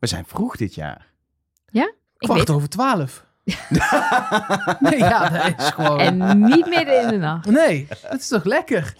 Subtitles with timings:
[0.00, 1.08] We zijn vroeg dit jaar.
[1.72, 3.24] Ik Kwart weet, over twaalf.
[4.80, 5.98] nee, ja, dat is gewoon...
[6.00, 7.46] en niet midden in de nacht.
[7.46, 8.94] Nee, dat is toch lekker?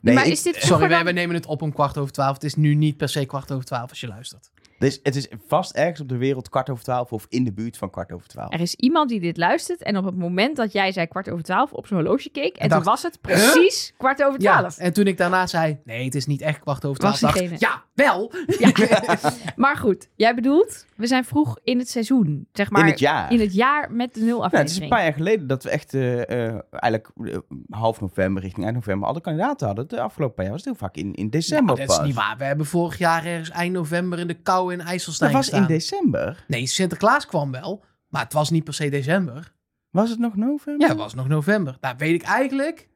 [0.00, 2.12] Nee, maar ik- is dit Sorry, wij, dan- wij nemen het op om kwart over
[2.12, 2.34] twaalf.
[2.34, 4.50] Het is nu niet per se kwart over twaalf als je luistert.
[4.84, 7.76] Dus het is vast ergens op de wereld kwart over twaalf of in de buurt
[7.76, 8.52] van kwart over twaalf.
[8.52, 11.44] Er is iemand die dit luistert en op het moment dat jij zei kwart over
[11.44, 12.56] twaalf op zijn horloge keek.
[12.56, 14.78] En, En toen was het precies kwart over Ja, twaalf.
[14.78, 17.20] en toen ik daarna zei, nee, het is niet echt kwart over twaalf.
[17.20, 18.32] Was dacht, diegene- ja, wel.
[18.58, 18.70] Ja.
[19.56, 22.48] maar goed, jij bedoelt, we zijn vroeg in het seizoen.
[22.52, 23.32] Zeg maar in het jaar.
[23.32, 24.76] in het jaar met de nul Nou, het aflevering.
[24.76, 27.38] is een paar jaar geleden dat we echt eh, eh, eigenlijk eh,
[27.70, 29.88] half november richting eind november alle kandidaten hadden.
[29.88, 32.06] De afgelopen paar jaar was het heel vaak in, in december Nou, dat is pas.
[32.06, 32.36] niet waar.
[32.38, 35.66] We hebben vorig jaar ergens eind november in de kou in IJsselstein Dat was in
[35.66, 36.44] december.
[36.48, 37.84] Nee, Sinterklaas kwam wel.
[38.08, 39.52] Maar het was niet per se december.
[39.90, 40.86] Was het nog november?
[40.86, 41.76] Ja, het was nog november.
[41.80, 42.88] Nou, weet ik eigenlijk.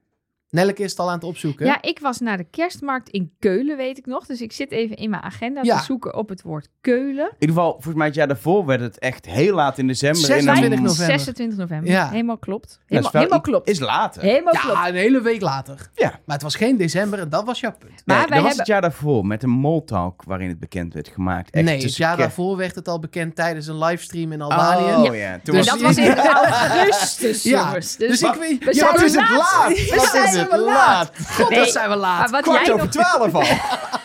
[0.51, 1.67] Nelleke is het al aan het opzoeken.
[1.67, 4.27] Ja, ik was naar de kerstmarkt in Keulen, weet ik nog.
[4.27, 5.79] Dus ik zit even in mijn agenda Ja.
[5.79, 7.25] te zoeken op het woord Keulen.
[7.27, 10.21] In ieder geval, volgens mij het jaar daarvoor werd het echt heel laat in december.
[10.21, 11.07] in 26 een- november.
[11.19, 11.91] 26 november.
[11.91, 12.09] Ja.
[12.11, 12.81] Helemaal klopt.
[12.87, 13.69] Helemaal, is wel helemaal i- klopt.
[13.69, 14.23] Is later.
[14.23, 14.77] Helemaal klopt.
[14.77, 15.91] Ja, een hele week later.
[15.95, 16.09] Ja.
[16.25, 18.03] Maar het was geen december en dat was jouw punt.
[18.05, 20.95] Maar nee, wij dat was hebben- het jaar daarvoor met een Malltalk waarin het bekend
[20.95, 21.51] werd gemaakt.
[21.51, 24.93] Echt nee, het jaar kerst- daarvoor werd het al bekend tijdens een livestream in Albanië.
[24.95, 25.13] Oh Ja.
[25.13, 25.39] ja.
[25.45, 27.97] Toen Dus dat was in augustus, Ja, jongens.
[27.97, 28.65] Dus, Dus, ik weet...
[28.65, 29.69] we Ja, zijn het laat.
[29.69, 31.13] We Wat zijn we laat?
[31.31, 32.31] God, Nee, wat zijn we maar laat.
[32.31, 33.45] wat Kwart jij, over nog, twaalf al.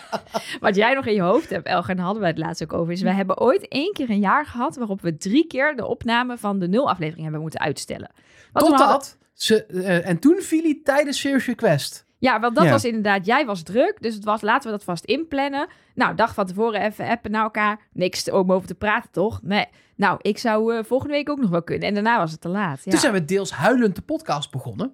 [0.67, 2.73] wat jij nog in je hoofd hebt, Elger, en daar hadden we het laatst ook
[2.73, 5.85] over, is we hebben ooit één keer een jaar gehad waarop we drie keer de
[5.85, 8.11] opname van de nul aflevering hebben moeten uitstellen.
[8.53, 9.17] Hadden- Totdat...
[9.33, 12.05] Ze, eh, en toen viel hij tijdens Serious Request.
[12.17, 12.69] Ja, want dat Ja.
[12.71, 15.67] was inderdaad, jij was druk, dus het was, laten we dat vast inplannen.
[15.95, 17.79] Nou, dag van tevoren even appen naar elkaar.
[17.93, 19.39] Niks om over te praten, toch?
[19.41, 19.65] Nee.
[19.95, 21.87] Nou, ik zou eh, volgende week ook nog wel kunnen.
[21.87, 22.81] En daarna was het te laat.
[22.83, 22.91] Ja.
[22.91, 24.93] Toen zijn we deels huilend de podcast begonnen.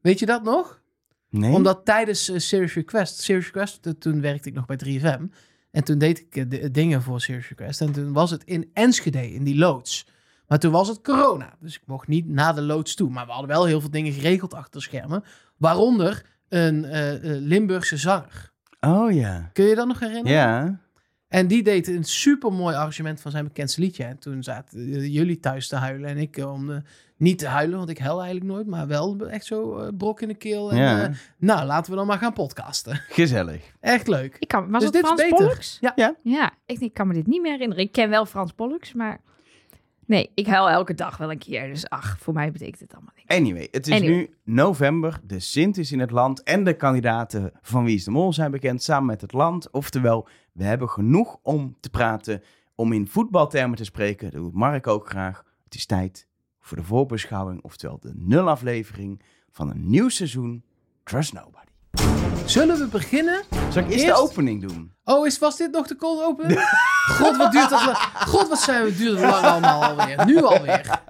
[0.00, 0.80] Weet je dat nog?
[1.30, 1.52] Nee.
[1.52, 3.20] Omdat tijdens eh, Serious Request...
[3.20, 5.22] Serious Request, toen werkte ik nog bij 3FM.
[5.70, 7.80] En toen deed ik eh, de- dingen voor Serious Request.
[7.80, 10.06] En toen was het in Enschede, in die loods.
[10.46, 11.54] Maar toen was het corona.
[11.60, 13.10] Dus ik mocht niet naar de loods toe.
[13.10, 15.24] Maar we hadden wel heel veel dingen geregeld achter de schermen.
[15.56, 18.52] Waaronder een eh, Limburgse zanger.
[18.80, 19.50] Oh ja.
[19.52, 20.32] Kun je dat nog herinneren?
[20.32, 20.80] Ja.
[21.28, 24.04] En die deed een super mooi arrangement van zijn bekendste liedje.
[24.04, 26.76] En toen zaten jullie thuis te huilen en ik om eh,
[27.20, 30.28] niet te huilen, want ik huil eigenlijk nooit, maar wel echt zo eh, brok in
[30.28, 30.70] de keel.
[30.70, 31.02] En, Ja.
[31.02, 32.96] eh, nou, laten we dan maar gaan podcasten.
[33.08, 33.72] Gezellig.
[33.80, 34.36] Echt leuk.
[34.38, 35.36] Ik kan, was Dus het dit is Frans beter.
[35.46, 35.78] Pollux?
[35.80, 35.92] Ja.
[35.96, 36.14] Ja.
[36.22, 37.84] Ja, ik, ik kan me dit niet meer herinneren.
[37.84, 39.20] Ik ken wel Frans Pollux, maar...
[40.06, 41.66] Nee, ik huil elke dag wel een keer.
[41.68, 43.36] Dus ach, voor mij betekent het allemaal niks.
[43.36, 44.16] Anyway, het is Anyway.
[44.16, 45.20] nu november.
[45.24, 46.42] De Sint is in het land.
[46.42, 49.70] En de kandidaten van Wie is de Mol zijn bekend samen met het land.
[49.70, 52.42] Oftewel, we hebben genoeg om te praten.
[52.74, 54.30] Om in voetbaltermen te spreken.
[54.30, 55.44] Dat doet Mark ook graag.
[55.64, 56.26] Het is tijd
[56.70, 57.62] voor de voorbeschouwing.
[57.62, 60.64] Oftewel de nulaflevering van een nieuw seizoen.
[61.04, 61.66] Trust Nobody.
[62.46, 63.42] Zullen we beginnen?
[63.50, 64.16] Zal ik eerst, Eerst?
[64.16, 64.92] de opening doen?
[65.04, 66.56] Oh, is, was dit nog de cold open?
[67.18, 67.96] God, wat duurt dat lang.
[68.14, 70.26] God, wat zijn we duurt het lang allemaal alweer.
[70.26, 71.00] Nu alweer.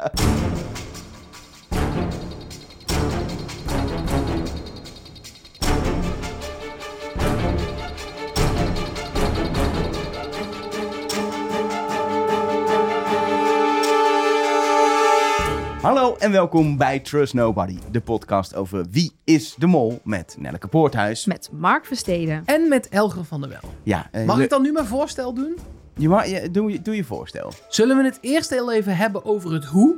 [15.90, 17.78] Hallo en welkom bij Trust Nobody.
[17.90, 21.24] De podcast over Wie is de Mol met Nelleke Poorthuis.
[21.26, 22.42] Met Mark Versteden.
[22.44, 23.60] En met Elger van der Wel.
[23.82, 25.58] Ja, eh, Mag le- ik dan nu mijn voorstel doen?
[25.96, 27.52] je mag, je, doe, je- doe je voorstel.
[27.68, 29.96] Zullen we het eerst heel even hebben over het hoe?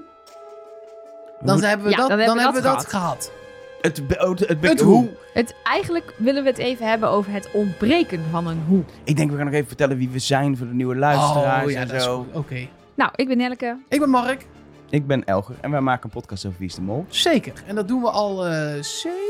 [1.41, 3.32] Dan Hoe- hebben we Ja, dat, dan dan hebben we dat dat gehad.
[3.80, 5.09] Het, be- het, het, be- Het hoe.
[5.34, 8.82] Het, eigenlijk willen we het even hebben over het ontbreken van een hoe.
[9.04, 11.70] Ik denk we gaan nog even vertellen wie we zijn voor de nieuwe luisteraars oh
[11.70, 12.16] ja, en dat is zo.
[12.19, 12.34] goed.
[12.34, 12.69] Oké.
[12.94, 13.76] Nou, ik ben Nelleke.
[13.88, 14.47] Ik ben Mark.
[14.92, 17.04] Ik ben Elger en wij maken een podcast over Wie is de Mol.
[17.08, 17.53] Zeker.
[17.66, 19.20] En dat doen we al eh zeven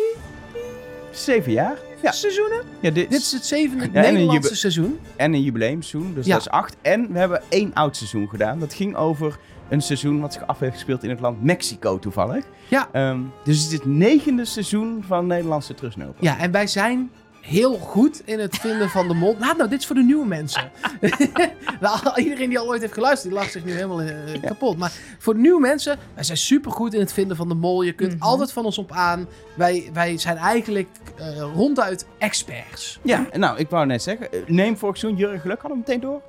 [1.10, 1.76] Zeven jaar.
[2.02, 2.62] Ja, seizoenen.
[2.80, 4.98] ja dit, Dit is het zevende en een Nederlandse seizoen.
[5.16, 6.32] en een jubileumseizoen, dus Ja.
[6.32, 6.76] dat is acht.
[6.82, 8.58] En we hebben één oud seizoen gedaan.
[8.58, 12.44] Dat ging over een seizoen wat zich af heeft gespeeld in het land Mexico toevallig.
[12.68, 12.88] Ja.
[12.92, 16.24] Ehm, dus het is het negende seizoen van Nederlandse Trust Nobody.
[16.24, 17.10] Ja, en wij zijn
[17.42, 19.36] heel goed in het vinden van de mol.
[19.38, 20.70] Nou, nou, dit is voor de nieuwe mensen.
[21.80, 24.76] Nou, Iedereen die al ooit heeft geluisterd, die lacht zich nu helemaal eh, kapot.
[24.76, 27.82] Maar voor de nieuwe mensen, wij zijn super goed in het vinden van de mol.
[27.82, 28.22] Je kunt Mhm.
[28.22, 29.26] altijd van ons op aan.
[29.54, 32.98] Wij, wij zijn eigenlijk eh, ronduit experts.
[33.02, 36.00] Ja, nou, ik wou net zeggen, eh, neem vorig seizoen Jurgen Geluk hadden we meteen
[36.00, 36.20] door.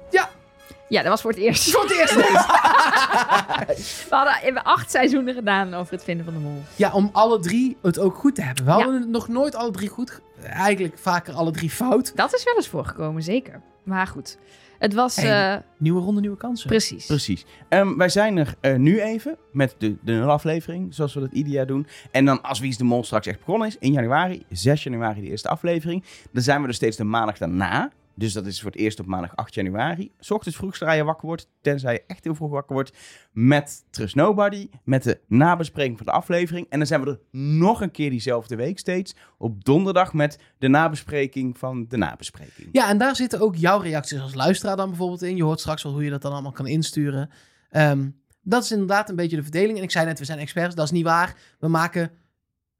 [0.89, 1.71] Ja, dat was voor het eerst.
[1.71, 2.15] Voor het eerst.
[4.09, 6.61] We hadden acht seizoenen gedaan over het vinden van de mol.
[6.75, 8.65] Ja, om alle drie het ook goed te hebben.
[8.65, 8.77] We Ja.
[8.77, 10.19] hadden het nog nooit alle drie goed.
[10.43, 12.11] Ge- Eigenlijk vaker alle drie fout.
[12.15, 13.61] Dat is wel eens voorgekomen, zeker.
[13.83, 14.37] Maar goed,
[14.79, 15.53] het was Hey.
[15.55, 16.69] eh, Nieuwe ronde, nieuwe kansen.
[16.69, 17.05] precies.
[17.05, 17.45] Precies.
[17.69, 21.53] Ehm, wij zijn er eh, nu even met de, de nulaflevering, zoals we dat ieder
[21.53, 21.87] jaar doen.
[22.11, 25.21] En dan als Wie is de Mol straks echt begonnen is, in januari, 6 januari
[25.21, 26.03] de eerste aflevering.
[26.31, 27.91] Dan zijn we er steeds de maandag daarna.
[28.15, 30.11] Dus dat is voor het eerst op maandag 8 januari.
[30.19, 32.97] 's ochtends vroeg zodra je wakker wordt, tenzij je echt heel vroeg wakker wordt.
[33.31, 36.65] Met Trust Nobody, met de nabespreking van de aflevering.
[36.69, 39.15] En dan zijn we er nog een keer diezelfde week steeds.
[39.37, 42.69] Op donderdag met de nabespreking van de nabespreking.
[42.71, 45.35] Ja, en daar zitten ook jouw reacties als luisteraar dan bijvoorbeeld in.
[45.35, 47.29] Je hoort straks wel hoe je dat dan allemaal kan insturen.
[47.69, 48.09] Ehm,
[48.41, 49.77] dat is inderdaad een beetje de verdeling.
[49.77, 50.75] En ik zei net, we zijn experts.
[50.75, 51.35] Dat is niet waar.
[51.59, 52.11] We maken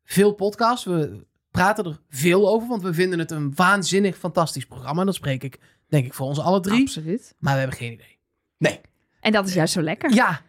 [0.03, 0.86] veel podcasts.
[0.86, 5.00] We praten er veel over, want we vinden het een waanzinnig fantastisch programma.
[5.00, 6.81] En dat spreek ik, denk ik, voor ons alle drie.
[6.81, 7.35] Absoluut.
[7.39, 8.81] Maar we hebben geen idee.
[9.19, 10.13] En dat is juist zo lekker.
[10.13, 10.41] Ja,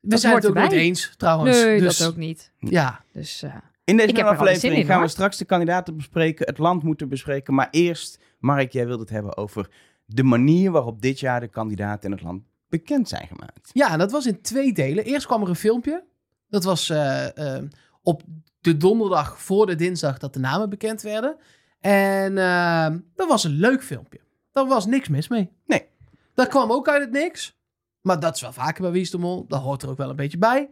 [0.00, 0.68] we Dat zijn het ook erbij.
[0.68, 1.56] niet eens, trouwens.
[1.62, 2.52] nee, dus, dat ook niet.
[2.58, 3.54] Ja, Dus eh,
[3.84, 7.54] In deze er aflevering in, gaan we straks de kandidaten bespreken, het land moeten bespreken.
[7.54, 9.70] Maar eerst, Mark, jij wilde het hebben over
[10.04, 13.70] de manier waarop dit jaar de kandidaten in het land bekend zijn gemaakt.
[13.72, 15.04] Ja, dat was in twee delen.
[15.04, 16.04] Eerst kwam er een filmpje.
[16.48, 17.64] Dat was eh, eh,
[18.02, 18.22] op
[18.66, 21.36] de donderdag voor de dinsdag dat de namen bekend werden.
[21.80, 24.20] En eh, dat was een leuk filmpje.
[24.52, 25.50] Daar was niks mis mee.
[25.66, 25.86] Nee.
[26.34, 27.58] Dat kwam ook uit het niks.
[28.00, 29.46] Maar dat is wel vaker bij Wie is de Mol.
[29.48, 30.70] Dat hoort er ook wel een beetje bij.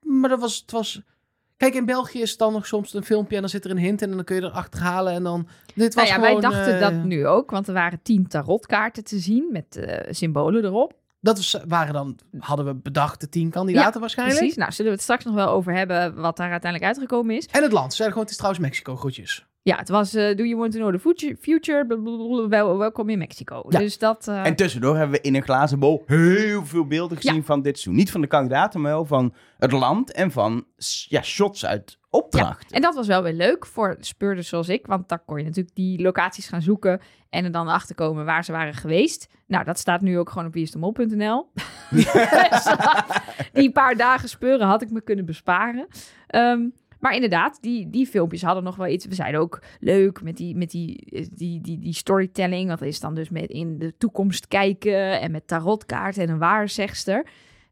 [0.00, 1.02] Maar dat was, het was...
[1.56, 3.78] Kijk, in België is het dan nog soms een filmpje en dan zit er een
[3.78, 5.48] hint in en dan kun je er achterhalen en dan...
[5.74, 8.28] Dit was nou ja, gewoon, wij dachten eh, dat nu ook, want er waren tien
[8.28, 10.94] tarotkaarten te zien met eh, symbolen erop.
[11.20, 14.38] Dat was, waren dan, hadden we bedacht, de tien kandidaten waarschijnlijk.
[14.38, 14.56] Precies.
[14.58, 17.46] Nou, zullen we het straks nog wel over hebben wat daar uiteindelijk uitgekomen is.
[17.46, 17.90] En het land.
[17.90, 19.48] Ze zeiden gewoon, het is trouwens Mexico, groetjes.
[19.62, 21.86] Ja, het was eh, Do you want to know the future?
[22.48, 23.62] wel, welkom in Mexico.
[23.68, 23.78] Ja.
[23.78, 24.28] Dus dat...
[24.28, 27.42] eh, En tussendoor hebben we in een glazen bol heel veel beelden gezien Ja.
[27.42, 27.94] van dit seizoen.
[27.94, 30.64] Niet van de kandidaten, maar wel van het land en van
[31.08, 32.76] ja, shots uit opdrachten.
[32.76, 34.86] En dat was wel weer leuk voor speurders zoals ik.
[34.86, 37.00] Want daar kon je natuurlijk die locaties gaan zoeken.
[37.28, 39.28] En er dan achter komen waar ze waren geweest.
[39.46, 41.50] Nou, dat staat nu ook gewoon op wieisdemol.nl.
[41.90, 42.12] Dus,
[43.52, 45.86] die paar dagen speuren had ik me kunnen besparen.
[46.26, 46.68] Ehm,
[47.00, 49.06] maar inderdaad, die, die filmpjes hadden nog wel iets.
[49.06, 52.68] We zeiden ook leuk met die, met die, eh, die, die, die storytelling.
[52.68, 55.20] Dat is dan dus met in de toekomst kijken.
[55.20, 57.26] En met tarotkaarten en een waarzegster.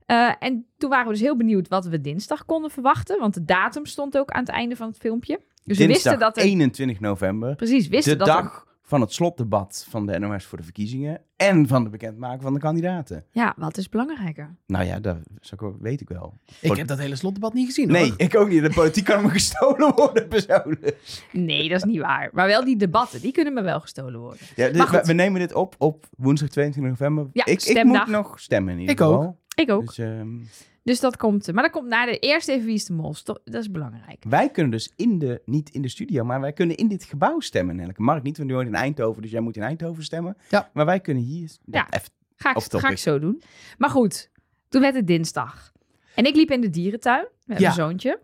[0.08, 3.19] Eh, en toen waren we dus heel benieuwd wat we dinsdag konden verwachten.
[3.19, 5.40] Want de datum stond ook aan het einde van het filmpje.
[5.64, 6.43] Dus we Dinsdag wisten dat er...
[6.43, 10.58] 21 november, Precies, wisten de dat er- dag van het slotdebat van de NOS voor
[10.58, 13.25] de verkiezingen en van de bekendmaken van de kandidaten.
[13.31, 14.56] Ja, wat is belangrijker?
[14.66, 16.34] Nou ja, dat zou ik wel- weet ik wel.
[16.61, 17.88] Ik heb dat hele slotdebat niet gezien.
[17.88, 18.14] Nee, hoor.
[18.20, 18.62] ik ook niet.
[18.62, 20.96] De politiek kan me gestolen worden persoonlijk.
[21.32, 22.31] Nee, dat is niet waar.
[22.32, 24.38] Maar wel die debatten, die kunnen me wel gestolen worden.
[24.56, 27.28] Ja, dit- we, we nemen dit op op woensdag 22 november.
[27.32, 29.34] Ja, ik, ik moet nog stemmen in ieder Ik ook.
[29.60, 29.87] Ik ook.
[29.87, 30.37] Dus, ehm,
[30.82, 31.52] Dus dat komt...
[31.52, 33.14] Maar dat komt na de eerste even Wie is de Mol.
[33.25, 34.25] Dat is belangrijk.
[34.28, 37.40] wij kunnen dus in de, niet in de studio, maar wij kunnen in dit gebouw
[37.40, 37.81] stemmen.
[37.81, 40.37] Elke Mark niet, want nu woont in Eindhoven, dus jij moet in Eindhoven stemmen.
[40.49, 40.70] Ja.
[40.72, 41.50] Maar wij kunnen hier...
[41.64, 41.87] Ja.
[41.90, 43.43] even- Ga ik, ga ik zo doen.
[43.78, 44.31] Maar goed,
[44.69, 45.72] toen werd het dinsdag.
[46.14, 47.62] En ik liep in de dierentuin met Ja.
[47.62, 48.20] mijn zoontje.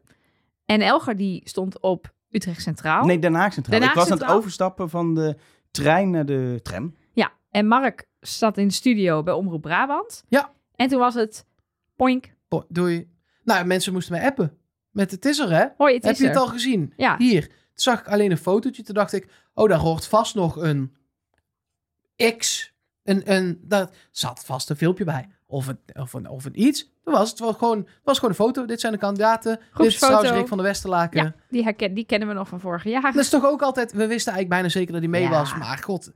[0.64, 3.04] En Elger die stond op Utrecht Centraal.
[3.04, 3.80] Nee, Den Haag Centraal.
[3.80, 5.36] Den ik was aan het overstappen van de
[5.70, 6.94] trein naar de tram.
[7.12, 10.24] Ja, en Mark zat in de studio bij Omroep Brabant.
[10.28, 10.52] Ja.
[10.76, 11.44] En toen was het...
[11.96, 12.32] Poink.
[12.68, 13.10] Doei.
[13.44, 14.58] Nou, mensen moesten mij appen.
[14.90, 15.66] Met het is er, hè?
[15.76, 16.92] Hoi, het Heb is je het al gezien?
[16.96, 17.16] Ja.
[17.18, 17.46] Hier.
[17.46, 18.82] Toen zag ik alleen een fotootje.
[18.82, 20.96] Toen dacht ik, oh, daar hoort vast nog een
[22.38, 22.72] X.
[23.02, 25.28] Een, een, daar zat vast een filmpje bij.
[25.46, 26.92] Of een, of een, of een iets.
[27.04, 27.38] Dat was het.
[27.38, 28.64] Was gewoon, was gewoon een foto.
[28.66, 29.60] Dit zijn de kandidaten.
[29.76, 31.22] Dit is trouwens Rick van der Westerlaken.
[31.24, 33.02] Ja, die, herken, die kennen we nog van vorig jaar.
[33.02, 33.92] Dat is toch ook altijd...
[33.92, 35.30] We wisten eigenlijk bijna zeker dat hij mee Ja.
[35.30, 35.56] was.
[35.56, 36.12] Maar god,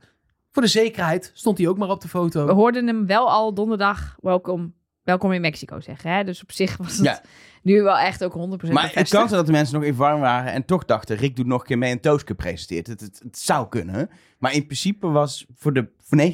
[0.51, 2.45] voor de zekerheid stond hij ook maar op de foto.
[2.45, 4.73] We hoorden hem wel al donderdag welkom,
[5.03, 6.11] welkom in Mexico zeggen.
[6.11, 6.23] Hè?
[6.23, 7.21] Dus op zich was het Ja.
[7.63, 10.19] nu wel echt ook 100% Maar het kan zijn dat de mensen nog even warm
[10.19, 12.87] waren en toch dachten, Rick doet nog een keer mee en Tooske presenteert.
[12.87, 14.09] Het, het, het zou kunnen.
[14.37, 16.31] Maar in principe was voor, de, voor 99%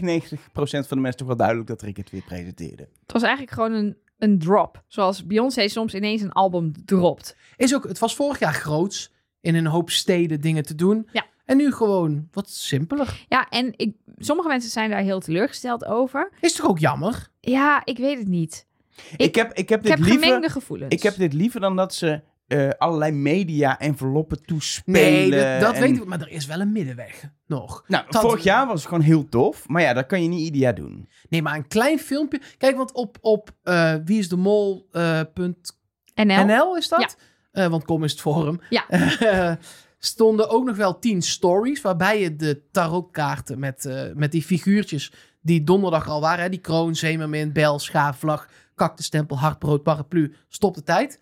[0.55, 2.89] van de mensen toch wel duidelijk dat Rick het weer presenteerde.
[3.01, 4.83] Het was eigenlijk gewoon een, een drop.
[4.87, 7.35] Zoals Beyoncé soms ineens een album dropt.
[7.57, 9.13] Is ook, het was vorig jaar groots.
[9.41, 11.07] In een hoop steden dingen te doen.
[11.11, 11.25] Ja.
[11.45, 13.25] En nu gewoon wat simpeler.
[13.29, 16.29] Ja, en ik, sommige mensen zijn daar heel teleurgesteld over.
[16.41, 17.27] Is toch ook jammer?
[17.41, 18.65] Ja, ik weet het niet.
[19.11, 20.23] Ik, Ik- heb, ik heb Ik dit heb liever...
[20.23, 20.93] gemengde gevoelens.
[20.93, 25.01] Ik heb dit liever dan dat ze eh, allerlei media-enveloppen toespelen.
[25.01, 26.05] Nee, dat, dat en- weet ik.
[26.05, 27.83] Maar er is wel een middenweg nog.
[27.87, 29.67] Nou, Dat- vorig jaar was het gewoon heel tof.
[29.67, 31.09] Maar ja, dat kan je niet ieder jaar doen.
[31.29, 32.41] Nee, maar een klein filmpje.
[32.57, 36.77] Kijk, want op, op eh wieisdemol.nl NL.
[36.77, 37.17] is dat?
[37.51, 38.59] Eh, want kom is het forum.
[38.69, 38.85] Ja.
[40.05, 41.81] Stonden ook nog wel tien stories.
[41.81, 45.11] Waarbij je de tarotkaarten met, eh, met die figuurtjes.
[45.41, 46.43] die donderdag al waren.
[46.43, 50.33] Hè, die kroon, zeemermin, bel, schaaf, vlag, kaktenstempel, hartbrood, paraplu.
[50.47, 51.19] Stop de tijd.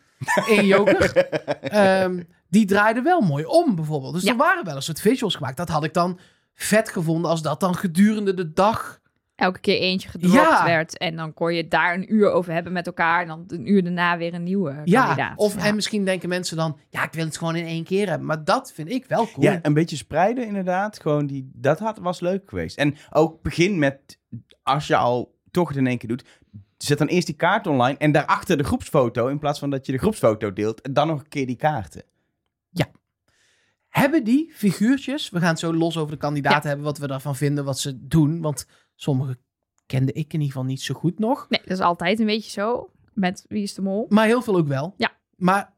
[0.47, 1.15] In joker.
[1.61, 4.13] Ehm, die draaiden wel mooi om, bijvoorbeeld.
[4.13, 4.31] Dus Ja.
[4.31, 5.57] er waren wel een soort visuals gemaakt.
[5.57, 6.19] Dat had ik dan
[6.53, 8.99] vet gevonden als dat dan gedurende de dag
[9.43, 10.65] elke keer eentje gedropt Ja.
[10.65, 10.97] werd.
[10.97, 13.21] En dan kon je het daar een uur over hebben met elkaar.
[13.21, 15.37] En dan een uur daarna weer een nieuwe Ja, kandidaat.
[15.37, 15.65] of, Ja.
[15.65, 18.27] en misschien denken mensen dan, ja, ik wil het gewoon in één keer hebben.
[18.27, 19.45] Maar dat vind ik wel cool.
[19.45, 20.99] Ja, een beetje spreiden inderdaad.
[21.01, 22.77] Gewoon die, dat had, was leuk geweest.
[22.77, 24.19] En ook begin met,
[24.63, 26.25] als je al toch het in één keer doet,
[26.77, 29.27] zet dan eerst die kaart online en daarachter de groepsfoto.
[29.27, 32.03] In plaats van dat je de groepsfoto deelt en dan nog een keer die kaarten.
[33.89, 37.35] Hebben die figuurtjes, we gaan het zo los over de kandidaten hebben, wat we daarvan
[37.35, 38.41] vinden, wat ze doen.
[38.41, 38.67] Want
[39.03, 39.37] sommige
[39.85, 41.45] kende ik in ieder geval niet zo goed nog.
[41.49, 42.89] Nee, dat is altijd een beetje zo.
[43.13, 44.05] Met Wie is de Mol?
[44.09, 44.93] Maar heel veel ook wel.
[44.97, 45.11] Ja.
[45.35, 45.73] Maar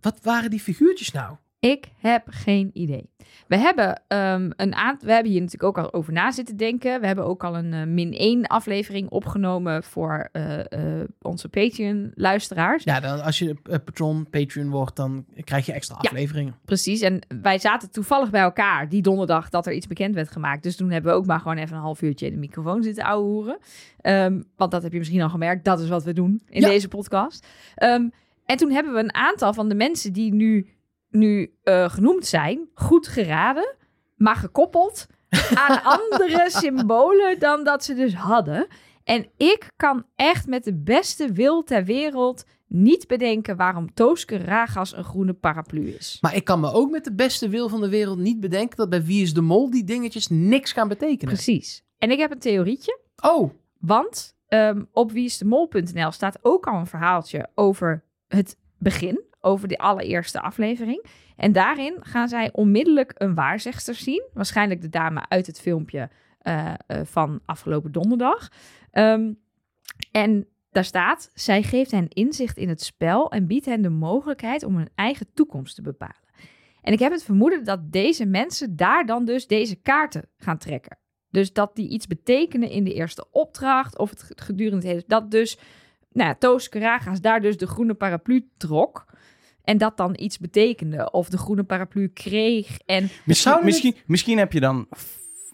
[0.00, 1.36] wat waren die figuurtjes nou?
[1.60, 3.10] Ik heb geen idee.
[3.46, 7.00] We hebben, ehm, een aantal, we hebben hier natuurlijk ook al over na zitten denken.
[7.00, 12.84] We hebben ook al een eh, min 1 aflevering opgenomen voor eh, eh, onze Patreon-luisteraars.
[12.84, 16.08] Ja, dan, als je patron, Patreon wordt, dan krijg je extra Ja.
[16.08, 16.56] afleveringen.
[16.64, 17.00] Precies.
[17.00, 20.62] En wij zaten toevallig bij elkaar die donderdag dat er iets bekend werd gemaakt.
[20.62, 23.04] Dus toen hebben we ook maar gewoon even een half uurtje in de microfoon zitten
[23.04, 23.58] ouwehoeren.
[24.00, 25.64] Ehm want dat heb je misschien al gemerkt.
[25.64, 26.68] Dat is wat we doen in Ja.
[26.68, 27.46] deze podcast.
[27.74, 28.08] Ehm,
[28.44, 30.66] en toen hebben we een aantal van de mensen die nu,
[31.10, 33.76] nu eh, genoemd zijn, goed geraden.
[34.16, 35.06] Maar gekoppeld
[35.54, 38.66] aan andere symbolen dan dat ze dus hadden.
[39.04, 44.96] En ik kan echt met de beste wil ter wereld niet bedenken waarom Tooske Ragas
[44.96, 46.18] een groene paraplu is.
[46.20, 48.90] Maar ik kan me ook met de beste wil van de wereld niet bedenken dat
[48.90, 51.34] bij Wie is de Mol die dingetjes niks gaan betekenen.
[51.34, 51.82] Precies.
[51.98, 57.48] En ik heb een theorietje, Oh, want ehm, op wieisdemol.nl staat ook al een verhaaltje
[57.54, 61.06] over het begin, over de allereerste aflevering.
[61.36, 66.74] En daarin gaan zij onmiddellijk een waarzegster zien, waarschijnlijk de dame uit het filmpje eh,
[66.86, 68.48] eh, van afgelopen donderdag.
[68.90, 69.32] Ehm,
[70.12, 74.62] en daar staat, zij geeft hen inzicht in het spel en biedt hen de mogelijkheid
[74.62, 76.28] om hun eigen toekomst te bepalen.
[76.82, 80.98] En ik heb het vermoeden dat deze mensen daar dan dus deze kaarten gaan trekken.
[81.30, 85.04] Dus dat die iets betekenen in de eerste opdracht of het gedurende het hele...
[85.06, 85.58] Dat dus,
[86.12, 89.04] nou ja, Toos Karagas daar dus de groene paraplu trok.
[89.68, 91.10] En dat dan iets betekende.
[91.10, 92.78] Of de groene paraplu kreeg.
[92.86, 94.88] En Misschien, misschien, heb je dan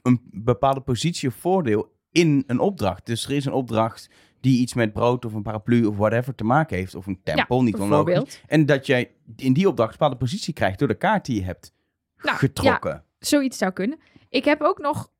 [0.02, 3.06] een bepaalde positie of voordeel in een opdracht.
[3.06, 6.44] Dus er is een opdracht die iets met brood of een paraplu of whatever te
[6.44, 6.94] maken heeft.
[6.94, 8.42] Of een tempel, niet onlogisch.
[8.46, 11.44] En dat jij in die opdracht een bepaalde positie krijgt door de kaart die je
[11.44, 11.72] hebt
[12.16, 13.04] Nou, getrokken.
[13.18, 13.98] Zoiets zou kunnen.
[14.28, 15.10] Ik heb ook nog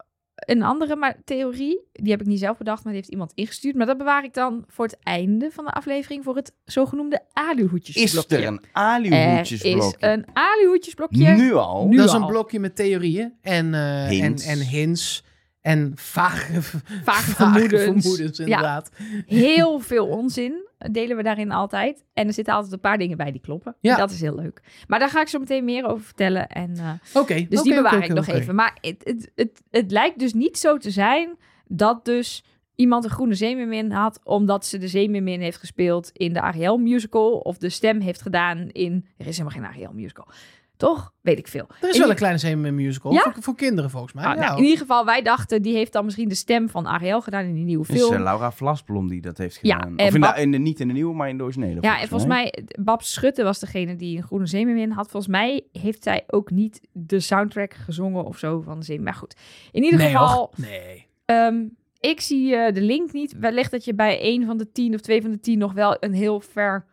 [0.44, 1.80] een andere maar, theorie.
[1.92, 3.74] Die heb ik niet zelf bedacht, maar die heeft iemand ingestuurd.
[3.74, 6.24] Maar dat bewaar ik dan voor het einde van de aflevering.
[6.24, 8.36] Voor het zogenoemde aluhoedjesblokje.
[8.36, 9.96] Is er een Er is aluhoedjesblokje?
[10.06, 11.26] een aluhoedjesblokje.
[11.30, 11.86] Nu al?
[11.88, 12.20] Nu dat is al.
[12.20, 14.46] een blokje met theorieën en, eh, en, Hints.
[14.46, 15.24] en hints
[15.64, 16.62] en vage,
[17.04, 17.83] vage, vermoedens.
[17.83, 18.44] vermoedens, Ja.
[18.44, 18.90] inderdaad.
[19.26, 22.04] Heel veel onzin delen we daarin altijd.
[22.12, 23.76] En er zitten altijd een paar dingen bij die kloppen.
[23.80, 23.97] Ja.
[23.97, 24.62] Dat is heel leuk.
[24.87, 26.49] Maar daar ga ik zo meteen meer over vertellen.
[26.49, 28.54] En, Oké, dus die bewaar ik nog even.
[28.54, 32.44] Maar het, het, het, het lijkt dus niet zo te zijn dat dus
[32.75, 34.21] iemand een groene zeemermin had...
[34.25, 37.33] omdat ze de zeemermin heeft gespeeld in de Ariel musical...
[37.38, 39.06] of de stem heeft gedaan in...
[39.16, 40.26] Er is helemaal geen Ariel musical.
[40.76, 41.12] Toch?
[41.20, 41.66] Weet ik veel.
[41.80, 43.20] Er is In wel een kleine zeemermin musical Ja?
[43.22, 44.24] voor, voor kinderen volgens mij.
[44.24, 45.62] Ah, ja, nou, in ieder geval, wij dachten...
[45.62, 48.14] die heeft dan misschien de stem van Ariel gedaan in die nieuwe Het is film.
[48.14, 49.96] eh, Laura Vlasblom die dat heeft Ja, gedaan.
[49.98, 51.78] en of in de, Bab- in de- niet in de nieuwe, maar in de originele.
[51.80, 55.10] Ja, en volgens mij, Bab Schutte was degene die een groene zeemermin had.
[55.10, 59.02] Volgens mij heeft zij ook niet de soundtrack gezongen of zo van de zin.
[59.02, 59.36] Maar goed,
[59.72, 60.52] in ieder nee, geval.
[60.56, 61.06] Nee.
[61.24, 61.64] ehm,
[62.00, 63.38] ik zie eh, de link niet.
[63.38, 65.96] Wellicht dat je bij één van de tien of twee van de tien nog wel
[66.00, 66.84] een heel ver,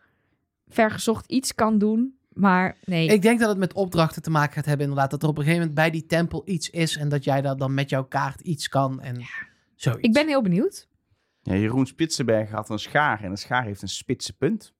[0.68, 2.14] vergezocht iets kan doen.
[2.34, 5.10] Maar nee, Ik denk dat het met opdrachten te maken gaat hebben inderdaad.
[5.10, 7.56] Dat er op een gegeven moment bij die tempel iets is en dat jij daar
[7.56, 9.16] dan met jouw kaart iets kan en
[9.76, 10.02] zoiets.
[10.02, 10.88] ik ben heel benieuwd.
[11.42, 14.72] Ja, Jeroen Spitsenberg had een schaar en een schaar heeft een spitse punt.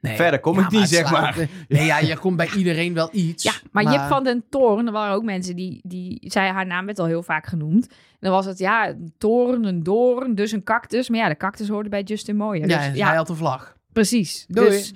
[0.00, 0.16] Nee.
[0.16, 1.48] Verder kom ik niet, zeg maar.
[1.68, 3.42] Nee, ja, je komt bij iedereen wel iets.
[3.42, 6.86] Ja, maar, Jip van den Toorn, er waren ook mensen die, die zei haar naam
[6.86, 7.86] werd al heel vaak genoemd.
[7.88, 11.08] En dan was het ja, een toorn, een doorn, dus een cactus.
[11.08, 12.68] Maar ja, de cactus hoorde bij Justin Mooijer.
[12.68, 13.76] Ja, dus, en ja, hij had een vlag.
[13.92, 14.44] precies.
[14.48, 14.68] Doei.
[14.68, 14.92] Dus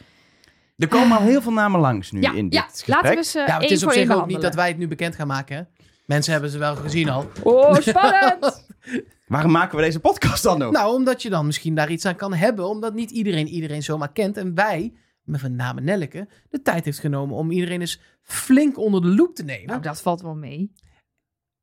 [0.77, 2.95] Er komen al heel veel namen langs nu ja, in dit ja gesprek.
[2.95, 4.89] laten we ze Ja, het één is op zich ook niet dat wij het nu
[4.89, 5.57] bekend gaan maken.
[5.57, 5.63] Hè?
[6.07, 7.31] Mensen hebben ze wel gezien al.
[7.43, 8.67] Oh, spannend!
[9.27, 10.73] Waarom maken we deze podcast dan nog?
[10.73, 12.69] Nou, omdat je dan misschien daar iets aan kan hebben.
[12.69, 14.37] Omdat niet iedereen iedereen zomaar kent.
[14.37, 19.03] En wij, met van name Nelleke, de tijd heeft genomen om iedereen eens flink onder
[19.03, 19.67] de loep te nemen.
[19.67, 20.73] nou, dat valt wel mee.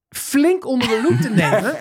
[0.10, 1.78] flink onder de loep te nemen.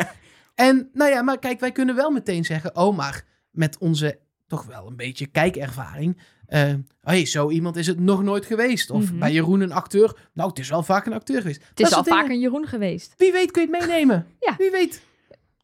[0.54, 4.64] En nou ja, maar kijk, wij kunnen wel meteen zeggen, oh, maar met onze toch
[4.64, 6.20] wel een beetje kijkervaring.
[6.48, 8.90] Eh hey, zo iemand is het nog nooit geweest.
[8.90, 9.18] Of Mhm.
[9.18, 10.16] bij Jeroen een acteur.
[10.32, 11.62] Nou, het is wel vaak een acteur geweest.
[11.68, 12.18] Het is al dingen.
[12.20, 13.14] vaak een Jeroen geweest.
[13.16, 14.26] Wie weet kun je het meenemen.
[14.40, 14.54] Ja.
[14.58, 15.00] Wie weet.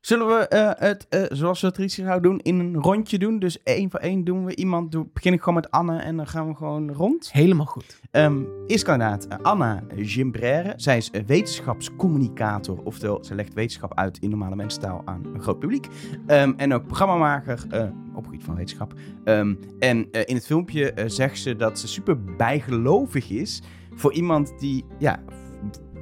[0.04, 3.38] Zullen we eh, het, eh, zoals we traditie zouden doen, in een rondje doen?
[3.38, 4.92] Dus één voor één doen we iemand.
[4.92, 7.32] Doe, begin ik gewoon met Anne en dan gaan we gewoon rond.
[7.32, 8.00] Helemaal goed.
[8.10, 10.72] Ehm eerst kandidaat Anna Gimbrère.
[10.76, 12.82] Zij is eh, wetenschapscommunicator.
[12.82, 15.88] Oftewel, ze legt wetenschap uit in normale mensentaal aan een groot publiek.
[16.26, 18.92] Ehm, en ook programmamaker eh, op het gebied van wetenschap.
[19.24, 23.62] Ehm, en in het filmpje zegt ze dat ze super bijgelovig is
[23.94, 25.22] voor iemand die ja,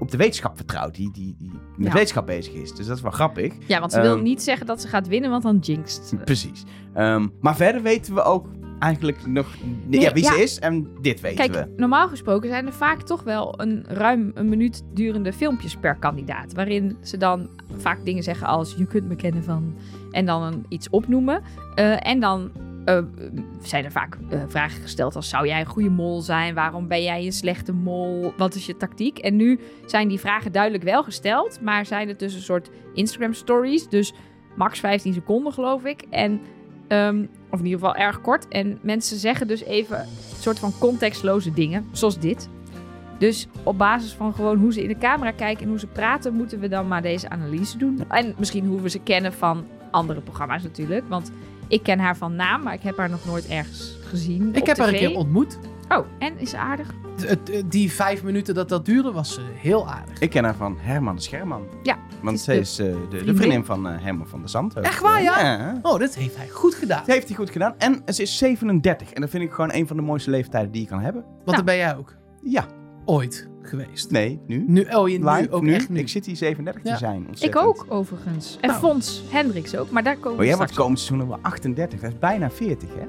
[0.02, 0.94] op de wetenschap vertrouwt.
[0.94, 1.92] Die, die, die met Ja.
[1.92, 2.74] wetenschap bezig is.
[2.74, 3.52] Dus dat is wel grappig.
[3.66, 6.14] Ja, want ze wil Ehm, niet zeggen dat ze gaat winnen, want dan jinxt.
[6.24, 6.62] Precies.
[6.94, 8.46] Ehm, maar verder weten we ook
[8.78, 9.46] eigenlijk nog
[9.86, 10.32] Nee, ja, wie ja.
[10.32, 10.58] ze is.
[10.58, 11.74] En dit weten Kijk, we.
[11.76, 16.52] normaal gesproken zijn er vaak toch wel een ruim een minuut durende filmpjes per kandidaat.
[16.52, 19.74] Waarin ze dan vaak dingen zeggen als je kunt me kennen van.
[20.10, 21.42] En dan een, iets opnoemen.
[21.74, 22.50] Eh, en dan
[22.84, 22.98] eh,
[23.62, 26.54] zijn er vaak eh, vragen gesteld als zou jij een goede mol zijn?
[26.54, 28.32] Waarom ben jij een slechte mol?
[28.36, 29.18] Wat is je tactiek?
[29.18, 31.60] En nu zijn die vragen duidelijk wel gesteld.
[31.60, 33.88] Maar zijn het dus een soort Instagram stories.
[33.88, 34.12] Dus
[34.56, 36.02] max 15 seconden geloof ik.
[36.10, 36.40] En,
[36.88, 38.48] ehm, of in ieder geval erg kort.
[38.48, 40.06] En mensen zeggen dus even een
[40.40, 42.48] soort van contextloze dingen, zoals dit.
[43.18, 46.34] Dus op basis van gewoon hoe ze in de camera kijken en hoe ze praten,
[46.34, 48.04] moeten we dan maar deze analyse doen.
[48.08, 51.08] En misschien hoe we ze kennen van andere programma's natuurlijk.
[51.08, 51.32] Want
[51.68, 54.54] ik ken haar van naam, maar ik heb haar nog nooit ergens gezien.
[54.54, 55.58] Ik op heb haar een keer ontmoet.
[55.88, 56.94] Oh, en is ze aardig?
[57.66, 60.18] Die vijf minuten dat dat duurde, was heel aardig.
[60.18, 61.62] Ik ken haar van Herman de Scherman.
[61.82, 63.64] Ja, Want is zij de is eh, de, de vriendin.
[63.64, 64.78] van eh, Herman van der Zand.
[64.78, 64.84] ook.
[64.84, 65.40] Echt waar, ja?
[65.40, 65.78] Ja.
[65.82, 66.98] Oh, dat heeft hij goed gedaan.
[67.06, 67.74] Dat heeft hij goed gedaan.
[67.78, 69.12] En ze is 37.
[69.12, 71.22] En dat vind ik gewoon een van de mooiste leeftijden die je kan hebben.
[71.22, 71.56] Want Nou.
[71.56, 72.66] dan ben jij ook Ja.
[73.04, 74.10] ooit geweest.
[74.10, 74.64] Nee, nu.
[74.66, 75.74] Nu, oh, je nu ook nu.
[75.74, 75.98] echt nu.
[75.98, 76.92] Ik zit hier 37 Ja.
[76.92, 77.26] te zijn.
[77.40, 78.58] ik ook overigens.
[78.60, 78.80] En Nou.
[78.80, 82.00] Fons Hendricks ook, maar daar komen Oh, we jij wordt komend seizoen wel 38.
[82.00, 83.06] Dat is bijna 40, hè?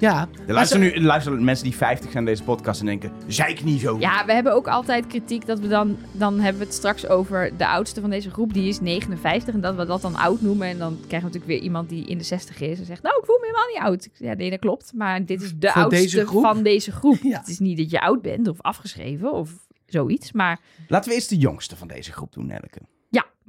[0.00, 3.12] Ja, Er luisteren nu er luisteren mensen die 50 zijn naar deze podcast en denken...
[3.26, 3.98] Zeik niet zo.
[3.98, 5.96] Ja, we hebben ook altijd kritiek dat we dan...
[6.12, 8.52] Dan hebben we het straks over de oudste van deze groep.
[8.52, 10.68] Die is 59 en dat we dat dan oud noemen.
[10.68, 12.78] En dan krijgen we natuurlijk weer iemand die in de 60 is.
[12.78, 14.08] En zegt, nou, ik voel me helemaal niet oud.
[14.18, 14.92] Ja, nee, dat klopt.
[14.94, 17.18] Maar dit is de oudste deze van deze groep.
[17.30, 17.38] Ja.
[17.38, 19.50] Het is niet dat je oud bent of afgeschreven of
[19.86, 20.32] zoiets.
[20.32, 22.80] Maar Laten we eerst de jongste van deze groep doen, Nelke.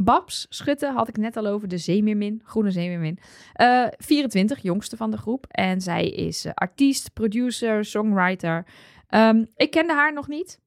[0.04, 1.68] Babs Schutte had ik net al over.
[1.68, 3.18] De zeemeermin, groene zeemeermin.
[3.54, 5.46] Eh 24, jongste van de groep.
[5.48, 8.66] En zij is eh, artiest, producer, songwriter.
[9.08, 10.60] Ehm, ik kende haar nog niet.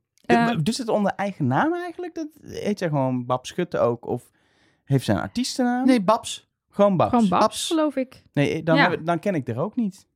[0.63, 2.15] Doet ze het onder eigen naam eigenlijk?
[2.15, 4.07] Dat heet zij gewoon Bab Schutte ook?
[4.07, 4.31] Of
[4.85, 5.87] heeft zij een artiestennaam?
[5.87, 6.49] nee, Babs.
[6.71, 7.11] Gewoon Babs.
[7.11, 7.67] Gewoon Babs, Babs.
[7.67, 8.23] geloof ik.
[8.33, 8.97] Nee, dan, Ja.
[8.97, 10.07] dan ken ik er ook niet.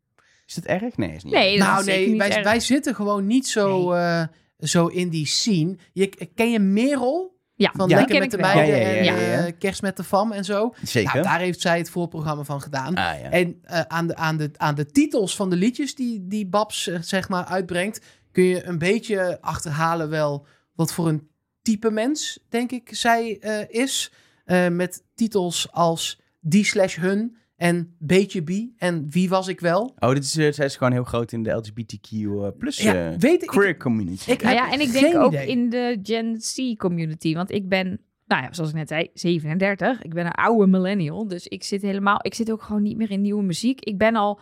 [0.46, 0.96] Is dat erg?
[0.96, 2.44] Nee, is niet Nee, Nou nee, niet wij, erg.
[2.44, 4.24] wij zitten gewoon niet zo, eh,
[4.58, 5.76] zo in die scene.
[5.92, 7.37] Je, ken je Merel?
[7.58, 7.96] Ja, Van Ja.
[7.96, 9.46] Lekker ken met ik de meiden Ja, ja, ja, en ja, ja.
[9.46, 10.74] eh, Kerst met de fam en zo.
[10.82, 11.12] Zeker.
[11.12, 12.94] Nou, daar heeft zij het voorprogramma van gedaan.
[12.94, 13.30] Ah, ja.
[13.30, 16.86] En eh, aan, de, aan, de, aan de titels van de liedjes die, die Babs
[16.86, 18.00] eh, zeg maar uitbrengt,
[18.32, 21.28] kun je een beetje achterhalen wel wat voor een
[21.62, 24.12] type mens, denk ik, zij eh, is.
[24.44, 29.94] Eh, met titels als die slash hun en beetje bi en wie was ik wel.
[29.98, 33.10] Oh, dit is, eh, zij is gewoon heel groot in de LGBTQ eh, plus Ja,
[33.10, 33.48] eh, weet ik.
[33.48, 34.30] queer community.
[34.30, 37.34] ik- Nou heb ja, en ik denk ook in de Gen Z community.
[37.34, 40.02] Want ik ben, nou ja, zoals ik net zei, 37.
[40.02, 41.28] Ik ben een oude millennial.
[41.28, 43.80] Dus ik zit helemaal, ik zit ook gewoon niet meer in nieuwe muziek.
[43.80, 44.40] Ik ben al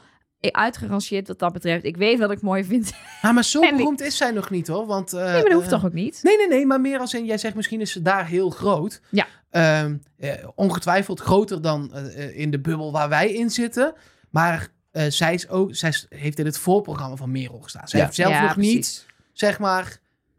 [0.53, 1.85] uitgerangeerd wat dat betreft.
[1.85, 2.93] Ik weet wat ik mooi vind.
[3.23, 4.87] Ah, maar zo ik- beroemd is zij nog niet hoor.
[4.87, 6.21] Want, eh, nee, maar dat hoeft eh, toch ook niet?
[6.23, 9.01] Nee, nee, nee, maar meer als in, jij zegt misschien is ze daar heel groot.
[9.11, 9.27] Ja.
[9.51, 13.95] Ehm, eh, ongetwijfeld groter dan eh, eh, in de bubbel waar wij in zitten.
[14.31, 17.89] Maar eh, zij, is ook, zij heeft in het voorprogramma van Merel gestaan.
[17.89, 18.05] Zij Ja.
[18.05, 18.75] heeft zelf Ja, nog precies.
[18.75, 19.99] niet, zeg maar,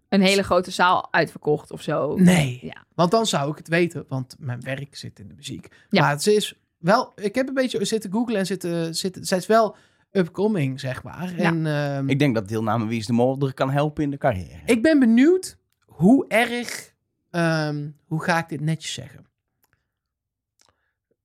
[0.10, 2.16] Een hele grote zaal uitverkocht of zo.
[2.16, 2.60] nee.
[2.62, 2.86] Ja.
[2.96, 5.68] Want dan zou ik het weten, want mijn werk zit in de muziek.
[5.90, 6.02] Ja.
[6.02, 9.46] Maar ze is wel, ik heb een beetje zitten googlen en zitten, zitten zij is
[9.46, 9.76] wel
[10.12, 11.36] upcoming, zeg maar.
[11.38, 11.44] Ja.
[11.44, 14.18] En ehm, Ik denk dat deelname Wie is de Mol er kan helpen in de
[14.18, 14.62] carrière.
[14.66, 16.96] Ik ben benieuwd hoe erg.
[17.32, 19.26] ehm, hoe ga ik dit netjes zeggen?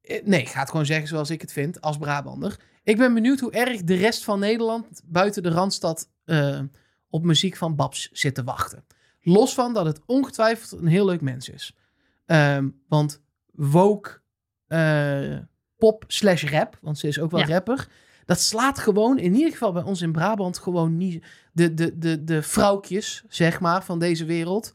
[0.02, 2.56] Eh, Nee, ik ga het gewoon zeggen zoals ik het vind als Brabander.
[2.82, 6.60] Ik ben benieuwd hoe erg de rest van Nederland buiten de randstad eh,
[7.10, 8.84] op muziek van Babs zit te wachten.
[9.20, 11.76] Los van dat het ongetwijfeld een heel leuk mens is.
[12.26, 13.20] Ehm, want
[13.52, 14.20] woke
[14.66, 15.38] eh,
[15.76, 17.46] pop slash rap, want ze is ook wel Ja.
[17.46, 17.88] rapper.
[18.24, 21.24] Dat slaat gewoon, in ieder geval bij ons in Brabant, gewoon niet.
[21.52, 24.72] De, de, de, de vrouwtjes, zeg maar, van deze wereld.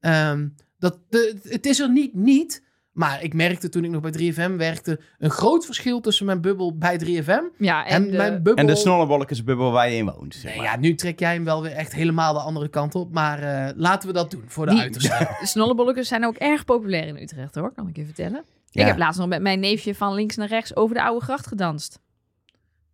[0.00, 2.68] Ehm, dat, de, het is er niet, niet.
[2.92, 5.00] Maar ik merkte toen ik nog bij 3FM werkte.
[5.18, 7.56] een groot verschil tussen mijn bubbel bij 3FM.
[7.58, 8.54] Ja, En, en, de- mijn bubbel.
[8.54, 10.34] En de snollebolletjesbubbel waar je in woont.
[10.34, 10.64] Zeg Nee, maar.
[10.64, 13.12] ja, nu trek jij hem wel weer echt helemaal de andere kant op.
[13.12, 15.28] Maar eh, laten we dat doen voor de Die- uiterste.
[15.40, 18.44] de snollebolletjes zijn ook erg populair in Utrecht hoor, kan ik je vertellen.
[18.70, 18.80] Ja.
[18.80, 21.46] Ik heb laatst nog met mijn neefje van links naar rechts over de oude gracht
[21.46, 22.00] gedanst.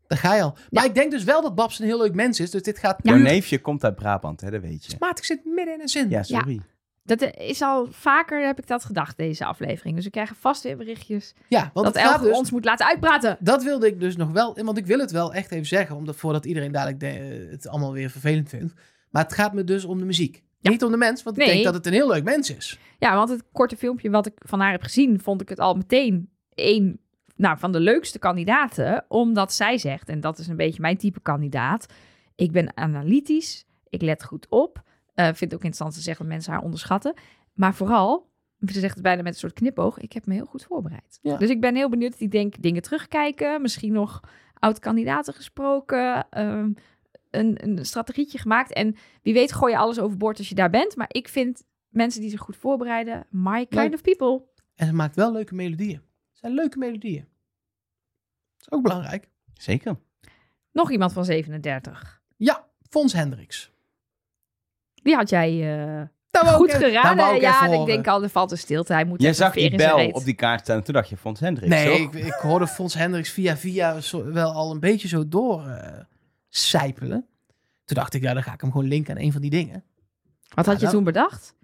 [0.08, 0.56] Daar ga je al.
[0.70, 2.50] Maar ik denk dus wel dat Babs een heel leuk mens is.
[2.50, 3.22] Dus dit gaat Jouw nu...
[3.22, 4.96] neefje komt uit Brabant, hè, dat weet je.
[4.98, 6.10] Maat, ik zit midden in een zin.
[6.10, 6.60] Ja, sorry.
[7.02, 9.94] Dat is al vaker, heb ik dat gedacht, deze aflevering.
[9.96, 12.36] Dus we krijgen vast weer berichtjes Ja, want dat Elger dus...
[12.36, 13.36] ons moet laten uitpraten.
[13.40, 16.16] Dat wilde ik dus nog wel, want ik wil het wel echt even zeggen, omdat
[16.16, 18.74] voordat iedereen dadelijk de- het allemaal weer vervelend vindt.
[19.10, 20.42] Maar het gaat me dus om de muziek.
[20.60, 20.70] Ja.
[20.70, 21.52] Niet om de mens, want ik Nee.
[21.52, 22.78] denk dat het een heel leuk mens is.
[22.98, 25.74] Ja, want het korte filmpje wat ik van haar heb gezien, vond ik het al
[25.74, 27.00] meteen een
[27.36, 29.04] nou, van de leukste kandidaten.
[29.08, 31.86] Omdat zij zegt, en dat is een beetje mijn type kandidaat.
[32.34, 34.82] Ik ben analytisch, ik let goed op.
[35.14, 37.14] Eh vind ook interessant te zeggen dat mensen haar onderschatten.
[37.54, 38.30] Maar vooral,
[38.66, 41.18] ze zegt het bijna met een soort knipoog, ik heb me heel goed voorbereid.
[41.22, 41.36] Ja.
[41.36, 42.20] Dus ik ben heel benieuwd.
[42.20, 44.20] Ik denk dingen terugkijken, misschien nog
[44.58, 46.72] oud-kandidaten gesproken, ehm,
[47.30, 48.72] een, een strategietje gemaakt.
[48.72, 50.96] En wie weet gooi je alles overboord als je daar bent.
[50.96, 53.94] Maar ik vind mensen die zich goed voorbereiden, my kind Leuk.
[53.94, 54.42] of people.
[54.74, 56.00] En ze maakt wel leuke melodieën.
[56.36, 57.28] Het zijn leuke melodieën.
[58.56, 59.28] Dat is ook belangrijk.
[59.54, 59.96] Zeker.
[60.72, 62.22] Nog iemand van 37.
[62.36, 63.70] Ja, Fons Hendricks.
[64.94, 67.34] Die had jij eh, wou goed geraden.
[67.34, 68.92] ik Ja, ik denk al, er valt een stilte.
[68.92, 70.82] Hij moet Jij zag die bel op die kaart staan.
[70.82, 74.52] Toen dacht je Fons Hendricks, Nee, ik, ik hoorde Fons Hendricks via via zo, wel
[74.52, 76.00] al een beetje zo door eh
[76.48, 77.26] sijpelen.
[77.84, 79.84] Toen dacht ik, ja, dan ga ik hem gewoon linken aan een van die dingen.
[80.54, 81.54] Wat had je toen bedacht?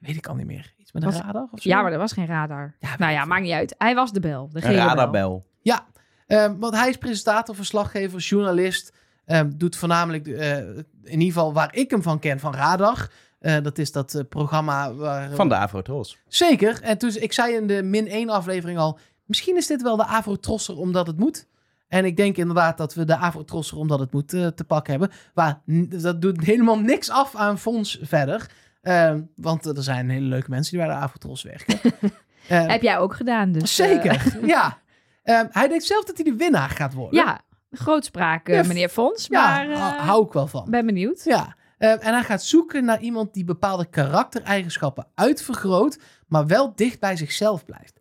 [0.00, 0.74] Weet ik al niet meer.
[0.76, 1.68] Iets met een Was- radar of zo?
[1.68, 2.74] Ja, maar er was geen radar.
[2.78, 3.74] Ja, nou ja, maakt niet uit.
[3.78, 4.48] Hij was de bel.
[4.52, 5.46] De Een radarbel.
[5.62, 5.86] Ja,
[6.26, 8.92] eh, want hij is presentator, verslaggever, journalist.
[9.24, 13.10] eh, doet voornamelijk, eh, in ieder geval waar ik hem van ken, van Radar.
[13.38, 15.30] Eh, dat is dat eh, programma waar...
[15.30, 16.18] Van de Afro-Tros.
[16.28, 16.82] Zeker.
[16.82, 18.98] En toen, ik zei in de min 1 aflevering al...
[19.24, 21.46] Misschien is dit wel de Avro-trosser omdat het moet.
[21.88, 25.10] En ik denk inderdaad dat we de Avro-trosser omdat het moet te pakken hebben.
[25.34, 28.50] Maar n- dat doet helemaal niks af aan Fons verder.
[28.80, 31.78] Eh, want er zijn hele leuke mensen die bij de Avro-tros werken.
[32.48, 33.52] Eh, Heb jij ook gedaan.
[33.52, 34.78] Dus, eh, zeker, ja.
[35.22, 37.20] Eh, hij denkt zelf dat hij de winnaar gaat worden.
[37.20, 37.40] ja,
[37.70, 39.26] grootspraak, eh, f- meneer Fons.
[39.26, 40.70] Ja, maar eh, hou- ik wel van.
[40.70, 41.24] ben benieuwd.
[41.24, 47.00] Ja, eh, en hij gaat zoeken naar iemand die bepaalde karaktereigenschappen uitvergroot, maar wel dicht
[47.00, 48.00] bij zichzelf blijft.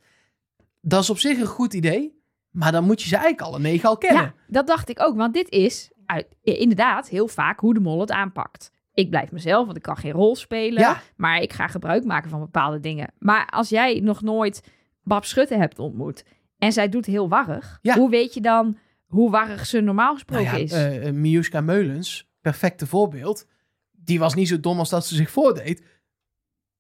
[0.82, 3.90] Dat is op zich een goed idee, maar dan moet je ze eigenlijk alle negen
[3.90, 4.22] al kennen.
[4.24, 5.16] Ja, dat dacht ik ook.
[5.16, 8.72] Want dit is uit, inderdaad heel vaak hoe de mol het aanpakt.
[9.00, 10.82] Ik blijf mezelf, want ik kan geen rol spelen.
[10.82, 11.02] Ja.
[11.16, 13.14] Maar ik ga gebruik maken van bepaalde dingen.
[13.20, 14.64] Maar als jij nog nooit
[15.04, 16.24] Bab Schutte hebt ontmoet...
[16.58, 17.80] en zij doet heel warrig...
[17.82, 17.96] Ja.
[17.96, 20.72] hoe weet je dan hoe warrig ze normaal gesproken Nou ja, is?
[20.72, 23.48] eh, eh, Miuska Meulens, perfecte voorbeeld.
[23.92, 25.84] Die was niet zo dom als dat ze zich voordeed.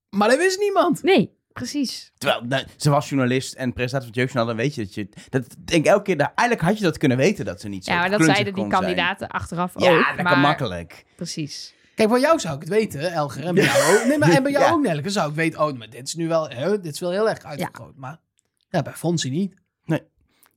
[0.09, 1.03] Maar dat wist niemand.
[1.03, 2.11] Nee, precies.
[2.17, 4.55] Terwijl, nou, ze was journalist en presentator van het Jeugdjournaal.
[4.55, 5.09] Dan weet je dat je...
[5.29, 6.15] Dat denk ik elke keer...
[6.15, 8.53] nou, eigenlijk had je dat kunnen weten dat ze niet zo Ja, maar dat zeiden
[8.53, 8.69] die zijn.
[8.69, 10.05] kandidaten achteraf Ja, ook.
[10.05, 11.05] lekker maar, makkelijk.
[11.15, 11.73] Precies.
[11.99, 13.45] Kijk, bij jou zou ik het weten, Elger.
[13.45, 14.05] En bij jou ook.
[14.05, 14.71] Nee, maar en bij jou Ja.
[14.71, 15.59] ook, Nelke, zou ik weten...
[15.67, 17.95] Oh, maar dit is nu wel, hè, dit is wel heel erg uitvergroot.
[17.95, 18.19] Maar
[18.69, 19.53] ja, bij Fonsie niet.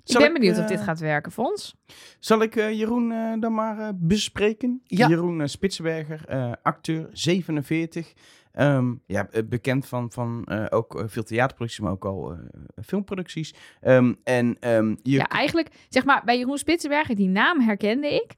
[0.05, 1.75] Ik Zal ben benieuwd eh, of dit gaat werken, Fons.
[2.19, 4.81] Zal ik eh, Jeroen eh, dan maar eh, bespreken?
[4.85, 5.09] Ja.
[5.09, 8.13] Jeroen eh, Spitsberger, eh, acteur, 47.
[8.53, 12.39] Ehm, ja, eh, bekend van, van eh, ook eh, veel theaterproducties, maar ook al eh,
[12.85, 13.55] filmproducties.
[13.81, 18.35] Ehm, en ehm, je, Ja, eigenlijk, zeg maar, bij Jeroen Spitsenberger, die naam herkende ik.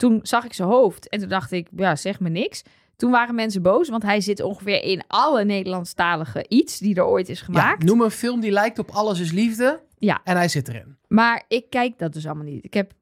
[0.00, 2.62] Toen zag ik zijn hoofd en toen dacht ik, ja, zeg me niks.
[2.96, 7.28] Toen waren mensen boos, want hij zit ongeveer in alle Nederlandstalige iets die er ooit
[7.28, 7.82] is Ja, gemaakt.
[7.84, 9.80] noem een film die lijkt op Alles is Liefde.
[9.98, 10.20] Ja.
[10.24, 10.96] En hij zit erin.
[11.08, 12.64] Maar ik kijk dat dus allemaal niet.
[12.64, 12.92] Ik heb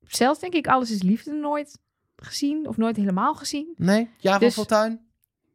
[0.00, 1.78] zelfs, denk ik, Alles is Liefde nooit
[2.16, 3.72] gezien of nooit helemaal gezien.
[3.76, 4.08] Nee?
[4.18, 5.00] Ja Dus- van Fortuin?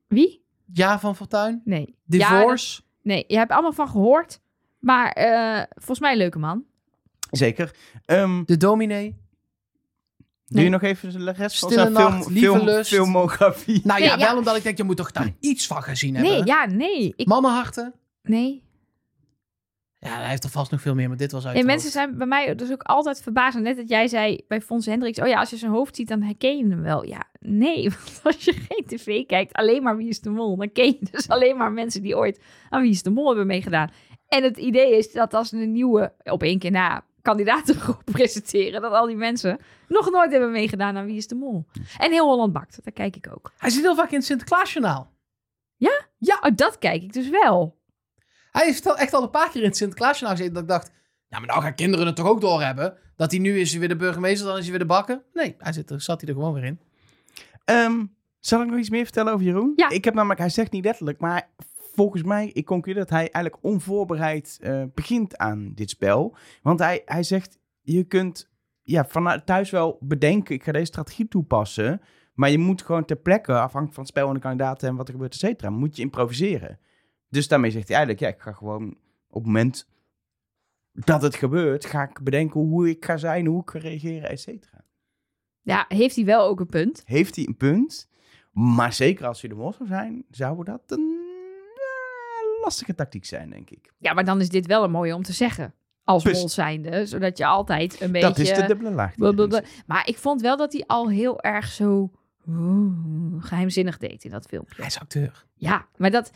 [0.07, 0.45] Wie?
[0.73, 1.61] Ja van Fortuin?
[1.65, 1.95] Nee.
[2.05, 2.75] Ja, Divorce?
[2.81, 4.39] dat- nee, je hebt allemaal van gehoord.
[4.79, 6.63] Maar eh, volgens mij een leuke man.
[7.31, 7.75] Zeker.
[8.05, 9.21] Ehm, De Dominee?
[10.45, 10.63] Doe Nee.
[10.63, 12.89] je nog even de rest van zijn Nacht, film, film, Lust.
[12.89, 13.81] filmografie?
[13.83, 14.25] Nou Nee, ja, ja.
[14.27, 16.33] wel omdat ik denk, je moet toch daar iets van gezien hebben.
[16.33, 17.13] Nee, ja, nee.
[17.15, 17.93] Ik, Mannenharten?
[18.21, 18.61] nee.
[19.99, 21.91] Ja, hij heeft er vast nog veel meer, maar dit was uit Nee, het mensen
[21.91, 23.59] zijn bij mij dus ook altijd verbaasd.
[23.59, 25.19] Net dat jij zei bij Fons Hendricks...
[25.19, 27.05] oh ja, als je zijn hoofd ziet, dan herken je hem wel.
[27.05, 29.53] Ja, nee, want als je geen tv kijkt...
[29.53, 30.57] alleen maar Wie is de Mol...
[30.57, 33.47] dan ken je dus alleen maar mensen die ooit aan Wie is de Mol hebben
[33.47, 33.89] meegedaan.
[34.27, 37.03] En het idee is dat als een nieuwe, op één keer na...
[37.21, 38.81] kandidatengroep presenteren...
[38.81, 39.59] dat al die mensen
[39.93, 41.65] nog nooit hebben meegedaan aan Wie is de Mol.
[41.97, 43.51] En Heel Holland Bakt, daar kijk ik ook.
[43.57, 45.11] Hij zit heel vaak in het Sinterklaasjournaal.
[46.43, 47.81] Oh, dat kijk ik dus wel.
[48.51, 50.91] Hij heeft al, echt al een paar keer in het Sinterklaasjournaal gezeten dat ik dacht...
[51.27, 52.97] Ja, maar nou gaan kinderen het toch ook doorhebben?
[53.15, 55.23] Dat hij nu is weer de burgemeester, dan is hij weer de bakker?
[55.33, 56.79] Nee, hij zit er, zat hij er gewoon weer in.
[57.65, 58.05] Ehm,
[58.39, 59.73] zal ik nog iets meer vertellen over Jeroen?
[59.75, 59.89] Ja.
[59.89, 61.49] Ik heb namelijk, hij zegt niet letterlijk, maar
[61.93, 66.35] volgens mij, ik concludeer dat hij eigenlijk onvoorbereid eh, begint aan dit spel.
[66.61, 68.49] Want hij, hij zegt, je kunt
[68.83, 72.01] ja, vanuit thuis wel bedenken, ik ga deze strategie toepassen.
[72.33, 75.07] Maar je moet gewoon ter plekke, afhankelijk van het spel en de kandidaten en wat
[75.07, 76.79] er gebeurt, et cetera, moet je improviseren.
[77.29, 79.89] Dus daarmee zegt hij eigenlijk, ja, ik ga gewoon op het moment
[80.91, 84.39] dat het gebeurt, ga ik bedenken hoe ik ga zijn, hoe ik ga reageren, et
[84.39, 84.85] cetera.
[85.61, 87.01] Ja, heeft hij wel ook een punt.
[87.05, 88.09] Heeft hij een punt?
[88.51, 91.21] Maar zeker als hij de mol zou zijn, zou dat een
[92.61, 93.93] lastige tactiek zijn, denk ik.
[93.97, 95.73] Ja, maar dan is dit wel een mooie om te zeggen.
[96.03, 98.27] Als mol zijnde, zodat je altijd een beetje...
[98.27, 99.15] Dat is de dubbele laag.
[99.15, 99.61] Blablabla.
[99.85, 102.11] Maar ik vond wel dat hij al heel erg zo
[102.47, 104.75] oeh, geheimzinnig deed in dat filmpje.
[104.75, 105.45] Hij is acteur.
[105.55, 106.31] Ja, maar dat...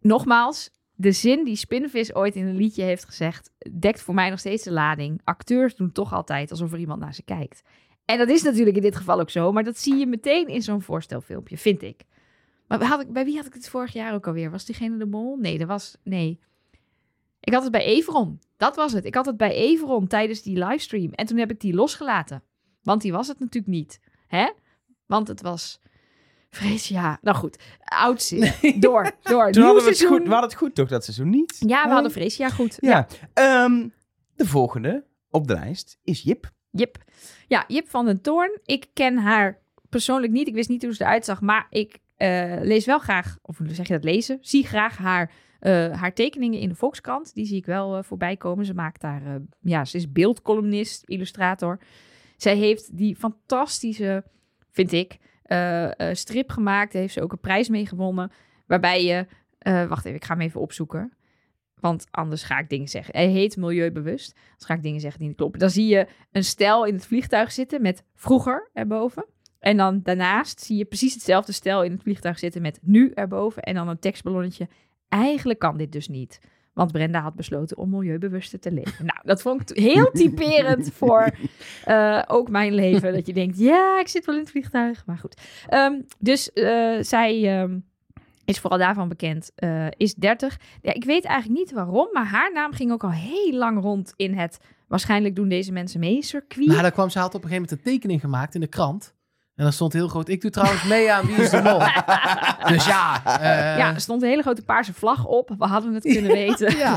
[0.00, 3.50] Nogmaals, de zin die Spinvis ooit in een liedje heeft gezegd...
[3.78, 5.20] dekt voor mij nog steeds de lading.
[5.24, 7.62] Acteurs doen toch altijd alsof er iemand naar ze kijkt.
[8.04, 9.52] En dat is natuurlijk in dit geval ook zo.
[9.52, 12.04] Maar dat zie je meteen in zo'n voorstelfilmpje, vind ik.
[12.66, 14.50] Maar had ik, bij wie had ik het vorig jaar ook alweer?
[14.50, 15.36] Was diegene de mol?
[15.36, 15.96] Nee, dat was...
[16.02, 16.40] Nee.
[17.48, 18.40] Ik had het bij Everon.
[18.56, 19.04] Dat was het.
[19.04, 21.12] Ik had het bij Everon tijdens die livestream.
[21.12, 22.42] En toen heb ik die losgelaten.
[22.82, 24.00] Want die was het natuurlijk niet.
[24.26, 24.50] Hè?
[25.06, 25.80] Want het was...
[26.50, 27.18] Vrees, ja.
[27.22, 27.58] Nou goed.
[27.84, 28.30] Oud
[28.80, 29.50] Door, door.
[29.52, 30.22] Toen hadden we het goed.
[30.22, 31.56] We hadden het goed toch, dat seizoen niet?
[31.58, 31.92] Ja, we Nee?
[31.92, 32.76] hadden Freesia goed.
[32.80, 33.06] Ja.
[33.34, 33.88] Ehm,
[34.34, 36.50] de volgende op de lijst is Jip.
[36.70, 36.96] Jip.
[37.46, 38.58] Ja, Jip van den Toorn.
[38.64, 39.58] Ik ken haar
[39.88, 40.46] persoonlijk niet.
[40.48, 41.40] Ik wist niet hoe ze eruit zag.
[41.40, 44.38] Maar ik eh, lees wel graag, of hoe zeg je dat lezen?
[44.40, 47.34] Zie graag haar, eh, haar tekeningen in de Volkskrant.
[47.34, 48.64] Die zie ik wel eh, voorbij komen.
[48.64, 51.80] Ze maakt daar, eh, ja, ze is beeldcolumnist, illustrator.
[52.36, 54.24] Zij heeft die fantastische,
[54.70, 55.18] vind ik,
[56.12, 56.92] strip gemaakt.
[56.92, 58.32] Daar heeft ze ook een prijs mee gewonnen.
[58.66, 59.26] Waarbij je,
[59.88, 61.12] wacht even, ik ga hem even opzoeken.
[61.80, 63.16] Want anders ga ik dingen zeggen.
[63.16, 64.34] Hij heet Milieubewust.
[64.44, 65.60] Anders ga ik dingen zeggen die niet kloppen.
[65.60, 69.26] Dan zie je een stel in het vliegtuig zitten met vroeger erboven.
[69.58, 73.62] En dan daarnaast zie je precies hetzelfde stel in het vliegtuig zitten met nu erboven.
[73.62, 74.68] En dan een tekstballonnetje.
[75.08, 76.40] Eigenlijk kan dit dus niet.
[76.72, 79.06] Want Brenda had besloten om milieubewuster te leven.
[79.06, 81.30] Nou, dat vond ik heel typerend voor
[81.84, 83.12] eh, ook mijn leven.
[83.12, 85.06] Dat je denkt, ja, ik zit wel in het vliegtuig.
[85.06, 85.40] Maar goed.
[85.68, 87.78] Ehm, dus eh, zij ehm,
[88.44, 89.52] is vooral daarvan bekend.
[89.54, 90.58] eh, is 30.
[90.82, 94.12] Ja, ik weet eigenlijk niet waarom, maar haar naam ging ook al heel lang rond
[94.16, 94.58] in het...
[94.88, 96.66] Waarschijnlijk doen deze mensen mee, circuit.
[96.66, 99.14] Nou, daar kwam ze had op een gegeven moment een tekening gemaakt in de krant.
[99.58, 101.78] En dan stond heel groot, ik doe trouwens mee aan Wie is de Mol.
[102.74, 103.22] dus ja.
[103.40, 105.54] eh, ja, er stond een hele grote paarse vlag op.
[105.58, 106.76] We hadden het kunnen weten.
[106.76, 106.94] ja.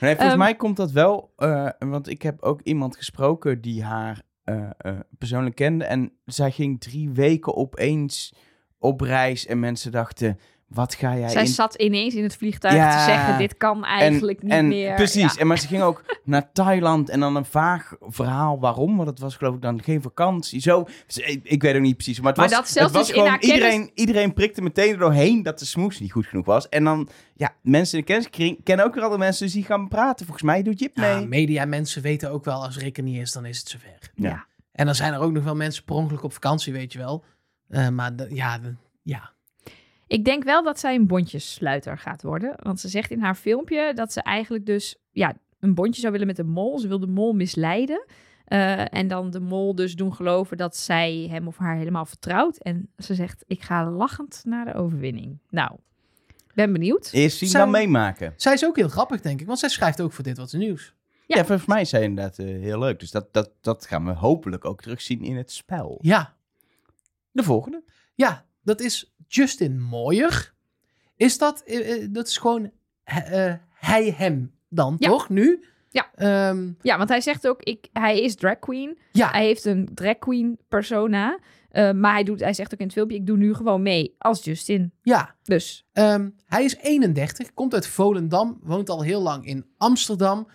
[0.00, 3.84] Nee, volgens Ehm, mij komt dat wel, eh, want ik heb ook iemand gesproken die
[3.84, 5.84] haar eh, eh, persoonlijk kende.
[5.84, 8.34] En zij ging drie weken opeens
[8.78, 11.48] op reis en mensen dachten, wat ga jij Zij in...
[11.48, 12.98] zat ineens in het vliegtuig Ja.
[12.98, 14.94] te zeggen, dit kan eigenlijk niet en, meer.
[14.94, 15.40] Precies, Ja.
[15.40, 19.18] en maar ze ging ook naar Thailand en dan een vaag verhaal waarom, want het
[19.18, 20.60] was geloof ik dan geen vakantie.
[20.60, 23.06] Zo, ik, ik weet ook niet precies, maar het Maar was, dat zelfs het was
[23.06, 26.26] dus in gewoon, kennis- iedereen, iedereen prikte meteen er doorheen dat de smoes niet goed
[26.26, 26.68] genoeg was.
[26.68, 29.88] En dan, ja, mensen in de kenniskring kennen ook weer andere mensen dus die gaan
[29.88, 30.24] praten.
[30.26, 31.20] Volgens mij doet Jip mee.
[31.20, 33.98] Ja, media mensen weten ook wel, als Rick er niet is, dan is het zover.
[34.14, 34.28] Ja.
[34.28, 34.46] Ja.
[34.72, 37.24] En dan zijn er ook nog wel mensen per ongeluk op vakantie, weet je wel.
[37.68, 39.30] Eh, maar de- ja, de- ja.
[40.08, 42.54] Ik denk wel dat zij een bondjessluiter gaat worden.
[42.62, 46.26] Want ze zegt in haar filmpje dat ze eigenlijk dus ja, een bondje zou willen
[46.26, 46.78] met de mol.
[46.78, 48.04] Ze wil de mol misleiden.
[48.44, 52.56] Eh, en dan de mol dus doen geloven dat zij hem of haar helemaal vertrouwt.
[52.58, 55.38] En ze zegt, ik ga lachend naar de overwinning.
[55.50, 55.70] Nou,
[56.54, 57.08] ben benieuwd.
[57.12, 58.32] Eerst zien Zij- dan meemaken.
[58.36, 59.46] Zij is ook heel grappig, denk ik.
[59.46, 60.94] Want zij schrijft ook voor Dit Wat Is Nieuws.
[61.26, 61.44] Ja, Ja.
[61.44, 63.00] volgens mij is zij inderdaad eh, heel leuk.
[63.00, 65.98] Dus dat, dat, dat gaan we hopelijk ook terugzien in het spel.
[66.00, 66.36] Ja,
[67.30, 67.82] De volgende.
[68.14, 70.52] ja dat is Justin Mooier.
[71.16, 72.70] Is dat, eh, eh, dat is gewoon
[73.04, 75.08] eh, hij, hem dan, Ja.
[75.08, 75.28] toch?
[75.28, 75.64] Nu?
[75.90, 76.10] Ja.
[76.14, 78.98] Ehm, Ja, want hij zegt ook, ik, hij is drag queen.
[79.12, 81.38] ja, Hij heeft een drag queen persona.
[81.94, 84.44] Maar hij, doet, hij zegt ook in het filmpje, ik doe nu gewoon mee als
[84.44, 84.92] Justin.
[85.02, 85.34] ja.
[85.42, 90.48] Dus Ehm, hij is 31, komt uit Volendam, woont al heel lang in Amsterdam.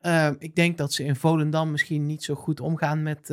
[0.00, 3.30] Ehm, ik denk dat ze in Volendam misschien niet zo goed omgaan met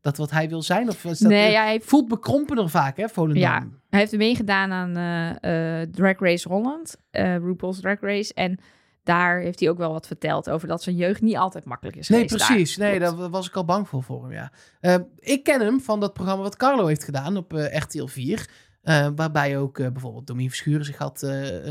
[0.00, 0.88] dat wat hij wil zijn.
[0.88, 3.40] Of is dat, nee, ja, hij, voelt bekrompener vaak, hè, Volendam.
[3.42, 3.66] Ja.
[3.90, 8.34] hij heeft meegedaan aan eh, eh, Drag Race Holland, eh RuPaul's Drag Race.
[8.34, 8.58] En
[9.02, 12.08] daar heeft hij ook wel wat verteld over dat zijn jeugd niet altijd makkelijk is
[12.08, 12.76] Nee, precies.
[12.76, 12.88] daar.
[12.90, 13.18] Nee, Klopt.
[13.18, 14.52] daar was ik al bang voor voor hem, ja.
[14.80, 18.48] Eh, ik ken hem van dat programma wat Carlo heeft gedaan op RTL 4.
[18.82, 21.26] eh, waarbij ook bijvoorbeeld Domien Verschuren zich had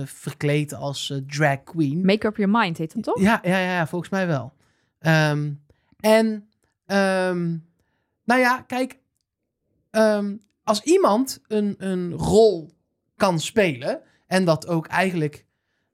[0.05, 2.05] verkleed als drag queen.
[2.05, 3.21] Make Up Your Mind heet het toch?
[3.21, 4.53] Ja, ja, ja, ja, volgens mij wel.
[4.99, 5.51] Ehm,
[5.99, 6.49] en,
[6.85, 7.57] ehm,
[8.29, 8.99] nou ja, kijk,
[9.89, 12.73] ehm, als iemand een, een rol
[13.15, 15.35] kan spelen, en dat ook eigenlijk,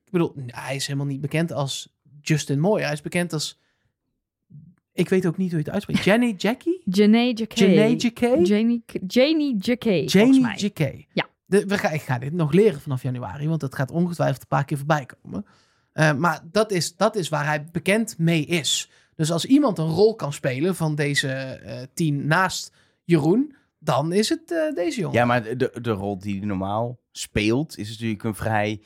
[0.06, 3.60] ik bedoel, hij is helemaal niet bekend als Justin Moore, hij is bekend als,
[4.94, 6.82] ik weet ook niet hoe je het uitspreekt, Jenny Jackie?
[6.86, 8.48] Janae Jacquet?
[8.48, 10.56] Janie, Janie Jacquet, volgens Janie mij.
[10.56, 11.06] Jacquet.
[11.14, 11.28] Ja.
[11.46, 14.48] De, we gaan, ik ga dit nog leren vanaf januari, want dat gaat ongetwijfeld een
[14.48, 15.46] paar keer voorbij komen.
[15.92, 18.90] Eh, maar dat is, dat is waar hij bekend mee is.
[19.16, 22.72] Dus als iemand een rol kan spelen van deze eh tien naast
[23.04, 25.16] Jeroen, dan is het eh, deze jongen.
[25.18, 28.82] Ja, maar de, de rol die hij normaal speelt is natuurlijk een vrij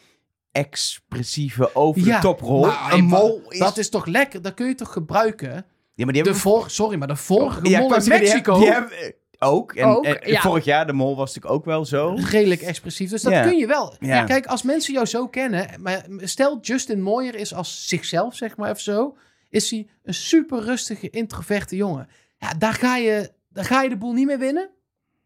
[0.52, 3.60] expressieve over de Ja, een mol is...
[3.60, 4.42] Dat is toch lekker?
[4.42, 5.66] Dat kun je toch gebruiken?
[5.94, 8.52] ja, maar die De vor, sorry, maar de vorige Ja, mol die Mexico.
[8.54, 9.74] hebben- die hebben- ook.
[9.74, 10.42] En, Ook, en ja.
[10.42, 12.14] vorig jaar, de mol was natuurlijk ook wel zo.
[12.16, 13.10] redelijk expressief.
[13.10, 13.96] Dus dat kun je wel.
[14.00, 14.24] Ja.
[14.24, 18.70] Kijk, als mensen jou zo kennen, maar stel Justin Moyer is als zichzelf, zeg maar
[18.70, 19.18] even zo,
[19.50, 22.08] is hij een super rustige, introverte jongen.
[22.38, 24.70] Ja, daar ga je, daar ga je de boel niet mee winnen.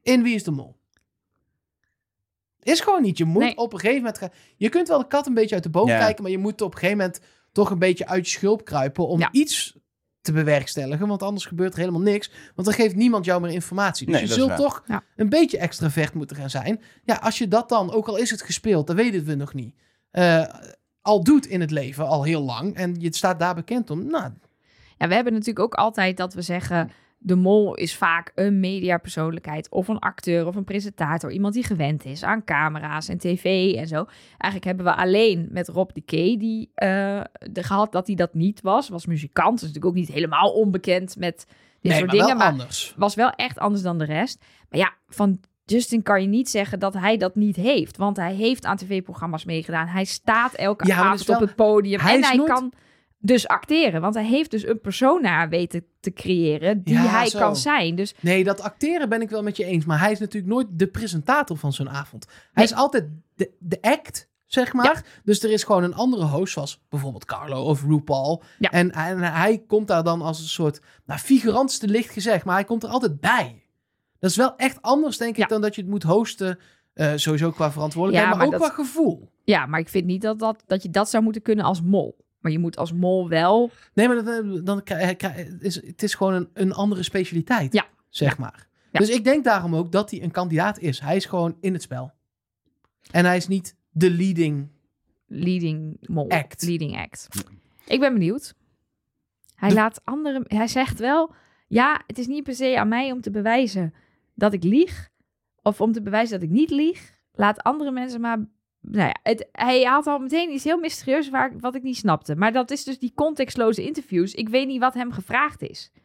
[0.02, 0.76] In Wie is de Mol?
[2.60, 3.18] Is gewoon niet.
[3.18, 3.58] Je moet Nee.
[3.58, 4.30] op een gegeven moment gaan.
[4.58, 6.00] Je kunt wel de kat een beetje uit de boom Ja.
[6.00, 7.20] kijken, maar je moet op een gegeven moment
[7.52, 9.30] toch een beetje uit je schulp kruipen om Ja.
[9.32, 9.78] iets
[10.22, 12.32] te bewerkstelligen, want anders gebeurt er helemaal niks.
[12.56, 14.06] Want dan geeft niemand jou meer informatie.
[14.06, 15.04] Dus Nee, je zult toch Ja.
[15.16, 16.82] een beetje extravert moeten gaan zijn.
[17.04, 19.76] Ja, als je dat dan, ook al is het gespeeld, dat weten we nog niet,
[20.12, 20.46] eh,
[21.04, 24.32] al doet in het leven al heel lang en je staat daar bekend om, nou,
[24.98, 26.92] Ja, we hebben natuurlijk ook altijd dat we zeggen...
[27.18, 29.70] de mol is vaak een mediapersoonlijkheid...
[29.70, 31.32] of een acteur of een presentator.
[31.32, 34.06] Iemand die gewend is aan camera's en tv en zo.
[34.38, 36.38] Eigenlijk hebben we alleen met Rob de Key...
[36.38, 38.90] die eh, de, gehad dat hij dat niet was.
[38.90, 41.16] Was muzikant, dus natuurlijk ook niet helemaal onbekend...
[41.18, 42.28] met dit nee, soort maar dingen.
[42.28, 42.94] wel Maar anders.
[42.98, 44.46] was wel echt anders dan de rest.
[44.70, 47.98] Maar ja, van Justin kan je niet zeggen dat hij dat niet heeft.
[47.98, 49.88] Want hij heeft aan tv-programma's meegedaan.
[49.88, 52.00] Hij staat elke Ja, avond wel- op het podium.
[52.00, 52.74] hij en hij kan
[53.20, 54.02] dus acteren.
[54.02, 57.40] Want hij heeft dus een persona weten te creëren die Ja, hij zo.
[57.40, 57.96] kan zijn.
[57.96, 60.68] Dus Nee, dat acteren ben ik wel met je eens, maar hij is natuurlijk nooit
[60.72, 62.26] de presentator van zo'n avond.
[62.28, 62.66] Hij Nee.
[62.66, 65.06] is altijd de, de act, zeg maar.
[65.24, 68.44] Dus er is gewoon een andere host, zoals bijvoorbeeld Carlo of RuPaul.
[68.60, 68.70] Ja.
[68.70, 72.64] En, en hij komt daar dan als een soort, nou, figurantste licht gezegd, maar hij
[72.64, 73.63] komt er altijd bij.
[74.24, 76.60] Dat is wel echt anders, denk ik, dan dat je het moet hosten.
[76.94, 79.32] eh, sowieso qua verantwoordelijkheid, maar, maar ook dat- qua gevoel.
[79.44, 82.26] ja, maar ik vind niet dat, dat, dat je dat zou moeten kunnen als mol.
[82.40, 83.72] Maar je moet als mol wel...
[83.94, 87.86] Nee, maar dan, dan krijg- krijg- is, het is gewoon een, een andere specialiteit, Ja.
[88.10, 88.68] zeg maar.
[88.92, 89.00] Ja.
[89.00, 91.00] Dus ik denk daarom ook dat hij een kandidaat is.
[91.00, 92.12] Hij is gewoon in het spel.
[93.12, 94.68] En hij is niet de leading.
[95.28, 96.30] leading mol.
[96.30, 96.62] Act.
[96.64, 97.28] Leading act.
[97.86, 98.54] Ik ben benieuwd.
[99.56, 100.44] Hij laat anderen...
[100.48, 101.34] Hij zegt wel...
[101.68, 103.94] Ja, het is niet per se aan mij om te bewijzen
[104.36, 105.10] dat ik lieg.
[105.62, 107.12] Of om te bewijzen dat ik niet lieg.
[107.34, 108.38] Laat andere mensen maar...
[108.82, 112.36] Nou ja, het, hij had al meteen iets heel mysterieus waar, wat ik niet snapte.
[112.36, 114.34] Maar dat is dus die contextloze interviews.
[114.34, 115.92] Ik weet niet wat hem gevraagd is.
[115.94, 116.04] Waar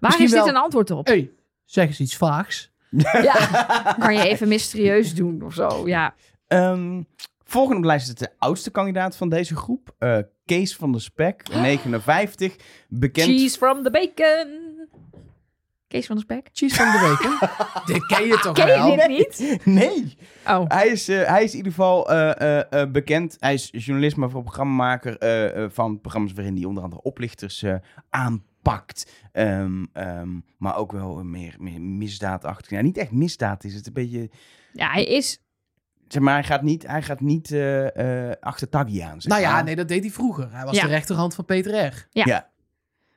[0.00, 1.06] Misschien is dit wel- een antwoord op?
[1.06, 1.30] hey,
[1.64, 2.70] zeg eens iets vaags.
[3.22, 3.34] Ja,
[3.98, 5.88] kan je even mysterieus doen of zo.
[5.88, 6.14] Ja,
[6.46, 7.02] Ehm,
[7.44, 9.94] volgende op de lijst is de oudste kandidaat van deze groep.
[9.98, 12.56] eh, Kees van der Spek, 59.
[12.88, 14.61] Bekend cheese from the bacon.
[15.92, 16.48] Kees van der Spek.
[16.52, 17.46] Cheese van de week, hè?
[17.92, 18.90] dit ken je toch Ken wel?
[18.90, 19.64] je dit niet?
[19.64, 20.16] Nee,
[20.48, 23.36] Oh, hij is, eh, hij is in ieder geval eh, eh, eh, bekend.
[23.38, 27.62] Hij is journalist, maar vooral programmamaker eh, eh, van programma's waarin hij onder andere oplichters
[27.62, 27.74] eh,
[28.10, 29.12] aanpakt.
[29.32, 30.28] Ehm, ehm,
[30.58, 32.70] maar ook wel meer, meer misdaadachtig.
[32.70, 34.30] Ja, niet echt misdaad is het, een beetje...
[34.72, 35.40] ja, hij is
[36.08, 39.20] Zeg maar, hij gaat niet, hij gaat niet eh, eh, achter Taggy aan.
[39.20, 39.64] zeg Nou ja, maar.
[39.64, 40.48] nee, dat deed hij vroeger.
[40.52, 40.82] Hij was Ja.
[40.82, 42.06] de rechterhand van Peter R.
[42.10, 42.22] Ja.
[42.26, 42.50] Ja.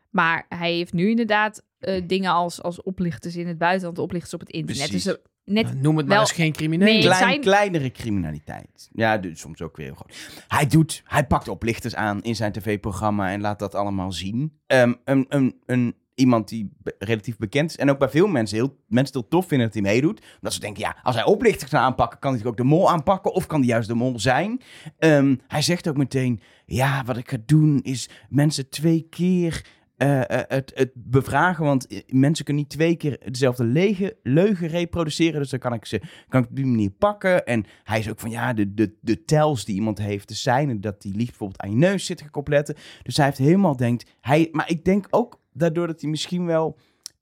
[0.10, 4.40] Maar hij heeft nu inderdaad eh, dingen als, als oplichters in het buitenland, oplichters op
[4.40, 4.88] het internet.
[4.88, 5.04] Precies.
[5.04, 6.88] Dus eh, net, Nou, Noem het maar Wel- eens geen crimineel.
[6.88, 8.90] Nee, Klein, zijn- kleinere criminaliteit.
[8.94, 10.44] Ja, dus soms ook weer heel groot.
[10.48, 14.60] Hij doet, hij pakt oplichters aan in zijn tv-programma en laat dat allemaal zien.
[14.68, 18.78] Ehm, een, een, een, iemand die relatief bekend is en ook bij veel mensen heel,
[18.88, 20.22] mensen heel tof vinden dat hij meedoet.
[20.36, 23.34] Omdat ze denken, ja, als hij oplichters kan aanpakken, kan hij ook de mol aanpakken
[23.34, 24.62] of kan hij juist de mol zijn.
[24.98, 29.66] Ehm, hij zegt ook meteen, ja, wat ik ga doen is mensen twee keer
[29.98, 31.66] eh, eh, het, bevragen.
[31.66, 35.40] Want mensen kunnen niet twee keer dezelfde lege, leugen reproduceren.
[35.40, 37.46] Dus dan kan ik ze kan ik op die manier pakken.
[37.46, 40.82] En hij is ook van ja, de, de, de tells die iemand heeft, de seinen,
[40.82, 42.74] dat die liefst bijvoorbeeld aan je neus zitten gekoppeld.
[43.04, 44.10] Dus hij heeft helemaal denkt.
[44.22, 46.78] Hij, maar ik denk ook daardoor dat hij misschien wel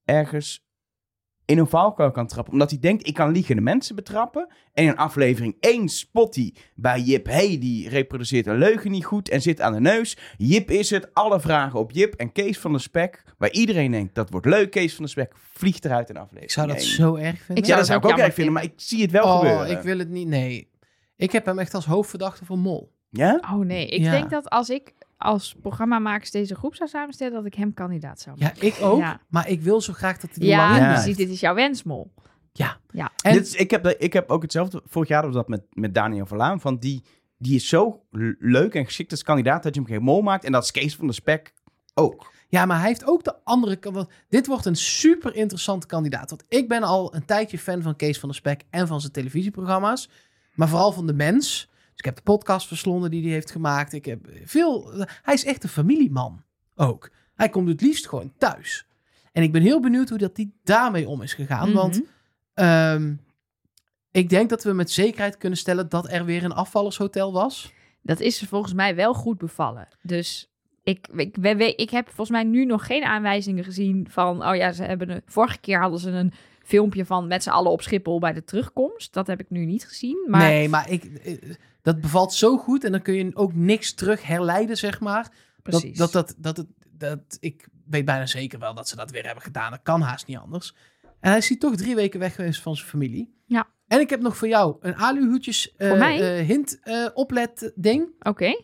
[0.06, 0.63] ergens
[1.46, 2.54] in een valkuil kan trappen.
[2.54, 4.48] Omdat hij denkt, ik kan liegende mensen betrappen.
[4.74, 7.26] En in aflevering 1 spot hij bij Jip.
[7.26, 10.18] hey, die reproduceert een leugen niet goed en zit aan de neus.
[10.38, 12.14] Jip is het, alle vragen op Jip.
[12.14, 14.72] En Kees van der Spek, waar iedereen denkt, dat wordt leuk.
[14.72, 16.86] Kees van der Spek vliegt eruit in aflevering Ik zou dat 1.
[16.86, 17.64] zo erg vinden.
[17.64, 19.40] Ik Ja, zou dat zou ik ook erg vinden, maar ik zie het wel oh,
[19.40, 19.70] gebeuren.
[19.70, 20.28] ik wil het niet.
[20.28, 20.72] Nee.
[21.16, 22.92] Ik heb hem echt als hoofdverdachte van Mol.
[23.10, 23.40] Ja?
[23.54, 24.12] oh nee, ik Ja.
[24.12, 28.38] denk dat als ik als programmamakers deze groep zou samenstellen, dat ik hem kandidaat zou
[28.40, 28.68] maken.
[28.68, 29.00] Ja, ik ook.
[29.00, 29.22] Ja.
[29.30, 30.94] Maar ik wil zo graag dat hij er Ja, lang Ja.
[30.94, 32.14] precies, dit is jouw wensmol.
[32.52, 32.78] Ja.
[32.92, 33.12] Ja.
[33.24, 34.82] En- Dit is, ik, heb, ik heb ook hetzelfde.
[34.86, 36.62] Vorig jaar hadden we dat met, met Daniel Verlaan.
[36.62, 37.04] Van die,
[37.38, 38.04] die is zo
[38.40, 40.44] leuk en geschikt als kandidaat dat je hem geen mol maakt.
[40.44, 41.54] En dat is Kees van der Spek
[41.94, 42.32] ook.
[42.50, 44.08] Ja, maar hij heeft ook de andere kant.
[44.30, 46.30] Dit wordt een super interessante kandidaat.
[46.30, 49.12] Want ik ben al een tijdje fan van Kees van der Spek en van zijn
[49.12, 50.10] televisieprogramma's.
[50.54, 51.70] Maar vooral van de mens.
[51.96, 53.94] Dus ik heb de podcast verslonden die hij heeft gemaakt.
[53.94, 54.92] Ik heb veel.
[55.24, 56.44] Hij is echt een familieman
[56.76, 57.10] ook.
[57.36, 58.88] Hij komt het liefst gewoon thuis.
[59.32, 61.68] En ik ben heel benieuwd hoe dat die daarmee om is gegaan.
[61.70, 61.78] Mhm.
[61.78, 62.02] Want
[62.54, 63.14] ehm,
[64.12, 67.74] ik denk dat we met zekerheid kunnen stellen dat er weer een afvallershotel was.
[68.02, 69.88] Dat is volgens mij wel goed bevallen.
[70.02, 70.52] Dus
[70.84, 74.46] ik, ik, we- we- ik heb volgens mij nu nog geen aanwijzingen gezien van...
[74.48, 77.72] oh ja, ze hebben een, vorige keer hadden ze een filmpje van met z'n allen
[77.72, 79.14] op Schiphol bij de terugkomst.
[79.14, 80.26] Dat heb ik nu niet gezien.
[80.30, 81.38] Maar Nee, maar ik, eh,
[81.84, 85.32] dat bevalt zo goed en dan kun je ook niks terug herleiden, zeg maar.
[85.64, 85.98] precies.
[85.98, 89.26] Dat, dat, dat, dat, het, dat, ik weet bijna zeker wel dat ze dat weer
[89.26, 89.72] hebben gedaan.
[89.72, 90.76] Dat kan haast niet anders.
[91.20, 93.34] En hij is hier toch drie weken weg geweest van zijn familie.
[93.46, 93.68] Ja.
[93.88, 96.38] En ik heb nog voor jou een aluhoedjes eh, mij?
[96.40, 98.10] eh, hint eh, oplet ding.
[98.20, 98.64] Oké.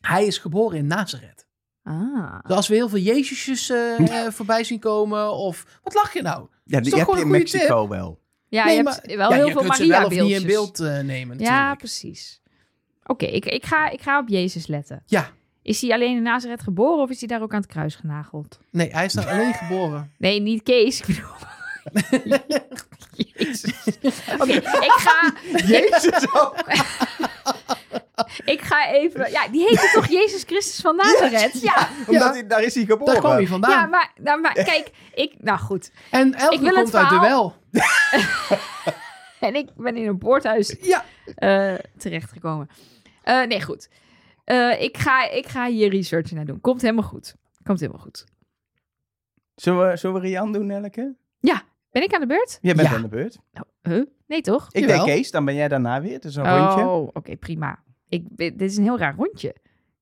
[0.00, 1.46] Hij is geboren in Nazareth.
[1.82, 2.38] Ah.
[2.46, 3.72] Dus als we heel veel Jezusjes
[4.36, 5.80] voorbij zien komen of...
[5.82, 6.48] Wat lach je nou?
[6.64, 8.20] Ja, die heb je in Mexico wel.
[8.48, 10.18] Ja, Nee, je maar- hebt wel ja, heel je veel kunt ze wel of niet
[10.18, 10.40] Maria-beeldjes.
[10.40, 10.46] in
[10.86, 12.40] beeld nemen Ja, precies.
[13.06, 15.02] Oké, ik, ik, ga, ik ga op Jezus letten.
[15.06, 15.30] Ja.
[15.62, 18.58] Is hij alleen in Nazareth geboren of is hij daar ook aan het kruis genageld?
[18.70, 20.12] Nee, hij is daar alleen geboren.
[20.18, 21.00] Nee, niet Kees.
[21.00, 21.30] Ik bedoel...
[23.34, 23.64] Jezus.
[24.38, 25.32] Oké, ik ga...
[25.66, 26.58] Jezus, oh.
[28.44, 29.30] Ik ga even...
[29.30, 31.60] Ja, die heette toch Jezus Christus van Nazareth?
[31.62, 32.30] Ja, Omdat Ja.
[32.32, 33.12] hij, daar is hij geboren.
[33.12, 33.70] Daar kwam hij vandaan.
[33.70, 35.32] ja maar, nou, maar kijk, ik...
[35.38, 35.90] Nou goed.
[36.10, 37.54] En Elke Ik wil het komt uit verhaal- duel.
[39.48, 41.04] En ik ben in een poorthuis Ja.
[41.34, 42.68] eh, terechtgekomen.
[43.22, 43.88] Eh, nee, goed.
[44.44, 46.60] Eh, ik, ga, ik ga hier research naar doen.
[46.60, 47.36] Komt helemaal goed.
[47.62, 48.24] Komt helemaal goed.
[49.54, 51.14] Zullen we, zullen we Rian doen, Elke?
[51.90, 52.58] Ben ik aan de beurt?
[52.62, 52.94] Jij bent Ja.
[52.94, 53.38] aan de beurt.
[53.52, 54.06] Nou, huh?
[54.26, 54.68] Nee, toch?
[54.72, 55.04] Ik Jawel.
[55.04, 56.12] denk Kees, dan ben jij daarna weer.
[56.12, 56.84] Het is een rondje.
[56.84, 57.78] Oh, oké, prima.
[58.08, 59.54] Ik, dit is een heel raar rondje.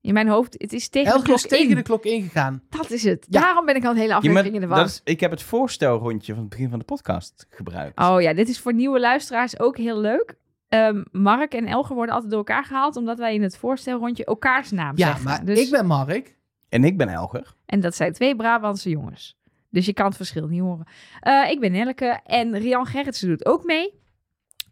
[0.02, 1.74] In mijn hoofd, het is tegen de klok is tegen in.
[1.76, 2.62] de klok ingegaan.
[2.68, 3.26] Dat is het.
[3.28, 3.40] Ja.
[3.40, 6.32] Daarom ben ik al een hele Ja, aflevering in de is, ik heb het voorstelrondje
[6.32, 7.98] van het begin van de podcast gebruikt.
[8.00, 10.34] Oh ja, dit is voor nieuwe luisteraars ook heel leuk.
[10.68, 12.96] Ehm, Mark en Elger worden altijd door elkaar gehaald...
[12.96, 15.24] omdat wij in het voorstelrondje elkaars naam Ja, zeggen.
[15.24, 16.36] maar Dus- ik ben Mark.
[16.68, 17.54] En ik ben Elger.
[17.66, 19.38] En dat zijn twee Brabantse jongens.
[19.70, 20.86] Dus je kan het verschil niet horen.
[21.20, 23.98] Eh, ik ben Nelke en Rian Gerritsen doet ook mee.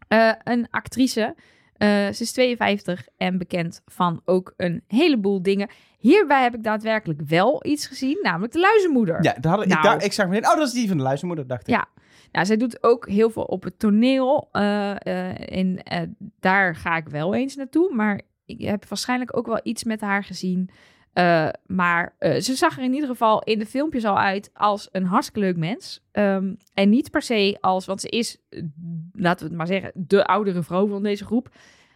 [0.07, 1.35] Eh, een actrice.
[1.79, 5.69] Eh, ze is 52 en bekend van ook een heleboel dingen.
[5.97, 9.23] Hierbij heb ik daadwerkelijk wel iets gezien, namelijk de luizenmoeder.
[9.23, 9.81] Ja, daar had, ik, Nou.
[9.81, 11.73] daar, ik zag meteen, oh, dat is die van de luistermoeder, dacht ik.
[11.73, 11.87] Ja.
[12.31, 14.49] Nou, zij doet ook heel veel op het toneel.
[14.51, 16.01] eh, eh, en eh,
[16.39, 17.93] daar ga ik wel eens naartoe.
[17.95, 20.69] Maar ik heb waarschijnlijk ook wel iets met haar gezien.
[21.13, 24.89] Eh, maar eh, ze zag er in ieder geval in de filmpjes al uit als
[24.91, 26.01] een hartstikke leuk mens.
[26.11, 28.63] Ehm, en niet per se als, want ze is, eh,
[29.11, 31.49] laten we het maar zeggen, de oudere vrouw van deze groep.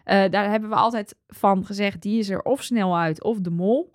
[0.03, 3.91] Daar hebben we altijd van gezegd, die is er of snel uit of de mol.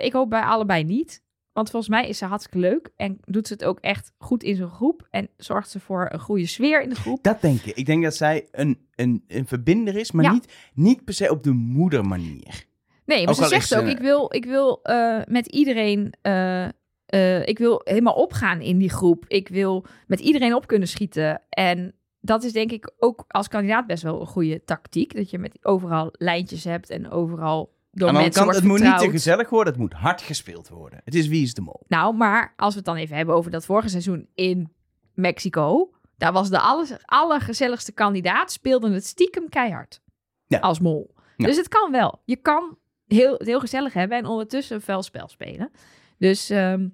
[0.00, 1.22] Ik hoop bij allebei niet.
[1.52, 4.56] Want volgens mij is ze hartstikke leuk en doet ze het ook echt goed in
[4.56, 5.06] zo'n groep.
[5.10, 7.22] En zorgt ze voor een goede sfeer in de groep.
[7.22, 7.76] Dat denk ik.
[7.76, 10.32] Ik denk dat zij een, een, een verbinder is, maar Ja.
[10.32, 12.64] niet, niet per se op de moedermanier.
[13.08, 16.14] Nee, maar Ook ze zegt ook, ik wil, ik wil eh, met iedereen...
[16.22, 16.64] eh,
[17.06, 19.24] eh, ik wil helemaal opgaan in die groep.
[19.28, 21.42] Ik wil met iedereen op kunnen schieten.
[21.48, 25.14] En dat is denk ik ook als kandidaat best wel een goede tactiek.
[25.14, 28.98] Dat je met overal lijntjes hebt en overal door Aan mensen wordt het moet niet
[28.98, 31.00] te gezellig worden, het moet hard gespeeld worden.
[31.04, 31.84] Het is Wie is de Mol.
[31.86, 34.72] Nou, maar als we het dan even hebben over dat vorige seizoen in
[35.14, 35.90] Mexico.
[36.16, 40.00] Daar was de aller, allergezelligste kandidaat, speelde het stiekem keihard.
[40.46, 40.58] Ja.
[40.58, 41.14] Als mol.
[41.36, 41.46] Ja.
[41.46, 42.22] Dus het kan wel.
[42.24, 42.78] Je kan
[43.08, 45.70] heel, het heel gezellig hebben en ondertussen een vuil spel spelen.
[46.18, 46.88] Dus ehm,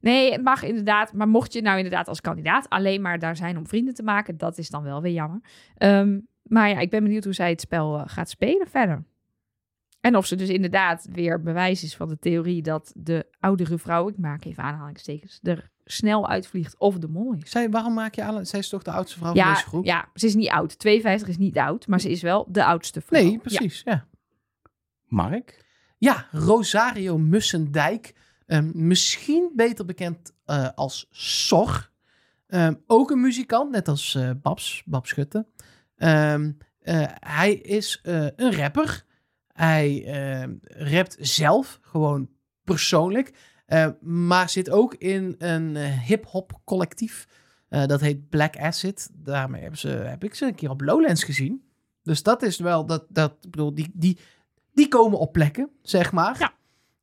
[0.00, 1.12] nee, het mag inderdaad.
[1.12, 4.36] Maar mocht je nou inderdaad als kandidaat alleen maar daar zijn om vrienden te maken,
[4.38, 5.40] dat is dan wel weer jammer.
[5.76, 9.04] Ehm, maar ja, ik ben benieuwd hoe zij het spel eh, gaat spelen verder.
[10.00, 14.08] En of ze dus inderdaad weer bewijs is van de theorie dat de oudere vrouw,
[14.08, 17.50] ik maak even aanhalingstekens, er snel uitvliegt of de mol is.
[17.50, 18.46] Zij, waarom maak je aan?
[18.46, 19.84] Zij is toch de oudste vrouw van Ja, deze groep?
[19.84, 20.78] ja, ze is niet oud.
[20.78, 23.20] 52 is niet oud, maar ze is wel de oudste vrouw.
[23.22, 23.38] Nee, Ja.
[23.38, 23.82] precies.
[23.84, 24.06] Ja.
[25.14, 25.64] Mark?
[25.98, 28.14] Ja, Rosario Mussendijk.
[28.46, 31.90] Ehm, misschien beter bekend eh, als Sor.
[32.46, 35.46] Ehm, ook een muzikant, net als eh, Babs, Babs Schutte.
[35.96, 39.04] Ehm, eh, hij is een rapper.
[39.46, 40.04] Hij
[40.66, 42.28] rapt zelf, gewoon
[42.64, 43.32] persoonlijk.
[44.00, 47.28] maar zit ook in een hip-hop collectief.
[47.68, 49.10] Dat heet Black Acid.
[49.12, 51.64] Daarmee hebben ze, heb ik ze een keer op Lowlands gezien.
[52.04, 54.18] Dus dat is wel, dat, dat, ik bedoel, die, die,
[54.74, 56.36] die komen op plekken, zeg maar.
[56.38, 56.52] Ja.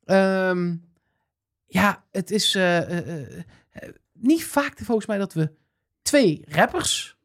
[0.04, 0.76] Ehm,
[1.66, 3.38] ja, het is eh, eh,
[3.70, 5.52] eh, niet vaak volgens mij dat we
[6.02, 7.16] twee rappers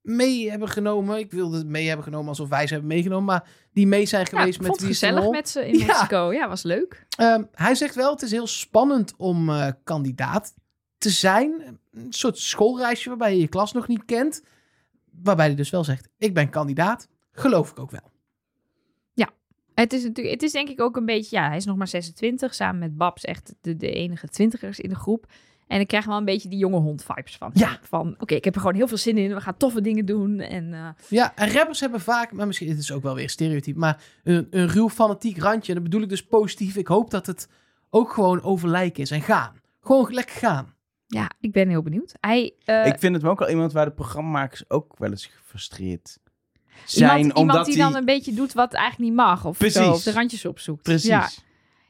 [0.00, 1.18] mee hebben genomen.
[1.18, 4.26] Ik wilde het mee hebben genomen alsof wij ze hebben meegenomen, maar die mee zijn
[4.30, 5.86] Ja, geweest ik met Wie gezellig met ze in Ja.
[5.86, 6.32] Mexico.
[6.32, 7.06] Ja, was leuk.
[7.16, 9.50] Ehm, hij zegt wel, het is heel spannend om
[9.84, 10.54] kandidaat
[10.98, 11.78] te zijn.
[11.90, 14.42] Een soort schoolreisje waarbij je je klas nog niet kent.
[15.22, 17.08] Waarbij hij dus wel zegt, ik ben kandidaat.
[17.32, 18.11] Geloof ik ook wel.
[19.74, 21.88] Het is, natuurlijk, het is denk ik ook een beetje, ja, hij is nog maar
[21.88, 25.26] 26, samen met Babs echt de, de enige twintigers in de groep.
[25.66, 27.50] En ik krijg wel een beetje die jonge hond vibes van.
[27.54, 27.78] Ja.
[27.82, 30.40] Van, oké, ik heb er gewoon heel veel zin in, we gaan toffe dingen doen.
[30.40, 33.76] En eh, Ja, en rappers hebben vaak, maar misschien het is ook wel weer stereotyp,
[33.76, 35.68] maar een, een ruw fanatiek randje.
[35.68, 36.76] En dat bedoel ik dus positief.
[36.76, 37.48] Ik hoop dat het
[37.90, 39.60] ook gewoon over lijken is en gaan.
[39.80, 40.74] Gewoon lekker gaan.
[41.06, 42.14] Ja, ik ben heel benieuwd.
[42.20, 46.18] Hij, eh, ik vind het ook wel iemand waar de programmamakers ook wel eens gefrustreerd
[46.84, 47.18] zijn.
[47.18, 47.84] iemand omdat die hij...
[47.84, 49.44] dan een beetje doet wat eigenlijk niet mag.
[49.44, 49.82] Of, Precies.
[49.82, 50.82] zo, of de randjes opzoekt.
[50.82, 51.08] Precies.
[51.08, 51.28] Ja.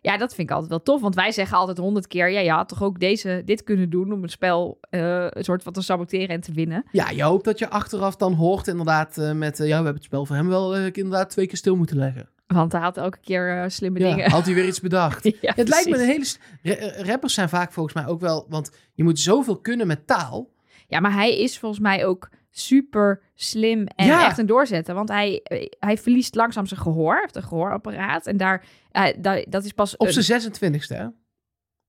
[0.01, 1.01] ja, dat vind ik altijd wel tof.
[1.01, 2.31] Want wij zeggen altijd honderd keer...
[2.31, 5.63] Ja, je had toch ook deze, dit kunnen doen om het spel eh, een soort
[5.63, 6.85] van te saboteren en te winnen.
[6.93, 9.61] Ja, je hoopt dat je achteraf dan hoort inderdaad eh, met...
[9.61, 12.29] eh, ja, we hebben het spel voor hem wel inderdaad twee keer stil moeten leggen.
[12.47, 14.31] Want hij had elke keer slimme Ja, dingen.
[14.31, 15.25] had hij weer iets bedacht.
[15.41, 16.27] Ja, het lijkt me een hele...
[16.63, 18.47] ra- rappers zijn vaak volgens mij ook wel...
[18.49, 20.51] Want je moet zoveel kunnen met taal.
[20.89, 24.27] Ja, maar hij is volgens mij ook super slim en Ja.
[24.27, 24.95] echt een doorzetter.
[24.95, 27.19] Want hij, eh, hij verliest langzaam zijn gehoor.
[27.21, 28.27] Heeft een gehoorapparaat.
[28.27, 29.97] En daar, eh, daar, dat is pas...
[29.97, 31.07] Op een- zijn 26e, hè?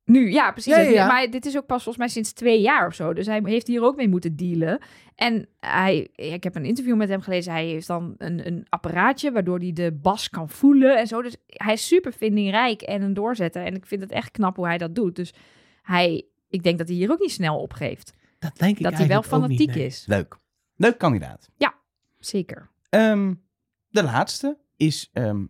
[0.06, 0.74] Nu, ja, precies.
[0.76, 1.08] Ja, ja, ja.
[1.08, 3.14] Maar dit is ook pas volgens mij sinds twee jaar of zo.
[3.14, 4.80] Dus hij heeft hier ook mee moeten dealen.
[5.16, 7.52] En hij, ik heb een interview met hem gelezen.
[7.52, 11.22] Hij heeft dan een, een apparaatje waardoor hij de bas kan voelen en zo.
[11.22, 13.66] Dus hij is super vindingrijk en een doorzetter.
[13.66, 15.16] En ik vind het echt knap hoe hij dat doet.
[15.16, 15.34] Dus
[15.82, 18.14] hij, ik denk dat hij hier ook niet snel opgeeft.
[18.40, 19.86] Dat denk ik dat hij wel eigenlijk ook niet, fanatiek nee.
[19.86, 20.04] is.
[20.08, 20.38] Leuk.
[20.76, 21.50] Leuk kandidaat.
[22.20, 22.70] Zeker.
[22.90, 23.34] Ehm,
[23.90, 25.46] de laatste is, ehm,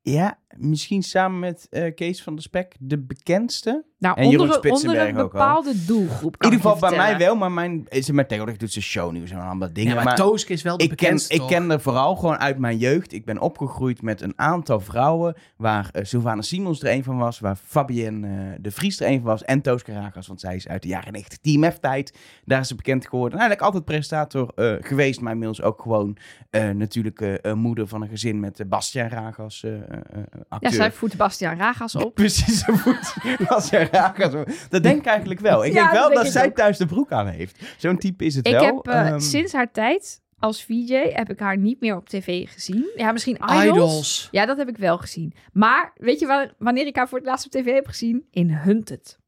[0.00, 3.84] ja, misschien samen met eh, Kees van der Spek de bekendste.
[4.02, 5.38] Nou, En Jeroen onder, een- onder Spitsenberg een ook al.
[5.38, 6.36] bepaalde doelgroep.
[6.38, 9.40] In ieder geval bij mij wel, maar mijn, is maar tegenwoordig doet ze shownieuws en
[9.40, 9.88] allemaal dingen.
[9.90, 12.58] Ja, maar, maar Tooske is wel de ik ken, ik ken er vooral gewoon uit
[12.58, 13.12] mijn jeugd.
[13.12, 15.34] Ik ben opgegroeid met een aantal vrouwen.
[15.56, 17.40] Waar eh Sylvana Simons er een van was.
[17.40, 19.44] Waar Fabienne eh, de Vries er een van was.
[19.44, 22.18] En Toos Karagas, want zij is uit de jaren 90 Team F-tijd.
[22.44, 23.32] Daar is ze bekend geworden.
[23.32, 25.20] En eigenlijk altijd presentator eh, geweest.
[25.20, 26.16] Maar inmiddels ook gewoon
[26.50, 30.70] eh, natuurlijk moeder van een gezin met uh, Bastiaan Ragas eh, eh, eh, acteur.
[30.70, 32.14] Ja, zij voedt Bastiaan Ragas op.
[32.22, 33.14] Precies, ze voet.
[33.48, 33.91] Bastiaan Ragas.
[34.70, 35.64] Dat denk ik eigenlijk wel.
[35.64, 36.54] Ik Ja, denk wel dat denk dat ik zij ook.
[36.54, 37.58] thuis de broek aan heeft.
[37.78, 38.64] Zo'n type is het Ik wel.
[38.64, 42.50] heb eh, Ehm, sinds haar tijd als VJ heb ik haar niet meer op tv
[42.52, 42.90] gezien.
[42.96, 43.64] Ja, misschien Idols.
[43.64, 44.28] Idols.
[44.30, 45.34] Ja, dat heb ik wel gezien.
[45.52, 48.26] Maar weet je wa- wanneer ik haar voor het laatst op tv heb gezien?
[48.30, 49.18] In Hunted.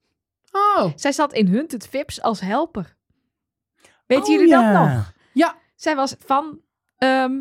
[0.53, 2.97] Oh, Zij zat in Hunted Vips als helper.
[4.07, 4.73] Weten oh jullie ja.
[4.73, 5.13] dat nog?
[5.33, 5.55] Ja.
[5.75, 6.61] Zij was van
[6.99, 7.33] ehm,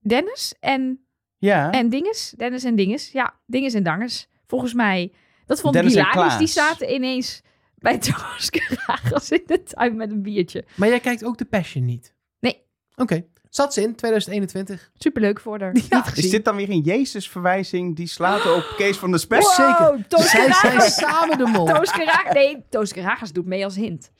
[0.00, 1.04] Dennis en,
[1.38, 1.70] Ja.
[1.70, 2.34] en Dinges.
[2.36, 3.12] Dennis en Dinges.
[3.12, 4.28] Ja, Dinges en Dangers.
[4.46, 5.12] Volgens mij.
[5.46, 6.36] Dat vond Dennis hilarisch.
[6.36, 7.42] Die zaten ineens
[7.78, 8.50] bij Thomas
[9.30, 10.64] in de tuin met een biertje.
[10.74, 12.14] maar jij kijkt ook de Passion niet?
[12.40, 12.62] Nee.
[12.96, 13.24] Oké.
[13.50, 14.90] Zat ze in 2021?
[14.94, 15.74] Superleuk voor haar.
[15.88, 16.24] Ja, Niet gezien.
[16.24, 19.40] Is dit dan weer een Jezus-verwijzing die slaat op Kees van der Spek?
[19.42, 19.52] Wow.
[19.52, 20.04] Zeker.
[20.08, 21.66] Toos Zij zijn samen de mol.
[21.66, 22.32] Toos Karagas.
[22.34, 24.10] Nee, Toos Karagas doet mee als hint.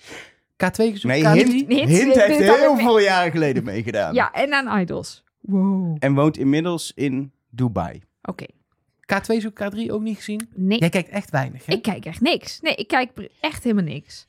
[0.64, 1.26] K2 gezocht, Nee, K3.
[1.26, 2.84] Hint, Hint heeft heel mee.
[2.84, 4.14] veel jaren geleden meegedaan.
[4.14, 5.24] Ja, en aan Idols.
[5.40, 5.90] Wow.
[5.90, 5.98] Oké.
[6.06, 8.02] En woont inmiddels in Dubai.
[9.14, 10.48] K2 zoek K3 ook niet gezien?
[10.54, 11.72] Nee, Jij kijkt echt weinig, hè?
[11.72, 12.60] ik kijk echt niks.
[12.60, 14.26] Nee, ik kijk echt helemaal niks.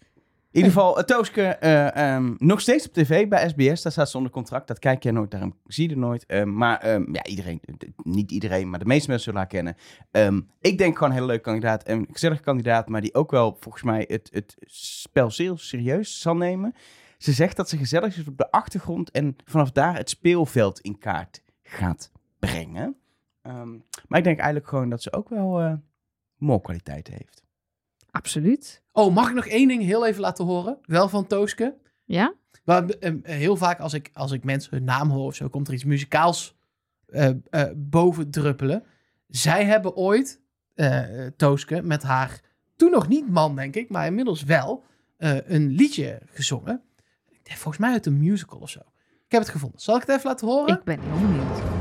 [0.51, 3.81] In ieder geval, uh, Tooske, eh, ehm, nog steeds op tv bij SBS.
[3.81, 4.67] Daar staat ze onder contract.
[4.67, 6.25] Dat kijk je nooit, daarom zie je er nooit.
[6.25, 7.61] Ehm, maar ehm, ja, iedereen,
[8.03, 9.75] niet iedereen, maar de meeste mensen zullen haar kennen.
[10.11, 11.87] Ehm, ik denk gewoon een hele leuke kandidaat.
[11.87, 16.35] Een gezellige kandidaat, maar die ook wel volgens mij het, het spel zeer serieus zal
[16.35, 16.75] nemen.
[17.17, 20.97] Ze zegt dat ze gezellig is op de achtergrond en vanaf daar het speelveld in
[20.97, 22.95] kaart gaat brengen.
[23.47, 23.71] Ehm,
[24.07, 25.73] maar ik denk eigenlijk gewoon dat ze ook wel eh
[26.37, 27.43] more kwaliteiten heeft.
[28.11, 28.83] Absoluut.
[28.91, 30.77] Oh, mag ik nog één ding heel even laten horen?
[30.81, 31.77] Wel van Tooske.
[32.03, 32.33] Ja?
[32.63, 35.67] Maar, eh, heel vaak als ik, als ik mensen hun naam hoor of zo, komt
[35.67, 36.55] er iets muzikaals
[37.07, 38.83] eh, eh, boven druppelen.
[39.27, 40.41] Zij hebben ooit,
[40.73, 42.41] eh Tooske, met haar,
[42.75, 44.83] toen nog niet man denk ik, maar inmiddels wel,
[45.17, 46.81] eh, een liedje gezongen.
[47.43, 48.79] Volgens mij uit een musical of zo.
[49.25, 49.79] Ik heb het gevonden.
[49.79, 50.75] Zal ik het even laten horen?
[50.77, 51.76] Ik ben heel benieuwd.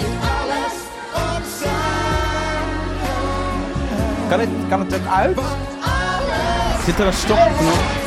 [0.00, 0.74] Je alles
[1.36, 1.68] opzij.
[4.28, 5.38] Kan het, kan het ook uit?
[5.38, 8.01] Alles Zit er een stopknop?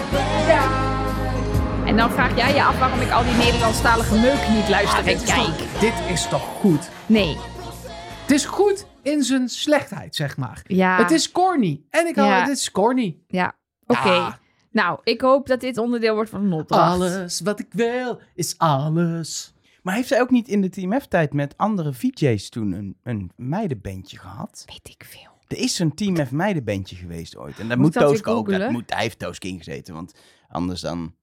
[1.96, 5.06] En dan vraag jij je af waarom ik al die Nederlandstalige meuk niet luister en
[5.06, 5.46] dit, is kijk.
[5.46, 6.90] toch, dit is toch goed?
[7.06, 7.38] Nee.
[8.22, 10.62] Het is goed in zijn slechtheid, zeg maar.
[10.68, 10.98] Ja.
[10.98, 11.82] Het is corny.
[11.90, 12.40] En ik hou Ja.
[12.40, 13.18] het is corny.
[13.28, 13.56] Ja.
[13.86, 14.38] Oké.
[14.72, 16.92] Nou, ik hoop dat dit onderdeel wordt van een opdracht.
[16.94, 19.54] Alles wat ik wil is alles.
[19.82, 23.32] Maar heeft zij ook niet in de Team F-tijd met andere VJ's toen een, een
[23.36, 24.64] meidenbandje gehad?
[24.66, 25.32] Weet ik veel.
[25.48, 27.60] Er is zo'n Team F meidenbandje geweest ooit.
[27.60, 28.50] En daar Moet moet Tooske ook.
[28.50, 30.14] Dat moet, hij heeft Tooske ingezeten, want
[30.48, 31.14] anders dan...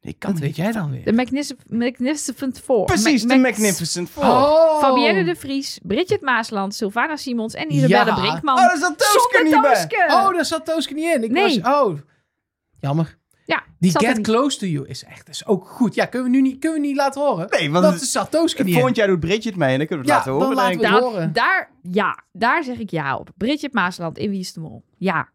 [0.00, 1.04] Ik kan Dat weet jij dan weer.
[1.04, 2.84] De Magnific- Magnificent Four.
[2.84, 4.24] Precies, Ma- de Magnificent Four.
[4.24, 4.78] Oh.
[4.80, 8.14] Fabienne de Vries, Bridget Maasland, Sylvana Simons en Isabelle Ja.
[8.14, 8.54] Brinkman.
[8.54, 9.74] Oh, daar zat Tooske niet bij.
[9.74, 10.04] Tooske.
[10.08, 11.22] Oh, daar zat Tooske niet in.
[11.24, 11.60] Ik Nee.
[11.62, 11.98] was, oh,
[12.80, 13.16] jammer.
[13.44, 14.20] Ja, Die Get.
[14.20, 15.94] Close to You is echt is ook goed.
[15.94, 17.46] Ja, kunnen we nu niet, kunnen we niet laten horen?
[17.50, 19.02] Nee, want dat is Sartoski niet Volgend in.
[19.02, 20.56] jaar doet Bridget mee en dan kunnen we het Ja, laten horen.
[20.56, 21.32] dan laten we het horen.
[21.32, 23.30] daar, ja, daar zeg ik ja op.
[23.36, 24.84] Bridget Maasland in Wie is de Mol.
[24.96, 25.28] Ja.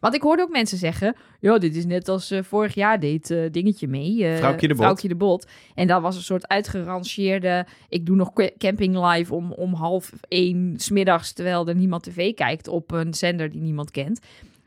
[0.00, 1.16] Want ik hoorde ook mensen zeggen...
[1.40, 4.36] Ja, dit is net als eh, vorig jaar deed eh, dingetje mee.
[4.36, 4.82] Vrouwtje de Bot.
[4.82, 5.46] Vrouwtje de Bot.
[5.74, 7.66] En dat was een soort uitgerangeerde...
[7.88, 11.32] Ik doe nog camping live om, om half één smiddags...
[11.32, 14.20] terwijl er niemand tv kijkt op een zender die niemand kent.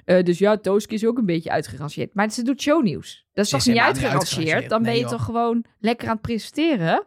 [0.06, 2.14] Dus ja, Tooske is ook een beetje uitgerangeerd.
[2.14, 3.26] Maar ze doet shownieuws.
[3.34, 4.70] Dat is toch niet uitgerangeerd?
[4.70, 7.06] Dan ben je toch gewoon lekker aan het presenteren?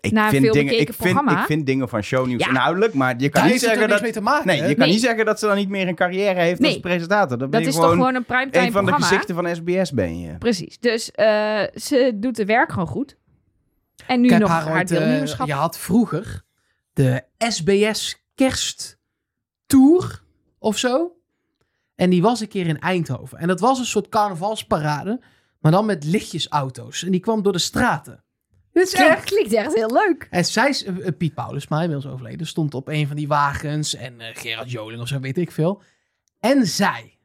[0.00, 1.40] Ik naar vind, veel dingen, ik, vind, programma.
[1.40, 2.48] ik vind dingen van shownieuws Ja.
[2.48, 4.02] inhoudelijk, maar je kan Daar niet zeggen niks dat...
[4.02, 4.46] mee te maken.
[4.46, 4.66] Nee, hè?
[4.66, 4.92] je kan Nee.
[4.92, 7.38] niet zeggen dat ze dan niet meer een carrière heeft als presentator.
[7.38, 9.06] Dan Dat is gewoon toch gewoon een primetime een van de programma?
[9.16, 10.38] gezichten van SBS ben je.
[10.38, 10.78] Precies.
[10.78, 13.16] Dus eh, ze doet de werk gewoon goed.
[14.06, 15.46] En nu nog haar eh, deelnemerschap.
[15.46, 16.42] je had vroeger
[16.92, 20.22] de SBS Kersttour
[20.58, 21.12] of zo.
[21.94, 23.38] En die was een keer in Eindhoven.
[23.38, 25.20] En dat was een soort carnavalsparade,
[25.60, 27.04] maar dan met lichtjesauto's.
[27.04, 28.24] En die kwam door de straten.
[28.82, 29.24] Is klinkt, echt...
[29.24, 30.26] klinkt echt heel leuk.
[30.30, 33.94] En zij, is- eh, Piet Paulus, maar inmiddels overleden, stond op een van die wagens.
[33.94, 35.82] En eh, Gerard Joling of zo, weet ik veel.
[36.40, 37.18] En zij.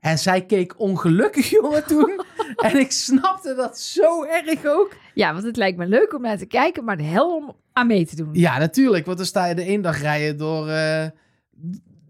[0.00, 2.20] En zij keek ongelukkig, jongen, toen.
[2.56, 4.96] en ik snapte dat zo erg ook.
[5.14, 7.86] Ja, want het lijkt me leuk om naar te kijken, maar de hel om aan
[7.86, 8.28] mee te doen.
[8.32, 9.06] Ja, natuurlijk.
[9.06, 11.06] Want dan sta je de ene dag rijden door, eh,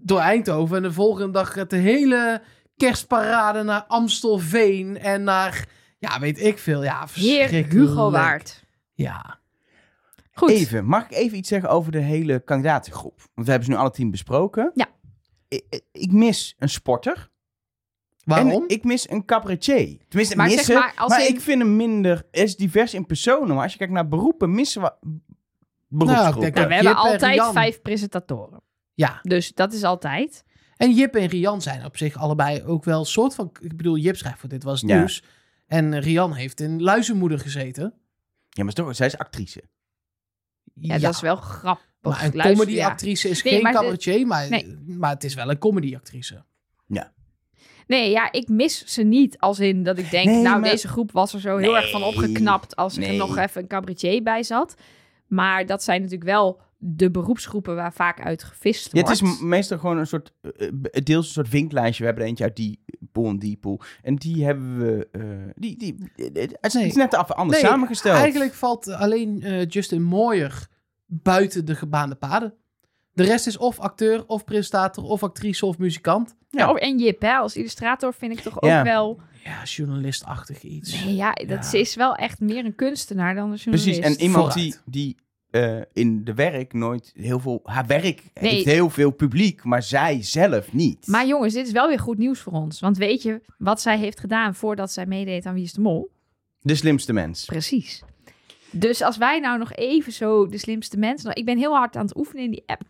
[0.00, 0.76] door Eindhoven.
[0.76, 2.42] En de volgende dag de hele
[2.76, 4.98] kerstparade naar Amstelveen.
[4.98, 5.68] En naar,
[6.12, 6.82] ja, weet ik veel.
[6.84, 7.72] Ja, Heer verschrikkelijk.
[7.72, 8.64] Hugo Waard.
[8.94, 9.38] Ja.
[10.32, 10.50] Goed.
[10.50, 13.18] Even, mag ik even iets zeggen over de hele kandidatengroep?
[13.34, 14.70] Want we hebben ze nu alle tien besproken.
[14.74, 14.86] Ja.
[15.48, 17.30] Ik, ik mis een sporter.
[18.24, 18.50] Waarom?
[18.50, 19.98] En ik mis een cabaretier.
[20.08, 20.74] Tenminste, Maar zeg missen.
[20.74, 22.26] maar, Maar, als in- ik vind hem minder...
[22.30, 23.54] Er is divers in personen.
[23.54, 24.92] Maar als je kijkt naar beroepen, missen we
[25.88, 26.40] beroepsgroepen.
[26.40, 28.60] denk Nou, we hebben en altijd vijf presentatoren.
[28.94, 29.18] Ja.
[29.22, 30.44] Dus dat is altijd.
[30.76, 33.50] En Jip en Rian zijn op zich allebei ook wel een soort van...
[33.60, 34.96] Ik bedoel, Jip schrijft voor Dit Was Het Ja.
[34.96, 35.22] Nieuws.
[35.66, 37.94] En Rian heeft in Luizenmoeder gezeten.
[38.48, 39.62] Ja, maar toch, zij is actrice.
[40.74, 41.84] Ja, dat is wel grappig.
[42.00, 44.78] Maar een comedyactrice is Nee, geen maar de- cabaretier, maar, Nee.
[44.86, 46.44] maar het is wel een comedyactrice.
[46.86, 47.14] ja.
[47.86, 49.38] Nee, ja, ik mis ze niet.
[49.38, 51.90] Als in dat ik denk, Nee, nou, maar- deze groep was er zo heel erg
[51.90, 54.74] van opgeknapt als er nog even een cabaretier bij zat.
[55.26, 59.34] Maar dat zijn natuurlijk wel de beroepsgroepen waar vaak uit gevist Ja, het wordt.
[59.36, 60.72] is meestal gewoon een soort, eh, eh,
[61.04, 61.98] deels een soort vinklijstje.
[61.98, 62.80] We hebben er eentje uit die
[63.12, 63.80] pool en die pool.
[64.02, 65.22] En die hebben we, eh,
[65.56, 66.82] die, die, het is- Nee.
[66.82, 68.16] het is net af, anders Nee, samengesteld.
[68.16, 70.66] Eigenlijk valt alleen eh, Justin Mooier
[71.06, 72.54] buiten de gebaande paden.
[73.12, 76.34] De rest is of acteur, of presentator, of actrice, of muzikant.
[76.50, 78.82] Ja, oh, en Jip, hè, als illustrator vind ik toch ook Ja.
[78.82, 79.20] wel...
[79.44, 81.04] Ja, journalistachtig iets.
[81.04, 81.62] Nee, ja, dat Ja.
[81.62, 83.84] ze is wel echt meer een kunstenaar dan een journalist.
[84.00, 85.16] Precies, en iemand die, die
[85.50, 87.60] eh, in de werk nooit heel veel...
[87.64, 88.52] Haar werk Nee.
[88.52, 91.06] heeft heel veel publiek, maar zij zelf niet.
[91.06, 92.80] Maar jongens, dit is wel weer goed nieuws voor ons.
[92.80, 96.10] Want weet je wat zij heeft gedaan voordat zij meedeed aan Wie is de Mol?
[96.60, 97.44] De slimste mens.
[97.44, 98.02] Precies.
[98.70, 101.24] Dus als wij nou nog even zo de slimste mensen...
[101.26, 102.82] nou, Ik ben heel hard aan het oefenen in die app.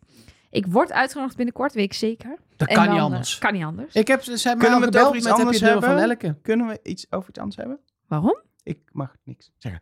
[0.51, 2.37] Ik word uitgenodigd binnenkort, weet ik zeker.
[2.57, 3.39] Dat En kan dan, niet eh, anders.
[3.39, 3.95] kan niet anders.
[3.95, 5.99] Ik heb, ze hebben Kunnen we het over iets met heb je anders nummer van
[5.99, 6.11] hebben?
[6.27, 6.41] Elke.
[6.43, 7.79] Kunnen we iets over iets anders hebben?
[8.07, 8.41] Waarom?
[8.63, 9.81] Ik mag niks zeggen.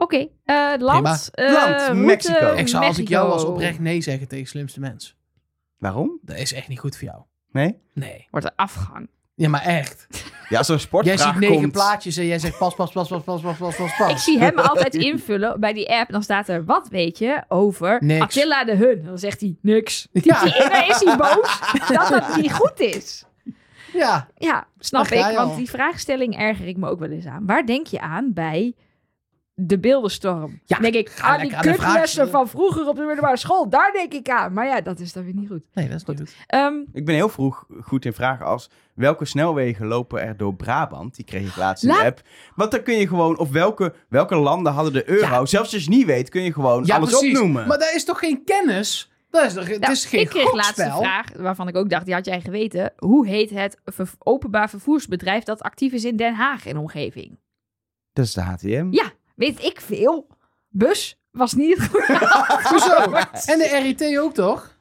[0.00, 1.30] Oké, eh, land.
[1.32, 2.54] eh, Land, Mexico.
[2.54, 5.16] Ik zou als ik jou was oprecht nee zeggen tegen slimste mens.
[5.78, 6.18] Waarom?
[6.22, 7.22] Dat is echt niet goed voor jou.
[7.52, 7.76] Nee?
[7.94, 8.26] Nee.
[8.30, 9.08] Wordt er afgang.
[9.34, 10.06] Ja, maar echt.
[10.48, 11.72] Ja, als er een Jij ziet negen komt...
[11.72, 14.10] plaatjes en jij zegt pas, pas, pas, pas, pas, pas, pas, pas, pas.
[14.10, 16.10] Ik zie hem altijd invullen bij die app.
[16.10, 18.22] Dan staat er, wat weet je over Niks.
[18.22, 19.04] Attila de Hun?
[19.04, 20.08] Dan zegt hij, niks.
[20.12, 20.40] Ja.
[20.40, 23.24] Dan is hij boos dat dat niet goed is.
[23.92, 24.28] Ja.
[24.36, 25.36] Ja, snap ik.
[25.36, 27.46] Want die vraagstelling erger ik me ook wel eens aan.
[27.46, 28.74] Waar denk je aan bij
[29.66, 30.60] de beeldenstorm?
[30.64, 33.02] Ja, denk ik, ga aan die lekker aan de vraag kutlessen van vroeger op de
[33.02, 33.68] middelbare school.
[33.68, 34.52] Daar denk ik aan.
[34.52, 35.62] Maar ja, dat is dan weer niet goed.
[35.74, 36.34] Nee, dat is niet goed.
[36.46, 38.70] Ehm, Ik ben heel vroeg goed in vragen als...
[38.94, 41.14] welke snelwegen lopen er door Brabant?
[41.16, 42.20] Die kreeg ik laatst in de app.
[42.54, 43.38] Want dan kun je gewoon...
[43.38, 45.26] of welke, welke landen hadden de euro?
[45.26, 45.46] Ja.
[45.46, 47.36] Zelfs als je het niet weet, kun je gewoon Ja, alles precies.
[47.38, 47.66] opnoemen.
[47.66, 49.04] Maar dat is toch geen kennis?
[49.30, 51.90] Dat is toch, het nou, is geen ik kreeg laatst een vraag waarvan ik ook
[51.90, 52.92] dacht, die had jij geweten.
[52.96, 57.38] Hoe heet het ver- openbaar vervoersbedrijf dat actief is in Den Haag en omgeving?
[58.12, 58.86] Dat is de HTM.
[58.90, 60.26] Ja, weet ik veel.
[60.68, 62.18] Bus was niet het goede
[62.70, 63.12] Hoezo?
[63.52, 64.78] En de RIT ook toch?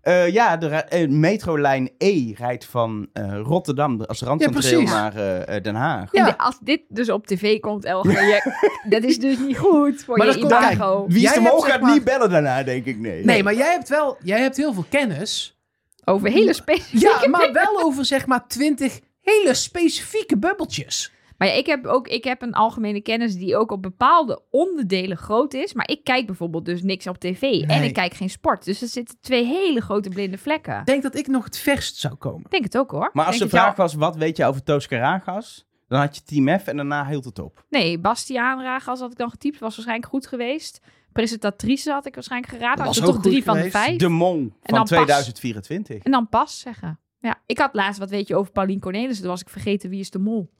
[0.00, 6.08] Eh, ja, de eh, metrolijn E rijdt van eh, Rotterdam als randcentraal naar Den Haag.
[6.12, 6.34] Ja.
[6.38, 8.52] Als dit dus op tv komt, Elger, je-
[8.88, 11.04] dat is dus niet goed voor Maar je dat komt- kijk, imago.
[11.08, 12.98] Wie is gaat maar- niet bellen daarna, denk ik.
[12.98, 13.24] Nee.
[13.24, 15.56] Nee, maar jij hebt wel, jij hebt heel veel kennis.
[16.04, 21.12] Over hele specifieke Ja, maar wel over zeg maar twintig hele specifieke bubbeltjes.
[21.42, 25.16] Maar ja, ik heb ook ik heb een algemene kennis die ook op bepaalde onderdelen
[25.16, 25.72] groot is.
[25.72, 27.42] Maar ik kijk bijvoorbeeld dus niks op tv.
[27.42, 28.64] En ik kijk geen sport.
[28.64, 30.78] Dus er zitten twee hele grote blinde vlekken.
[30.78, 32.44] Ik denk dat ik nog het verst zou komen.
[32.44, 33.10] Ik denk het ook hoor.
[33.12, 35.66] Maar als Denk de vraag was, wat weet je over Toos Karagas?
[35.88, 37.64] Dan had je Team F en daarna hield het op.
[37.68, 39.58] Nee, Bastiaan Ragas had ik dan getypt.
[39.58, 40.80] Was waarschijnlijk goed geweest.
[41.12, 42.76] Presentatrice had ik waarschijnlijk geraden.
[42.76, 43.84] Dat Had was ik er ook toch goed drie van de geweest.
[43.84, 43.98] vijf.
[43.98, 44.88] De dan van pas.
[44.88, 46.04] 2024.
[46.04, 47.00] En dan pas zeggen.
[47.18, 49.20] Ja, ik had laatst wat weet je over Paulien Cornelissen.
[49.22, 50.50] Toen was ik vergeten wie is de mol.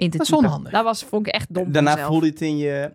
[0.00, 0.44] In te Dat is typen.
[0.44, 0.72] onhandig.
[0.72, 2.08] Dat was, vond ik echt dom Daarna mezelf.
[2.10, 2.92] voelde je het in je...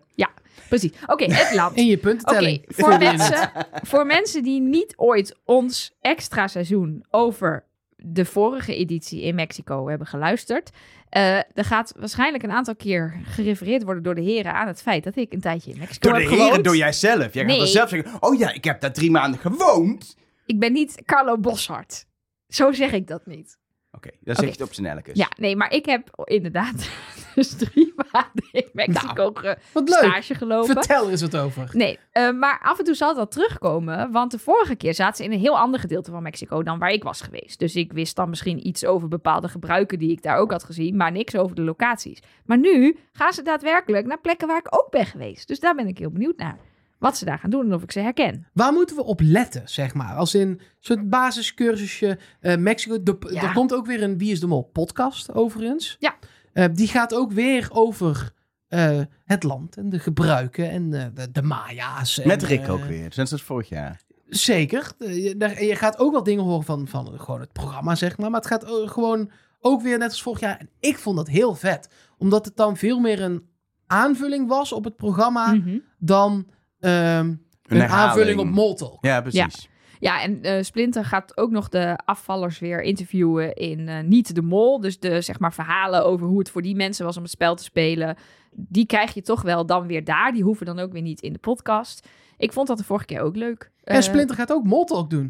[0.68, 0.90] Precies.
[1.06, 1.76] Oké, het land.
[1.76, 2.62] In je puntentelling.
[2.68, 3.50] voor, mensen,
[3.82, 7.64] voor mensen die niet ooit ons extra seizoen over
[7.96, 10.70] de vorige editie in Mexico hebben geluisterd.
[11.08, 15.04] eh, er gaat waarschijnlijk een aantal keer gerefereerd worden door de heren aan het feit
[15.04, 16.64] dat ik een tijdje in Mexico Door de heb heren, gewoond.
[16.64, 17.18] door jijzelf.
[17.34, 17.56] Jij gaat Nee.
[17.58, 20.16] wel zelf zeggen, oh ja, ik heb daar drie maanden gewoond.
[20.46, 22.06] Ik ben niet Carlo Boshart.
[22.48, 23.58] Zo zeg ik dat niet.
[23.96, 24.44] Oké, dan zeg Oké.
[24.44, 25.14] je het op zijn elkes.
[25.16, 26.88] Ja, nee, maar ik heb inderdaad
[27.34, 29.98] dus drie maanden in Mexico ge- Wat leuk.
[29.98, 30.66] stage gelopen.
[30.74, 31.70] Vertel er eens wat over.
[31.72, 34.10] Nee, eh, maar af en toe zal dat terugkomen.
[34.12, 36.90] Want de vorige keer zaten ze in een heel ander gedeelte van Mexico dan waar
[36.90, 37.58] ik was geweest.
[37.58, 40.96] Dus ik wist dan misschien iets over bepaalde gebruiken die ik daar ook had gezien,
[40.96, 42.22] maar niks over de locaties.
[42.44, 45.48] Maar nu gaan ze daadwerkelijk naar plekken waar ik ook ben geweest.
[45.48, 46.58] Dus daar ben ik heel benieuwd naar.
[46.98, 48.46] Wat ze daar gaan doen en of ik ze herken.
[48.52, 50.14] Waar moeten we op letten, zeg maar?
[50.14, 53.02] Als in soort basiscursusje eh, Mexico.
[53.02, 53.42] De- Ja.
[53.42, 55.96] Er komt ook weer een Wie is de Mol podcast, overigens.
[55.98, 56.14] Ja.
[56.52, 58.32] Eh, die gaat ook weer over
[58.68, 62.18] eh, het land en de gebruiken en eh, de, de Maya's.
[62.18, 64.00] en, Met Rick ook weer, sinds het vorig jaar.
[64.28, 64.92] Zeker.
[64.98, 68.30] Je, daar- je gaat ook wel dingen horen van, van gewoon het programma, zeg maar.
[68.30, 69.30] Maar het gaat gewoon
[69.60, 70.58] ook weer net als vorig jaar.
[70.58, 71.88] En ik vond dat heel vet.
[72.18, 73.46] Omdat het dan veel meer een
[73.86, 75.78] aanvulling was op het programma Mhm.
[75.98, 76.46] dan
[76.86, 77.34] ehm,
[77.66, 79.04] een, aanvulling op Moltalk.
[79.04, 79.68] Ja, precies.
[79.98, 84.42] Ja, en eh, Splinter gaat ook nog de afvallers weer interviewen in eh, Niet de
[84.42, 84.80] Mol.
[84.80, 87.54] Dus de zeg maar, verhalen over hoe het voor die mensen was om het spel
[87.54, 88.16] te spelen.
[88.50, 90.32] Die krijg je toch wel dan weer daar.
[90.32, 92.08] Die hoeven dan ook weer niet in de podcast.
[92.36, 93.70] Ik vond dat de vorige keer ook leuk.
[93.84, 95.26] En Eh, Splinter gaat ook Moltalk doen.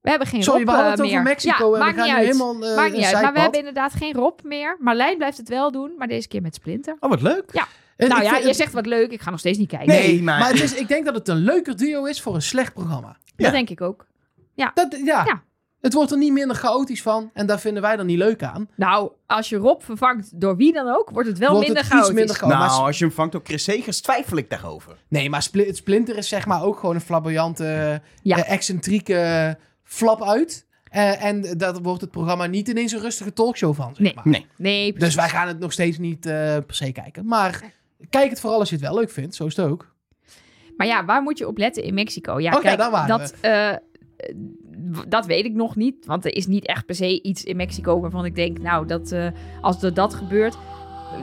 [0.00, 1.22] we hebben geen Sorry, Rob we hadden het over meer.
[1.24, 2.26] Mexico Ja, en we gaan niet uit.
[2.26, 3.22] helemaal eh, Maakt een niet uit.
[3.22, 4.76] Maar we hebben inderdaad geen Rob meer.
[4.80, 6.96] Marlijn blijft het wel doen, maar deze keer met Splinter.
[7.00, 7.44] Oh, wat leuk.
[7.96, 9.10] En nou ik ja, je het- zegt wat leuk.
[9.10, 9.88] Ik ga nog steeds niet kijken.
[9.88, 12.42] Nee, maar- maar het is, ik denk dat het een leuker duo is voor een
[12.42, 13.16] slecht programma.
[13.36, 13.44] Ja.
[13.44, 14.06] Dat denk ik ook.
[14.54, 15.24] Dat, ja.
[15.24, 15.42] Ja.
[15.80, 17.30] Het wordt er niet minder chaotisch van.
[17.34, 18.68] En daar vinden wij dan niet leuk aan.
[18.76, 21.92] Nou, als je Rob vervangt door wie dan ook, wordt het wel wordt minder het
[21.92, 22.18] iets chaotisch.
[22.18, 22.58] minder chaotisch.
[22.58, 24.96] nou, Maar, als je hem vangt door Chris Segers, twijfel ik daarover.
[25.08, 25.42] nee, maar
[25.72, 28.36] Splinter is zeg maar ook gewoon een flamboyante, Ja.
[28.36, 30.66] eh, excentrieke flap uit.
[30.84, 34.14] Eh, en dat wordt het programma niet ineens een rustige talkshow van, zeg Nee.
[34.14, 34.28] maar.
[34.28, 34.46] Nee.
[34.56, 35.16] Nee, Dus precies.
[35.16, 37.26] wij gaan het nog steeds niet eh, per se kijken.
[37.26, 37.62] Maar
[38.10, 39.34] kijk het vooral als je het wel leuk vindt.
[39.34, 39.92] Zo is het ook.
[40.76, 42.40] Maar ja, waar moet je op letten in Mexico?
[42.40, 43.72] Ja, Oh kijk, daar waren dat, eh,
[45.08, 46.06] dat weet ik nog niet.
[46.06, 49.12] Want er is niet echt per se iets in Mexico waarvan ik denk, nou, dat,
[49.12, 49.26] eh,
[49.60, 50.56] als er dat gebeurt.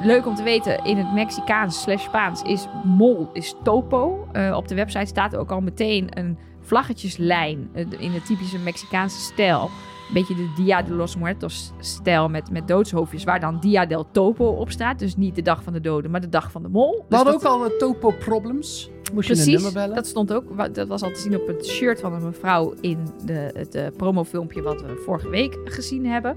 [0.04, 4.28] Leuk om te weten, in het Mexicaans slash Spaans is mol, is topo.
[4.32, 9.70] Eh, op de website staat ook al meteen een vlaggetjeslijn in de typische Mexicaanse stijl.
[10.14, 14.46] Beetje de Dia de los Muertos stijl met, met doodshoofdjes, waar dan Dia del Topo
[14.46, 15.00] op staat.
[15.00, 16.92] Dus niet de dag van de doden, maar de dag van de mol.
[16.92, 18.90] We Dus hadden dat- ook al een topo problems.
[19.14, 19.96] Moest je een Precies, nummer bellen?
[19.96, 20.74] dat stond ook.
[20.76, 23.86] Dat was al te zien op het shirt van een mevrouw in de, het eh,
[23.98, 26.36] promofilmpje wat we vorige week gezien hebben.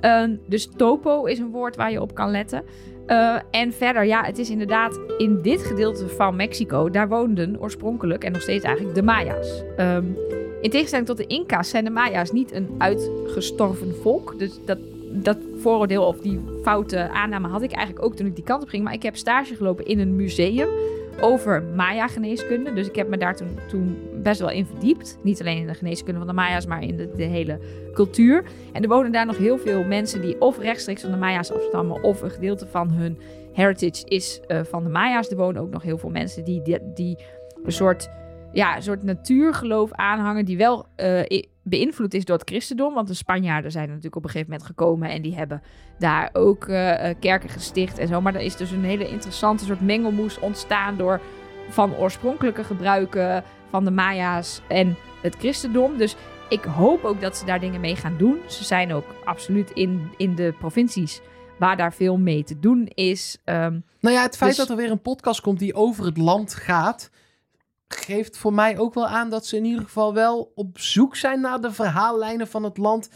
[0.00, 2.62] Ehm, dus topo is een woord waar je op kan letten.
[3.06, 8.24] Eh, en verder, ja, het is inderdaad in dit gedeelte van Mexico, daar woonden oorspronkelijk
[8.24, 9.62] en nog steeds eigenlijk de Maya's.
[9.76, 10.04] Ehm,
[10.60, 14.38] in tegenstelling tot de Inca's zijn de Maya's niet een uitgestorven volk.
[14.38, 14.78] Dus dat,
[15.10, 18.68] dat vooroordeel of die foute aanname had ik eigenlijk ook toen ik die kant op
[18.68, 18.84] ging.
[18.84, 20.68] Maar ik heb stage gelopen in een museum
[21.20, 22.72] over Maya-geneeskunde.
[22.72, 25.18] Dus ik heb me daar toen, toen best wel in verdiept.
[25.22, 27.58] Niet alleen in de geneeskunde van de Maya's, maar in de, hele
[27.92, 28.44] cultuur.
[28.72, 32.02] En er wonen daar nog heel veel mensen die of rechtstreeks van de Maya's afstammen...
[32.02, 33.18] of een gedeelte van hun
[33.52, 35.30] heritage is eh, van de Maya's.
[35.30, 36.62] Er wonen ook nog heel veel mensen die,
[36.94, 37.18] die,
[37.64, 38.10] een soort,
[38.52, 40.44] ja, een soort natuurgeloof aanhangen...
[40.44, 41.22] die wel eh,
[41.64, 42.94] beïnvloed is door het christendom.
[42.94, 45.10] Want de Spanjaarden zijn er natuurlijk op een gegeven moment gekomen...
[45.10, 45.62] en die hebben
[45.98, 48.20] daar ook eh, eh, kerken gesticht en zo.
[48.20, 50.96] Maar er is dus een hele interessante soort mengelmoes ontstaan...
[50.96, 51.20] door
[51.68, 55.96] van oorspronkelijke gebruiken van de Maya's en het christendom.
[55.96, 56.16] Dus
[56.48, 58.38] ik hoop ook dat ze daar dingen mee gaan doen.
[58.48, 61.20] Ze zijn ook absoluut in, in de provincies
[61.58, 63.38] waar daar veel mee te doen is.
[63.44, 66.16] Ehm, Nou ja, het feit Dus- dat er weer een podcast komt die over het
[66.16, 67.10] land gaat,
[67.88, 71.40] geeft voor mij ook wel aan dat ze in ieder geval wel op zoek zijn
[71.40, 73.08] naar de verhaallijnen van het land.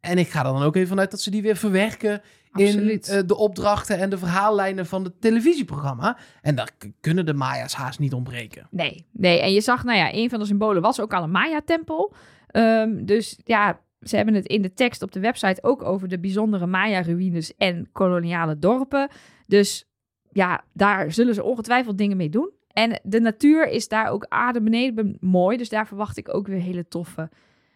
[0.00, 3.08] En ik ga er dan ook even vanuit dat ze die weer verwerken Absoluut.
[3.08, 6.18] in eh, de opdrachten en de verhaallijnen van het televisieprogramma.
[6.40, 6.70] En daar
[7.00, 8.66] kunnen de Maya's haast niet ontbreken.
[8.70, 9.40] nee, nee.
[9.40, 12.12] En je zag, nou ja, een van de symbolen was ook al een Maya-tempel.
[12.46, 16.18] Ehm, dus ja, ze hebben het in de tekst op de website ook over de
[16.18, 19.08] bijzondere Maya-ruïnes en koloniale dorpen.
[19.46, 19.86] Dus
[20.30, 22.50] ja, daar zullen ze ongetwijfeld dingen mee doen.
[22.72, 25.56] En de natuur is daar ook adem beneden mooi.
[25.56, 27.28] Dus daar verwacht ik ook weer hele toffe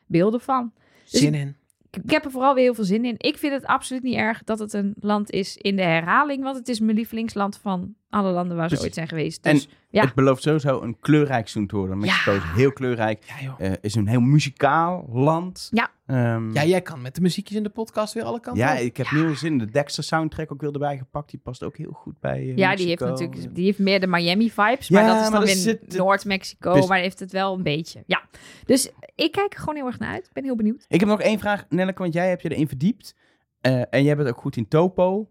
[0.06, 0.72] beelden van.
[1.10, 1.56] Dus Zin in.
[1.90, 3.14] ik heb er vooral weer heel veel zin in.
[3.18, 6.42] Ik vind het absoluut niet erg dat het een land is in de herhaling.
[6.42, 8.84] Want het is mijn lievelingsland van alle landen waar ze Precies.
[8.84, 9.44] ooit zijn geweest.
[9.46, 10.04] En Dus ja.
[10.04, 11.98] Het belooft sowieso een kleurrijk seizoen te worden.
[11.98, 12.36] Mexico Ja.
[12.36, 13.24] is heel kleurrijk.
[13.26, 13.54] Ja, joh.
[13.60, 15.68] eh, is een heel muzikaal land.
[15.72, 15.90] Ja.
[16.06, 18.78] Ehm, Ja, jij kan met de muziekjes in de podcast weer alle kanten ja, op.
[18.78, 19.58] ik heb nieuwe zin.
[19.58, 21.30] De Dexter soundtrack ook weer erbij gepakt.
[21.30, 24.06] Die past ook heel goed bij eh, ja, die heeft natuurlijk die heeft meer de
[24.06, 24.90] Miami vibes.
[24.90, 26.74] Maar Ja, dat is dan weer zit- Noord-Mexico.
[26.74, 28.02] Dus- Maar heeft het wel een beetje.
[28.06, 28.22] Ja.
[28.64, 30.26] Dus ik kijk er gewoon heel erg naar uit.
[30.26, 30.84] Ik ben heel benieuwd.
[30.88, 33.14] Ik heb nog één vraag, Nelleke, want jij hebt je erin verdiept.
[33.60, 35.28] Eh, en jij bent ook goed in topo.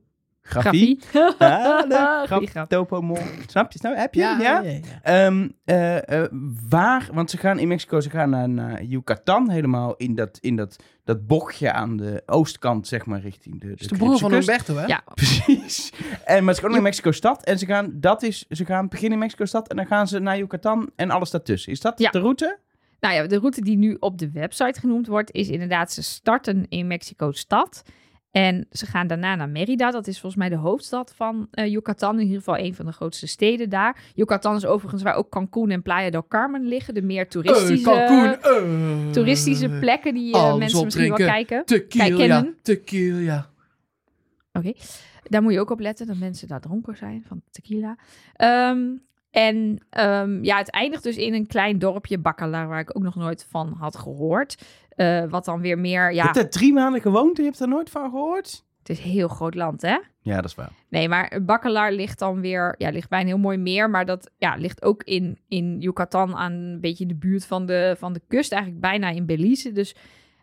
[0.48, 1.00] Grafie.
[1.38, 1.88] Ah,
[2.68, 2.90] leuk.
[3.02, 3.18] Mol.
[3.48, 3.80] Snap je?
[3.80, 4.20] Snap, heb je?
[4.20, 4.62] Ja, ja?
[4.62, 4.80] ja, ja.
[5.02, 6.30] Ehm, eh, eh,
[6.70, 10.56] waar, want ze gaan in Mexico, ze gaan naar, naar Yucatan, helemaal in dat, in
[10.56, 14.18] dat, dat bochtje aan de oostkant, zeg maar, richting de, Dat is de de broer
[14.18, 14.32] van.
[14.32, 14.86] Humberto, hè?
[14.86, 15.04] Ja.
[15.14, 15.94] Precies.
[16.26, 19.14] En, maar ze gaan ook naar Mexico-stad en ze gaan, dat is, ze gaan beginnen
[19.14, 21.72] in Mexico-stad en dan gaan ze naar Yucatan en alles daartussen.
[21.72, 22.60] Is dat de route?
[23.00, 26.66] Nou ja, de route die nu op de website genoemd wordt, is inderdaad ze starten
[26.70, 27.84] in Mexico-stad.
[28.36, 29.92] En ze gaan daarna naar Mérida.
[29.92, 32.16] Dat is volgens mij de hoofdstad van eh, Yucatan.
[32.16, 33.98] In ieder geval een van de grootste steden daar.
[34.14, 36.94] Yucatan is overigens waar ook Cancún en Playa del Carmen liggen.
[36.94, 39.12] De meer toeristische, Eh, Cancún, eh.
[39.12, 41.66] toeristische plekken die mensen misschien wel kijken.
[41.66, 43.50] Tequila, tequila.
[44.54, 44.74] Oké,
[45.24, 47.98] daar moet je ook op letten dat mensen daar dronken zijn van tequila.
[48.34, 48.82] Ehm,
[49.32, 53.16] en ehm, ja, het eindigt dus in een klein dorpje, Bacalar, waar ik ook nog
[53.16, 54.58] nooit van had gehoord.
[54.96, 57.62] Eh, wat dan weer meer, Je ja, hebt er drie maanden gewoond en je hebt
[57.62, 58.64] er nooit van gehoord?
[58.80, 59.98] het is een heel groot land, hè?
[60.22, 60.72] Ja, dat is waar.
[60.90, 64.30] Nee, maar Bacalar ligt dan weer, ja, ligt bij een heel mooi meer, maar dat
[64.38, 68.14] ja, ligt ook in, in Yucatan aan een beetje in de buurt van de, van
[68.14, 69.72] de kust, eigenlijk bijna in Belize.
[69.72, 69.96] Dus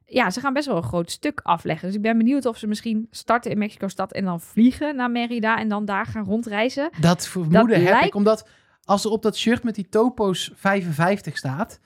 [0.06, 1.86] ja, ze gaan best wel een groot stuk afleggen.
[1.86, 5.58] Dus ik ben benieuwd of ze misschien starten in Mexico-stad en dan vliegen naar Merida
[5.58, 6.90] en dan daar gaan rondreizen.
[7.00, 8.48] Dat vermoeden heb lijkt- ik, omdat
[8.84, 11.80] als er op dat shirt met die topo's 55 staat...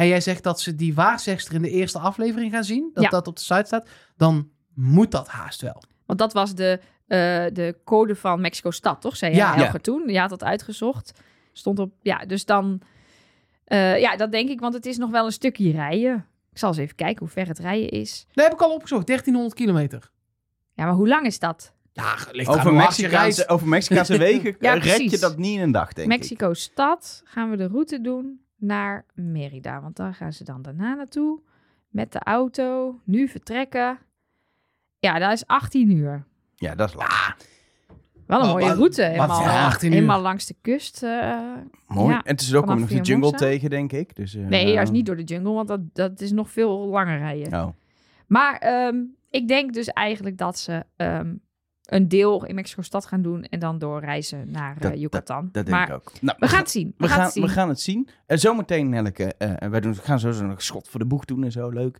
[0.00, 2.90] en jij zegt dat ze die waarzegster in de eerste aflevering gaan zien...
[2.94, 3.10] dat Ja.
[3.10, 5.82] dat op de site staat, dan moet dat haast wel.
[6.06, 7.18] Want dat was de, eh,
[7.52, 9.16] de code van Mexico-stad, toch?
[9.16, 9.54] Zei Ja.
[9.54, 10.08] Helge, toen?
[10.08, 11.20] Je had dat uitgezocht.
[11.52, 12.80] Stond op, ja, dus dan...
[13.64, 16.26] eh, ja, dat denk ik, want het is nog wel een stukje rijden.
[16.52, 18.26] Ik zal eens even kijken hoe ver het rijden is.
[18.32, 20.10] Dat heb ik al opgezocht, 1300 kilometer.
[20.74, 21.74] Ja, maar hoe lang is dat?
[21.92, 23.48] Ja, ligt Over Mexicaanse, rijdt.
[23.48, 26.18] over Mexicaanse wegen Ja, red je dat niet in een dag, denk ik.
[26.18, 29.80] Mexico-stad gaan we de route doen naar Merida.
[29.82, 31.40] Want daar gaan ze dan daarna naartoe.
[31.88, 32.98] Met de auto.
[33.04, 33.98] Nu vertrekken.
[34.98, 36.24] Ja, dat is 18 uur.
[36.54, 37.34] Ja, dat is lang.
[38.26, 39.02] Wel een mooie wat- route.
[39.02, 39.94] wat Helemaal, voor 18 uur?
[39.94, 41.02] helemaal langs de kust.
[41.02, 41.40] eh,
[41.86, 42.12] Mooi.
[42.12, 44.16] Ja, en tussendoor kom je nog de jungle tegen, denk ik.
[44.16, 47.18] Dus, eh, nee, juist niet door de jungle, want dat, dat is nog veel langer
[47.18, 47.60] rijden.
[47.60, 47.68] Oh.
[48.26, 48.96] Maar ehm,
[49.30, 51.34] ik denk dus eigenlijk dat ze ehm,
[51.90, 55.42] een deel in Mexico-stad gaan doen en dan doorreizen naar eh, Dat- Yucatan.
[55.52, 56.12] Dat denk maar ik ook.
[56.20, 56.94] Nou, we gaan het zien.
[56.96, 57.42] We, We gaan, het zien.
[57.42, 58.08] we gaan het zien.
[58.26, 61.24] En zometeen, Nelke, eh, wij doen, we gaan sowieso nog een schot voor de boeg
[61.24, 61.68] doen en zo.
[61.70, 61.96] Leuk.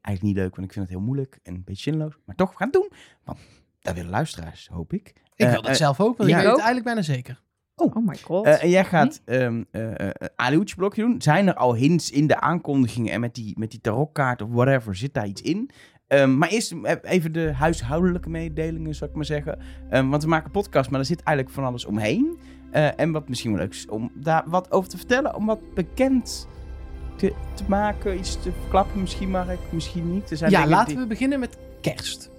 [0.00, 2.14] Eigenlijk niet leuk, want ik vind het heel moeilijk en een beetje zinloos.
[2.24, 2.90] Maar toch, we gaan het doen.
[3.24, 3.38] Want
[3.80, 5.08] daar willen luisteraars, hoop ik.
[5.08, 6.36] Ik Eh, wil dat eh, zelf ook, want ja.
[6.36, 7.42] ik weet het eigenlijk bijna zeker.
[7.74, 8.44] Oh my god.
[8.46, 11.20] Eh, en jij gaat ehm eh eh, Alihoedje blokje doen.
[11.22, 14.96] Zijn er al hints in de aankondigingen en met die, met die tarotkaart of whatever,
[14.96, 15.70] zit daar iets in?
[16.12, 19.58] Ehm, maar eerst eh, even de huishoudelijke mededelingen, zou ik maar zeggen.
[19.90, 22.38] Ehm, want we maken podcast, maar er zit eigenlijk van alles omheen.
[22.70, 25.74] Eh, en wat misschien wel leuk is om daar wat over te vertellen, om wat
[25.74, 26.48] bekend
[27.16, 30.30] te, te maken, iets te verklappen misschien, Mark, misschien niet.
[30.30, 32.30] Er zijn Ja, laten die- we beginnen met kerst.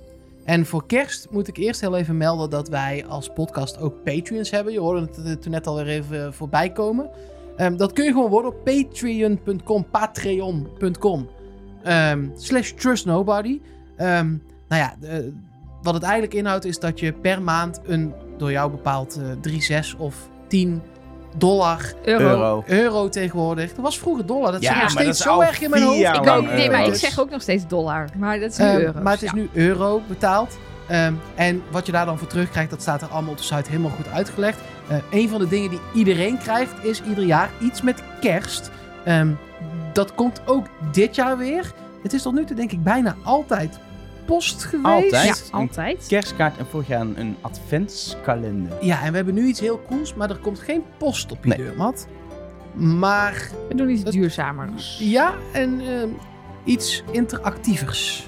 [0.43, 4.51] En voor kerst moet ik eerst heel even melden dat wij als podcast ook Patreons
[4.51, 4.73] hebben.
[4.73, 7.09] Je hoorde het eh, toen net al weer even voorbij komen.
[7.57, 11.29] Ehm, dat kun je gewoon worden op patreon.com, patreon.com
[11.83, 13.61] ehm, slash trustnobody.
[13.97, 14.27] Ehm
[14.67, 14.95] nou ja,
[15.81, 19.61] wat het eigenlijk inhoudt is dat je per maand een door jou bepaald eh 3,
[19.61, 20.15] 6 of
[20.47, 20.81] 10
[21.37, 22.23] dollar Euro.
[22.23, 22.63] Euro.
[22.67, 23.69] euro tegenwoordig.
[23.73, 24.51] Dat was vroeger dollar.
[24.51, 25.99] Dat Ja, zit nog steeds zo erg in mijn hoofd.
[25.99, 28.07] Ik weet, nee, maar ik zeg ook nog steeds dollar.
[28.17, 29.01] Maar dat is nu Ehm, euro.
[29.01, 30.57] maar het is nu euro betaald.
[30.87, 33.69] Ehm, en wat je daar dan voor terugkrijgt, dat staat er allemaal op de site
[33.69, 34.59] helemaal goed uitgelegd.
[34.87, 38.71] Eh een van de dingen die iedereen krijgt, is ieder jaar iets met kerst.
[39.05, 39.29] Ehm,
[39.93, 41.73] dat komt ook dit jaar weer.
[42.03, 43.79] Het is tot nu toe denk ik bijna altijd
[44.25, 44.85] post geweest.
[44.85, 45.47] Altijd.
[45.51, 46.05] Ja, altijd.
[46.07, 48.77] kerstkaart en vorig jaar een, een adventskalender.
[48.81, 51.49] Ja, en we hebben nu iets heel cools, maar er komt geen post op je
[51.49, 51.57] Nee.
[51.57, 52.07] deurmat.
[52.73, 54.97] Maar We doen iets duurzamers.
[55.01, 56.09] ja, en ehm,
[56.63, 58.27] iets interactievers.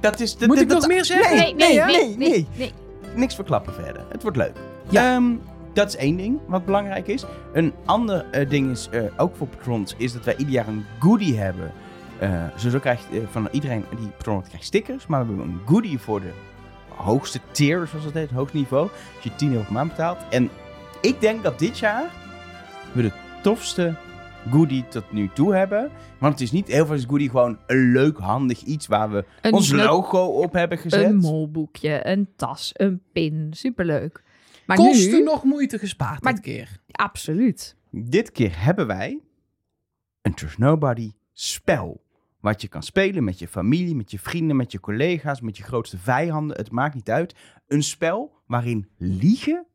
[0.00, 1.36] Dat is, dat, Moet dat- ik nog dat- meer zeggen?
[1.36, 2.46] Nee, nee, nee, nee, nee.
[2.56, 2.72] nee.
[3.14, 4.04] niks verklappen verder.
[4.08, 4.52] Het wordt leuk.
[4.88, 5.14] Ja.
[5.14, 5.32] Ehm,
[5.72, 7.24] dat is één ding wat belangrijk is.
[7.52, 10.84] Een ander eh, ding is, eh, ook voor patrons, is dat wij ieder jaar een
[10.98, 11.72] goodie hebben.
[12.18, 15.06] Eh zo krijgt van iedereen die patron krijgt stickers.
[15.06, 16.32] Maar we hebben een goodie voor de
[16.96, 18.88] hoogste tier, zoals het heet, het hoogste niveau.
[19.14, 20.18] Als je 10 euro per maand betaalt.
[20.30, 20.50] En
[21.00, 22.04] ik denk dat dit jaar
[22.92, 23.12] we de
[23.42, 23.94] tofste
[24.50, 25.90] goodie tot nu toe hebben.
[26.18, 29.24] Want het is niet heel veel is goodie gewoon een leuk, handig iets waar we
[29.40, 31.04] Een ons logo op hebben gezet.
[31.04, 33.48] Een molboekje, een tas, een pin.
[33.50, 34.22] Superleuk.
[34.76, 35.22] Maar Kosten nu...
[35.22, 36.80] nog moeite gespaard Maar- dit keer.
[36.90, 37.76] Absoluut.
[37.90, 39.20] Dit keer hebben wij
[40.22, 42.04] een Trust Nobody spel.
[42.40, 45.62] Wat je kan spelen met je familie, met je vrienden, met je collega's, met je
[45.62, 46.56] grootste vijanden.
[46.56, 47.34] Het maakt niet uit.
[47.66, 49.66] Een spel waarin liegen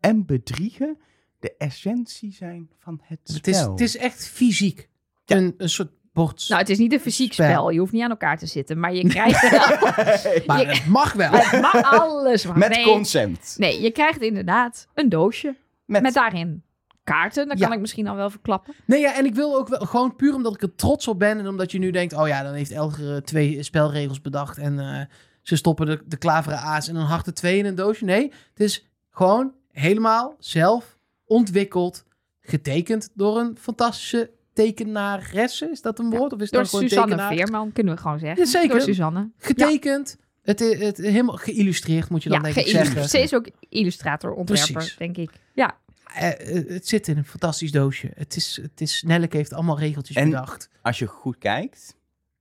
[0.00, 0.98] en bedriegen
[1.38, 3.36] de essentie zijn van het spel.
[3.36, 4.88] Het is, het is echt fysiek.
[5.24, 5.36] Ja.
[5.36, 7.46] Een, een soort Nou, het is niet een fysiek Spel.
[7.48, 7.70] spel.
[7.70, 8.78] Je hoeft niet aan elkaar te zitten.
[8.80, 9.60] Maar je krijgt wel...
[10.46, 11.30] maar je- het mag wel.
[11.32, 12.46] Het mag alles.
[12.46, 13.54] Maar Met nee, consent.
[13.58, 15.54] nee, je krijgt inderdaad een doosje.
[15.84, 16.62] Met, Met daarin
[17.04, 17.48] kaarten.
[17.48, 17.64] Dat Ja.
[17.66, 18.74] kan ik misschien al wel verklappen.
[18.84, 21.38] Nee, ja, en ik wil ook wel gewoon puur omdat ik er trots op ben.
[21.38, 24.58] En omdat je nu denkt, oh ja, dan heeft Elger eh, twee spelregels bedacht.
[24.58, 25.00] En eh,
[25.42, 28.04] ze stoppen de, de klaveren a's en een harte twee in een doosje.
[28.04, 32.04] Nee, het is gewoon helemaal zelf ontwikkeld.
[32.40, 35.70] Getekend door een fantastische tekenaresse.
[35.70, 36.32] Is dat een woord?
[36.32, 37.34] Of is Door dat gewoon Suzanne tekenaar?
[37.36, 38.44] Veerman, kunnen we gewoon zeggen.
[38.44, 38.68] Ja, zeker.
[38.68, 39.30] Door Suzanne.
[39.38, 40.16] Getekend.
[40.42, 43.10] Het, het, helemaal geïllustreerd, moet je dan Ja, denk ik geïllustreerd.
[43.10, 43.28] zeggen.
[43.28, 44.96] Ze is ook illustrator, ontwerper, Precies.
[44.96, 45.30] denk ik.
[45.54, 45.78] Ja,
[46.14, 48.10] Eh, eh, het zit in een fantastisch doosje.
[48.14, 50.68] Het is, het is, Nelleke heeft allemaal regeltjes En- bedacht.
[50.82, 51.96] Als je goed kijkt,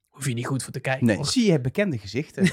[0.10, 1.06] Hoef je niet goed voor te kijken.
[1.06, 1.26] nee, hoor.
[1.26, 2.44] zie je bekende gezichten.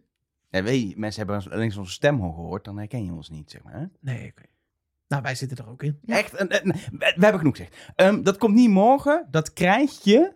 [0.50, 3.50] ja, weet je, mensen hebben alleen onze stem al gehoord, dan herken je ons niet,
[3.50, 3.72] zeg maar.
[3.74, 3.84] hè?
[4.00, 4.42] Nee, oké.
[5.12, 5.98] Nou, wij zitten er ook in.
[6.04, 6.16] Ja.
[6.16, 7.76] Echt, een- een- we, we hebben genoeg gezegd.
[7.96, 10.32] Ehm, dat komt niet morgen, dat krijg je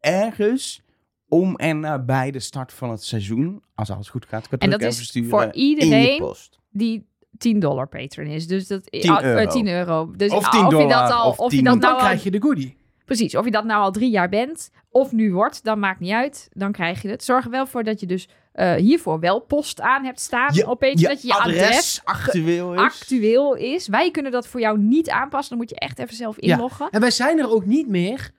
[0.00, 0.82] ergens
[1.28, 3.62] om en nabij de start van het seizoen.
[3.74, 6.58] Als alles goed gaat, kan En dat ook is voor iedereen post.
[6.70, 7.06] die
[7.38, 8.46] 10 dollar patron is.
[8.46, 9.50] Dus dat 10 ah, eh, euro.
[9.50, 10.10] 10 euro.
[10.16, 11.82] Dus Of ah, 10 of je dat dollar, al, of of je 10 dat Dan
[11.82, 12.76] nou al, krijg je de goodie.
[13.04, 16.12] precies, of je dat nou al drie jaar bent of nu wordt, dan maakt niet
[16.12, 16.48] uit.
[16.52, 17.24] Dan krijg je het.
[17.24, 20.66] Zorg er wel voor dat je dus eh, hiervoor wel post aan hebt staan Je-
[20.68, 22.80] op Patreon, dat je je adres, actueel is.
[22.80, 23.88] actueel is.
[23.88, 25.48] Wij kunnen dat voor jou niet aanpassen.
[25.48, 26.54] Dan moet je echt even zelf Ja.
[26.54, 26.88] inloggen.
[26.90, 28.30] En wij zijn er ook niet meer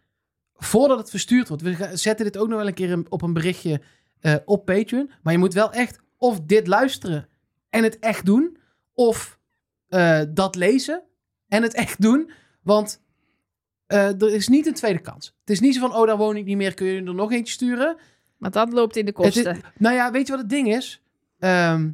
[0.56, 1.64] voordat het verstuurd wordt.
[1.64, 3.82] We zetten dit ook nog wel een keer op een berichtje
[4.20, 5.12] eh, op Patreon.
[5.24, 7.28] Maar je moet wel echt of dit luisteren
[7.70, 8.58] en het echt doen.
[8.94, 9.40] Of
[9.88, 11.04] eh, dat lezen
[11.48, 12.32] en het echt doen.
[12.64, 13.02] Want
[13.88, 15.26] eh, er is niet een tweede kans.
[15.40, 16.74] Het is niet zo van, oh, daar woon ik niet meer.
[16.74, 17.98] Kun je er nog eentje sturen?
[18.38, 19.62] Want dat loopt in de is- kosten.
[19.78, 21.02] nou ja, weet je wat het ding is?
[21.40, 21.90] Ehm,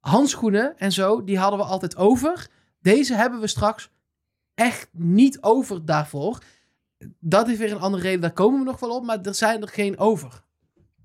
[0.00, 2.48] handschoenen en zo, die hadden we altijd over.
[2.80, 3.90] Deze hebben we straks
[4.54, 6.38] echt niet over daarvoor.
[7.18, 9.04] Dat is weer een andere reden, daar komen we nog wel op.
[9.04, 10.42] Maar er zijn er geen over.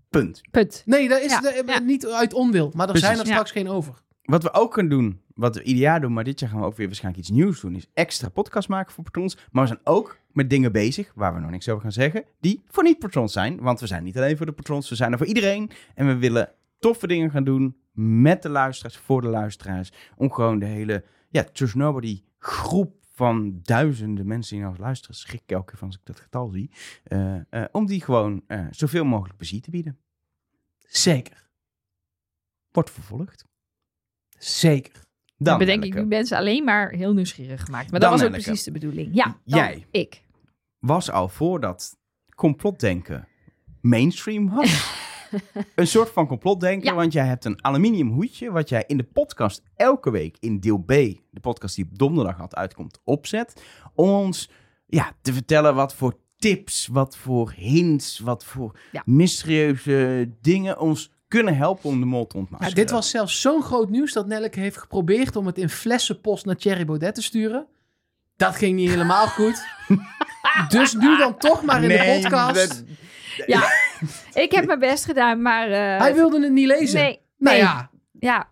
[0.09, 0.41] Punt.
[0.51, 0.83] Punt.
[0.85, 2.71] Nee, dat is Ja, niet uit onwil.
[2.73, 3.07] Maar er Precies.
[3.07, 3.31] zijn er Ja.
[3.31, 4.01] straks geen over.
[4.23, 6.65] Wat we ook kunnen doen, wat we ieder jaar doen, maar dit jaar gaan we
[6.65, 9.37] ook weer waarschijnlijk iets nieuws doen, is extra podcast maken voor patrons.
[9.51, 12.63] Maar we zijn ook met dingen bezig, waar we nog niks over gaan zeggen, die
[12.67, 13.59] voor niet-patrons zijn.
[13.61, 15.71] Want we zijn niet alleen voor de patrons, we zijn er voor iedereen.
[15.95, 19.91] En we willen toffe dingen gaan doen met de luisteraars, voor de luisteraars.
[20.15, 25.15] Om gewoon de hele, ja, Trust Nobody groep van duizenden mensen die naar ons luisteren,
[25.15, 26.71] schrik ik elke keer van als ik dat getal zie,
[27.03, 29.99] eh, eh, om die gewoon eh, zoveel mogelijk plezier te bieden.
[30.77, 31.49] Zeker.
[32.71, 33.45] Wordt vervolgd.
[34.37, 35.04] Zeker.
[35.37, 37.91] Dan, bedenk ik nu mensen alleen maar heel nieuwsgierig gemaakt.
[37.91, 39.09] Maar Dan, dat was ook precies de bedoeling.
[39.13, 39.85] Ja, Jij.
[39.91, 40.21] ik.
[40.79, 41.97] was al voordat
[42.35, 43.27] complotdenken
[43.81, 44.93] mainstream was.
[45.75, 46.95] een soort van complotdenken, Ja.
[46.95, 50.77] want jij hebt een aluminium hoedje, wat jij in de podcast elke week in deel
[50.77, 53.63] B, de podcast die op donderdag had uitkomt, opzet.
[53.95, 54.49] Om ons
[54.87, 59.01] ja, te vertellen wat voor tips, wat voor hints, wat voor Ja.
[59.05, 62.75] mysterieuze dingen ons kunnen helpen om de mol te Ja, ontmaskeren.
[62.75, 66.55] dit was zelfs zo'n groot nieuws dat Nelleke heeft geprobeerd om het in flessenpost naar
[66.55, 67.65] Thierry Baudet te sturen.
[68.37, 69.65] Dat ging niet helemaal goed.
[70.69, 72.55] dus nu dan toch maar in de podcast.
[72.55, 72.83] dat-
[73.45, 73.63] Ja,
[74.33, 75.67] ik heb mijn best gedaan, maar...
[75.71, 76.99] eh, Hij wilde het niet lezen.
[76.99, 77.65] Nee, Nou nee.
[77.65, 78.47] ja, Ja.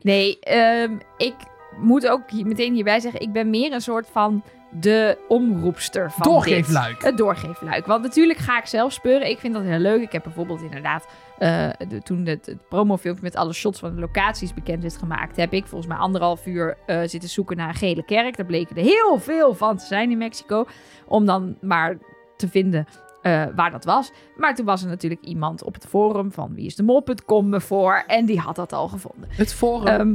[0.00, 1.34] Nee, ehm, ik
[1.80, 3.20] moet ook meteen hierbij zeggen...
[3.20, 6.32] ik ben meer een soort van de omroepster van dit.
[6.32, 7.02] doorgeefluik.
[7.02, 7.86] Het doorgeefluik.
[7.86, 9.28] Want natuurlijk ga ik zelf speuren.
[9.30, 10.02] Ik vind dat heel leuk.
[10.02, 11.06] Ik heb bijvoorbeeld inderdaad...
[11.38, 15.36] eh, de, toen het, het promofilmpje met alle shots van de locaties bekend is gemaakt...
[15.36, 18.36] heb ik volgens mij anderhalf uur eh, zitten zoeken naar een gele kerk.
[18.36, 20.66] Daar bleken er heel veel van te zijn in Mexico.
[21.06, 21.98] Om dan maar
[22.36, 22.86] te vinden
[23.22, 24.12] eh, waar dat was.
[24.36, 28.04] Maar toen was er natuurlijk iemand op het forum van wieisdemol.com me voor.
[28.06, 29.28] En die had dat al gevonden.
[29.30, 30.14] Het forum Ehm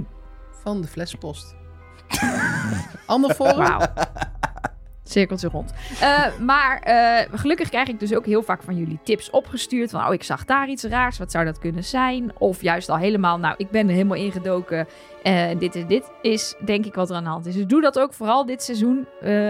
[0.62, 1.56] van de flessenpost.
[3.06, 3.56] Ander forum?
[3.58, 3.80] Wauw.
[5.04, 5.74] Cirkeltje rond.
[6.02, 9.90] Eh, maar eh, gelukkig krijg ik dus ook heel vaak van jullie tips opgestuurd.
[9.90, 11.18] Van, oh, ik zag daar iets raars.
[11.18, 12.32] Wat zou dat kunnen zijn?
[12.38, 14.88] Of juist al helemaal, nou, ik ben er helemaal ingedoken.
[15.24, 17.56] eh, En dit en dit is denk ik wat er aan de hand is.
[17.56, 19.08] Dus doe dat ook vooral dit seizoen.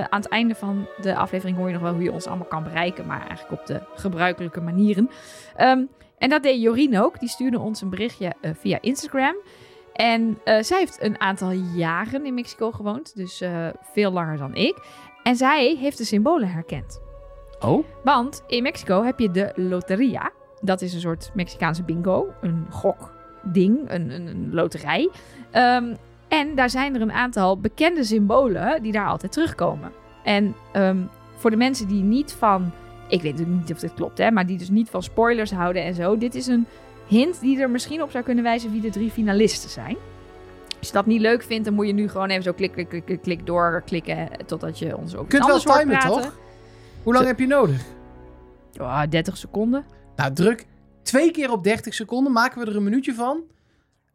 [0.09, 2.64] Aan het einde van de aflevering hoor je nog wel hoe je ons allemaal kan
[2.64, 3.05] bereiken.
[3.05, 5.09] Maar eigenlijk op de gebruikelijke manieren.
[5.55, 5.82] Ehm,
[6.18, 7.20] en dat deed Jorien ook.
[7.20, 9.36] Die stuurde ons een berichtje via Instagram.
[10.02, 13.16] En eh, zij heeft een aantal jaren in Mexico gewoond.
[13.16, 14.78] Dus eh, veel langer dan ik.
[15.24, 17.02] En zij heeft de symbolen herkend.
[17.60, 17.86] Oh?
[18.04, 20.32] Want in Mexico heb je de Loteria.
[20.62, 22.28] Dat is een soort Mexicaanse bingo.
[22.41, 25.10] Een gokding, een, een, een loterij.
[25.52, 25.95] Ehm,
[26.28, 29.91] en daar zijn er een aantal bekende symbolen die daar altijd terugkomen.
[30.24, 31.02] En ehm,
[31.36, 32.72] voor de mensen die niet van...
[33.08, 34.32] Ik weet natuurlijk niet of dit klopt, hè.
[34.32, 36.18] Maar die dus niet van spoilers houden en zo.
[36.18, 36.66] Dit is een
[37.12, 39.97] hint die er misschien op zou kunnen wijzen wie de drie finalisten zijn.
[40.80, 42.89] Als je dat niet leuk vindt, dan moet je nu gewoon even zo klik, klik,
[42.89, 44.30] klik, klik, klik doorklikken.
[44.45, 46.39] Totdat je ons ook Je kunt wel timen, toch?
[47.03, 47.32] Hoe lang Zo.
[47.32, 47.86] heb je nodig?
[48.72, 49.86] Ja, 30 seconden.
[50.16, 50.66] Nou, druk
[51.03, 53.43] twee keer op 30 seconden, maken we er een minuutje van.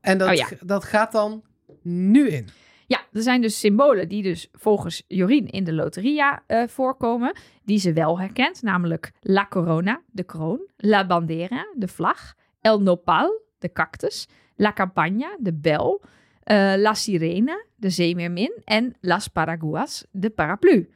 [0.00, 0.46] En dat, Oh ja.
[0.60, 1.42] dat gaat dan
[1.82, 2.48] nu in.
[2.86, 7.78] Ja, er zijn dus symbolen die dus volgens Jorien in de loteria eh, voorkomen, die
[7.78, 12.34] ze wel herkent, namelijk La Corona, de kroon, La Bandera, de vlag,
[12.66, 16.00] El Nopal, de cactus, La Campagna, de bel,
[16.42, 20.90] eh, La Sirena, de zeemeermin en Las Paraguas, de paraplu.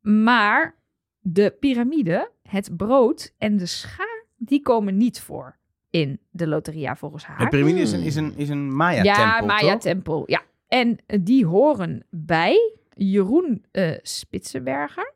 [0.00, 0.76] Maar
[1.20, 5.56] de piramide, het brood en de schaar, die komen niet voor
[5.90, 7.38] in de loteria volgens haar.
[7.38, 9.40] De piramide is een, is een, is een Maya-tempel, Ja?
[9.40, 10.22] Maya-tempel.
[10.26, 10.42] Ja.
[10.68, 15.14] En die horen bij Jeroen eh, Spitsenberger.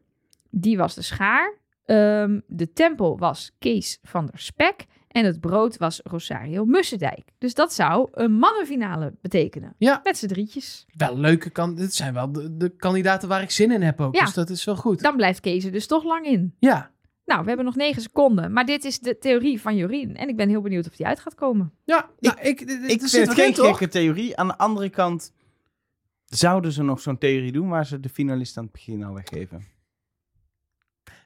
[0.51, 1.55] Die was de schaar.
[1.85, 4.87] Ehm, de tempel was Kees van der Spek.
[5.13, 7.23] En het brood was Rosario Mussendijk.
[7.39, 9.75] Dus dat zou een mannenfinale betekenen.
[9.79, 10.01] Ja.
[10.03, 10.87] Met z'n drietjes.
[10.97, 11.75] Wel leuke kan.
[11.75, 14.15] Dit zijn wel de, de kandidaten waar ik zin in heb ook.
[14.15, 14.25] Ja.
[14.25, 15.01] Dus dat is wel goed.
[15.01, 16.55] Dan blijft Kees er dus toch lang in.
[16.59, 16.91] Ja.
[17.25, 18.53] Nou, we hebben nog negen seconden.
[18.53, 20.17] Maar dit is de theorie van Jorien.
[20.17, 21.73] En ik ben heel benieuwd of die uit gaat komen.
[21.85, 23.67] Ja, nou, ik, Ik dit vind het geen toch?
[23.67, 24.37] gekke theorie.
[24.37, 25.33] Aan de andere kant
[26.27, 29.65] zouden ze nog zo'n theorie doen waar ze de finalist aan het begin al weggeven.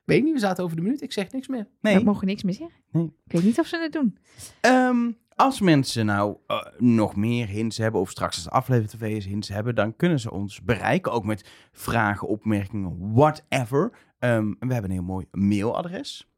[0.06, 1.02] Weet niet, we zaten over de minuut.
[1.02, 1.66] Ik zeg niks meer.
[1.80, 1.96] Nee.
[1.98, 2.80] We mogen niks meer zeggen.
[2.90, 3.12] Nee.
[3.26, 4.18] Ik weet niet of ze het doen.
[4.60, 9.24] Ehm, als mensen nou eh, nog meer hints hebben, of straks als aflevering tv is
[9.24, 11.12] hints hebben, dan kunnen ze ons bereiken.
[11.12, 13.90] Ook met vragen, opmerkingen, whatever.
[14.18, 16.28] Ehm, en we hebben een heel mooi mailadres.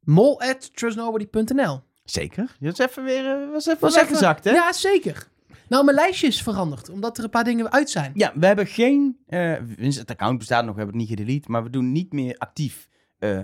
[0.00, 2.56] Mol at trustnobody.nl Zeker.
[2.60, 4.50] Dat is even weer eh, was even Was weggezakt, hè?
[4.50, 5.28] Ja, zeker.
[5.68, 8.12] Nou, mijn lijstje is veranderd, omdat er een paar dingen uit zijn.
[8.14, 9.16] Ja, we hebben geen.
[9.26, 12.34] eh, het account bestaat nog, we hebben het niet gedelete, maar we doen niet meer
[12.38, 12.88] actief.
[13.18, 13.38] eh,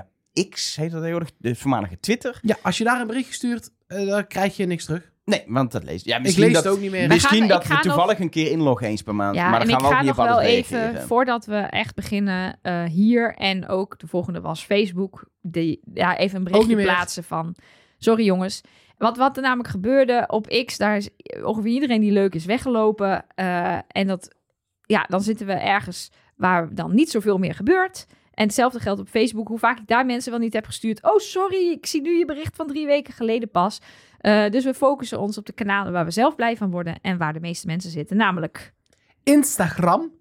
[0.51, 2.39] X heet dat tegenwoordig, de voormalige Twitter.
[2.43, 5.13] Ja, als je daar een berichtje stuurt, eh, dan krijg je niks terug.
[5.25, 6.05] Nee, want dat leest.
[6.05, 7.01] Ja, Ik misschien lees dat, het ook niet meer.
[7.01, 9.35] Wij Misschien gaan- dat we toevallig een keer inloggen eens per maand.
[9.37, 11.07] Ja, maar dan en gaan ik we ook ga niet nog wel even, reageren.
[11.07, 16.39] voordat we echt beginnen eh, hier en ook de volgende was Facebook, die, ja, even
[16.39, 17.55] een berichtje plaatsen van,
[17.99, 18.61] sorry jongens.
[19.01, 21.09] Wat, wat er namelijk gebeurde op X, daar is
[21.43, 23.25] ongeveer iedereen die leuk is weggelopen.
[23.35, 24.35] eh, en dat,
[24.83, 28.07] ja, dan zitten we ergens waar dan niet zoveel meer gebeurt.
[28.35, 31.03] En hetzelfde geldt op Facebook, hoe vaak ik daar mensen wel niet heb gestuurd.
[31.03, 33.81] Oh, sorry, ik zie nu je bericht van drie weken geleden pas.
[34.19, 37.19] Eh, dus we focussen ons op de kanalen waar we zelf blij van worden en
[37.19, 38.17] waar de meeste mensen zitten.
[38.17, 38.73] Namelijk
[39.23, 40.13] Instagram,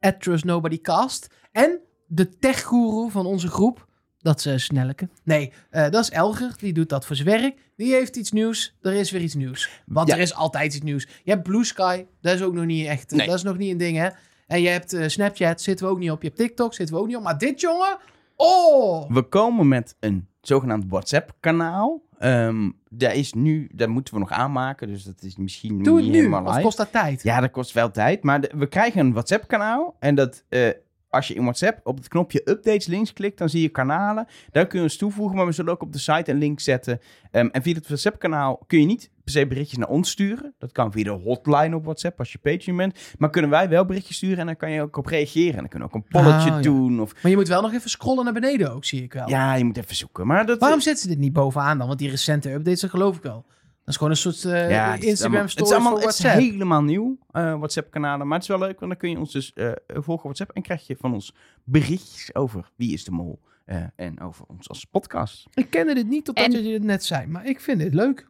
[0.00, 1.34] at trustnobodycast.
[1.52, 3.86] En de techguru van onze groep,
[4.26, 5.08] dat is eh, Snelleke.
[5.22, 7.54] Nee, eh, dat is Elger, die doet dat voor zijn werk.
[7.76, 9.82] Die heeft iets nieuws, er is weer iets nieuws.
[9.86, 10.14] Want Ja.
[10.14, 11.06] er is altijd iets nieuws.
[11.24, 13.26] Je hebt Blue Sky, dat is ook nog niet echt, Nee.
[13.26, 14.08] dat is nog niet een ding hè.
[14.46, 16.22] En je hebt eh, Snapchat, zitten we ook niet op.
[16.22, 17.22] Je hebt TikTok, zitten we ook niet op.
[17.22, 17.98] Maar dit jongen,
[18.36, 19.10] oh!
[19.10, 22.02] We komen met een zogenaamd WhatsApp-kanaal.
[22.18, 26.02] Ehm daar is nu, dat moeten we nog aanmaken, dus dat is misschien Doe het
[26.04, 26.60] niet nu, helemaal live.
[26.60, 27.22] kost dat tijd?
[27.22, 28.22] Ja, dat kost wel tijd.
[28.22, 29.96] Maar de- we krijgen een WhatsApp-kanaal.
[29.98, 30.68] En dat, eh,
[31.16, 34.26] als je in WhatsApp op het knopje updates links klikt, dan zie je kanalen.
[34.52, 37.00] Daar kun je ons toevoegen, maar we zullen ook op de site een link zetten.
[37.30, 40.54] Ehm, en via het WhatsApp-kanaal kun je niet per se berichtjes naar ons sturen.
[40.58, 42.98] Dat kan via de hotline op WhatsApp als je Patreon bent.
[43.18, 45.52] Maar kunnen wij wel berichtjes sturen en dan kan je ook op reageren.
[45.54, 46.62] En dan kunnen we ook een polletje Ah, ja.
[46.62, 47.00] doen.
[47.00, 49.28] Of, Maar je moet wel nog even scrollen naar beneden ook, zie ik wel.
[49.28, 50.26] ja, je moet even zoeken.
[50.26, 51.86] Maar dat, Waarom zetten ze dit niet bovenaan dan?
[51.86, 53.44] Want die recente updates, dat geloof ik wel.
[53.86, 56.08] Dat is gewoon een soort eh, Ja, het is Instagram story het is allemaal, voor
[56.08, 56.44] het is WhatsApp.
[56.50, 58.26] helemaal nieuw, eh, WhatsApp-kanalen.
[58.26, 60.50] Maar het is wel leuk, want dan kun je ons dus eh, volgen op WhatsApp.
[60.50, 61.34] En krijg je van ons
[61.64, 63.40] berichtjes over Wie is de Mol.
[63.64, 65.46] eh, en over ons als podcast.
[65.54, 68.28] Ik kende dit niet totdat En- je dit net zei, maar ik vind dit leuk.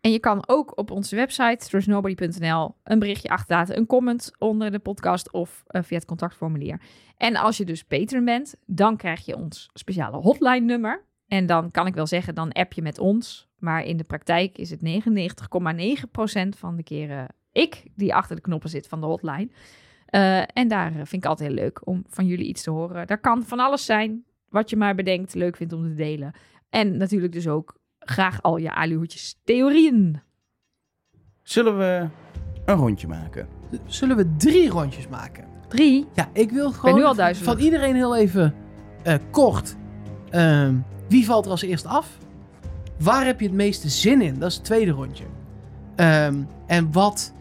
[0.00, 4.78] En je kan ook op onze website, trustnobody.nl, een berichtje achterlaten, een comment onder de
[4.78, 6.80] podcast of eh, via het contactformulier.
[7.16, 11.04] En als je dus patron bent, dan krijg je ons speciale hotline nummer.
[11.26, 13.47] En dan kan ik wel zeggen, dan app je met ons.
[13.58, 18.70] Maar in de praktijk is het 99,9% van de keren ik die achter de knoppen
[18.70, 19.48] zit van de hotline.
[20.06, 23.06] Eh, en daar vind ik altijd heel leuk om van jullie iets te horen.
[23.06, 26.32] Daar kan van alles zijn wat je maar bedenkt, leuk vindt om te delen.
[26.70, 30.20] En natuurlijk dus ook graag al je aluhoedjes theorieën.
[31.42, 32.08] Zullen we
[32.64, 33.48] een rondje maken?
[33.86, 35.44] Zullen we drie rondjes maken?
[35.68, 36.06] Drie.
[36.14, 37.52] Ja, ik wil gewoon nu al duizelig.
[37.52, 38.54] van iedereen heel even
[39.02, 39.76] eh, kort.
[40.30, 40.76] ehm,
[41.08, 42.18] wie valt er als eerste af?
[42.98, 44.38] Waar heb je het meeste zin in?
[44.38, 45.24] Dat is het tweede rondje.
[45.96, 46.34] Ehm,
[46.66, 47.32] en wat,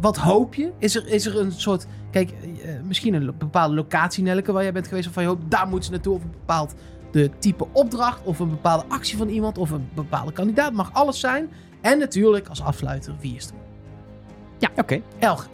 [0.00, 0.72] wat hoop je?
[0.78, 4.72] Is er, is er een soort Kijk, eh, misschien een bepaalde locatie, Nelleke, waar jij
[4.72, 5.06] bent geweest.
[5.06, 6.14] Of van je hoopt, daar moeten ze naartoe.
[6.14, 6.74] Of een bepaald
[7.10, 8.20] de type opdracht.
[8.24, 9.58] Of een bepaalde actie van iemand.
[9.58, 10.72] Of een bepaalde kandidaat.
[10.72, 11.50] Mag alles zijn.
[11.80, 14.68] En natuurlijk, als afsluiter, wie is de mol?
[14.76, 15.00] Oké.
[15.18, 15.48] Elger.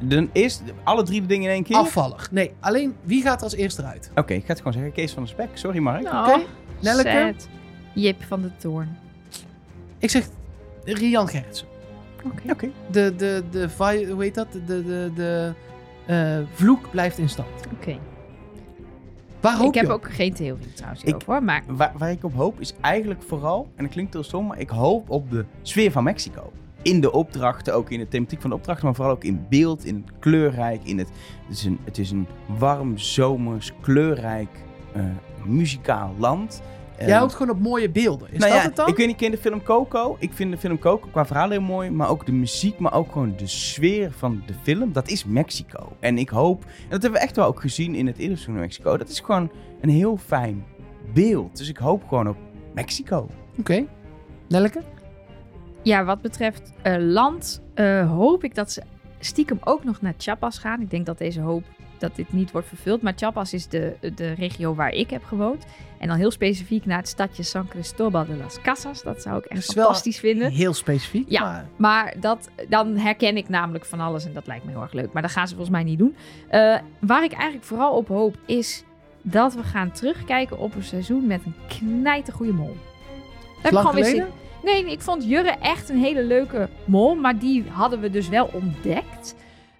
[0.00, 1.76] Dan is alle drie de dingen in één keer?
[1.76, 2.30] Oké, Afvallig.
[2.30, 4.10] Nee, alleen wie gaat er als eerste eruit?
[4.14, 4.92] ik ga het gewoon zeggen.
[4.92, 5.48] Kees van de Spek.
[5.52, 6.04] Sorry, Mark.
[6.06, 6.44] Oh, Oké,
[6.80, 7.34] Nelleke?
[7.36, 7.48] sad.
[7.94, 8.96] Jip van de Toorn.
[9.98, 10.28] Ik zeg
[10.84, 11.66] Rian Gerritsen.
[12.24, 12.52] Oké.
[12.52, 12.68] Oké.
[12.90, 14.52] De, de, de, vi- hoe heet dat?
[14.52, 15.52] De, de, de
[16.06, 17.48] eh, vloek blijft in stand.
[17.72, 17.98] Oké.
[19.40, 21.42] Waar hoop Ik heb je ook geen theorie trouwens Ik- hierover, hoor.
[21.42, 24.58] Maar Waar, waar ik op hoop is eigenlijk vooral, en dat klinkt heel stom, maar
[24.58, 26.52] ik hoop op de sfeer van Mexico.
[26.82, 29.84] In de opdrachten, ook in de thematiek van de opdrachten, maar vooral ook in beeld,
[29.84, 31.08] in het kleurrijk, in het...
[31.48, 32.26] Het is een, het is een
[32.58, 34.48] warm, zomers, kleurrijk,
[34.92, 35.02] eh,
[35.44, 36.62] muzikaal land.
[36.98, 38.28] Jij houdt gewoon op mooie beelden.
[38.30, 38.88] Is nou dat ja, het dan?
[38.88, 40.16] ik weet niet, ken de film Coco?
[40.18, 43.12] Ik vind de film Coco qua verhaal heel mooi, maar ook de muziek, maar ook
[43.12, 45.96] gewoon de sfeer van de film, dat is Mexico.
[46.00, 48.54] En ik hoop, en dat hebben we echt wel ook gezien in het eerste seizoen
[48.54, 49.50] van Mexico, dat is gewoon
[49.80, 50.64] een heel fijn
[51.14, 51.56] beeld.
[51.56, 52.36] Dus ik hoop gewoon op
[52.74, 53.28] Mexico.
[53.58, 53.84] Oké.
[54.48, 54.82] Nelleke?
[55.84, 58.82] ja, wat betreft eh, land eh, hoop ik dat ze
[59.18, 60.80] stiekem ook nog naar Chiapas gaan.
[60.80, 61.64] Ik denk dat deze hoop
[62.08, 63.02] dat dit niet wordt vervuld.
[63.02, 65.64] Maar Chiapas is de, de regio waar ik heb gewoond.
[65.98, 69.02] En dan heel specifiek naar het stadje San Cristobal de las Casas.
[69.02, 70.50] Dat zou ik echt wel fantastisch vinden.
[70.52, 71.30] Heel specifiek.
[71.30, 71.40] Ja.
[71.42, 74.92] maar- Maar dat, dan herken ik namelijk van alles en dat lijkt me heel erg
[74.92, 75.12] leuk.
[75.12, 76.16] Maar dat gaan ze volgens mij niet doen.
[76.48, 78.84] Eh, waar ik eigenlijk vooral op hoop is
[79.22, 82.76] dat we gaan terugkijken op een seizoen met een knijtergoede mol.
[82.76, 84.26] Daar heb ik gewoon weer
[84.62, 87.14] Nee, ik vond Jurre echt een hele leuke mol.
[87.14, 89.34] Maar die hadden we dus wel ontdekt.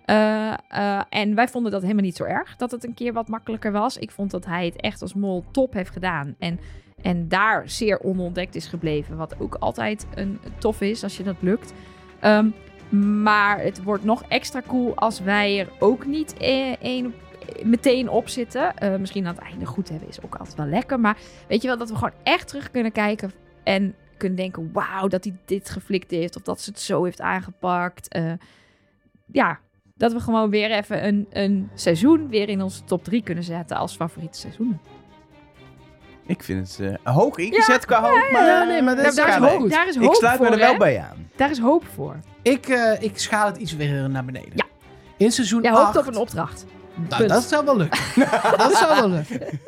[0.05, 2.56] Eh, eh, en wij vonden dat helemaal niet zo erg.
[2.56, 3.97] Dat het een keer wat makkelijker was.
[3.97, 6.35] Ik vond dat hij het echt als mol top heeft gedaan.
[6.39, 6.60] En,
[7.02, 9.16] en daar zeer onontdekt is gebleven.
[9.16, 11.72] Wat ook altijd een tof is als je dat lukt.
[12.20, 12.48] Ehm,
[13.22, 16.36] maar het wordt nog extra cool als wij er ook niet
[16.81, 17.14] één
[17.62, 18.76] meteen op zitten.
[18.76, 21.01] Eh, misschien aan het einde goed hebben is ook altijd wel lekker.
[21.01, 21.16] Maar
[21.48, 23.32] weet je wel, dat we gewoon echt terug kunnen kijken
[23.62, 26.36] en kunnen denken: wauw, dat hij dit geflikt heeft.
[26.36, 28.18] Of dat ze het zo heeft aangepakt.
[29.32, 29.60] Ja,
[29.95, 33.77] dat we gewoon weer even een, een seizoen weer in onze top 3 kunnen zetten
[33.77, 34.81] als favoriete seizoenen.
[36.27, 38.47] Ik vind het eh, hoog ingezet qua hoop, maar...
[38.47, 39.71] Ja, nee, maar dat is daar, is hoop, goed.
[39.71, 40.47] daar is Ik hoop sluit voor.
[40.47, 40.79] me er wel hè?
[40.79, 41.29] bij aan.
[41.37, 42.16] Daar is hoop voor.
[42.43, 44.53] Ik, eh, ik schaal het iets weer naar beneden.
[44.55, 44.65] Ja.
[45.16, 45.85] In seizoen Jij 8...
[45.85, 46.66] hoopt op een opdracht.
[46.95, 47.29] Nou, Punt.
[47.29, 48.01] dat zou wel lukken.
[48.57, 49.61] dat zou wel lukken.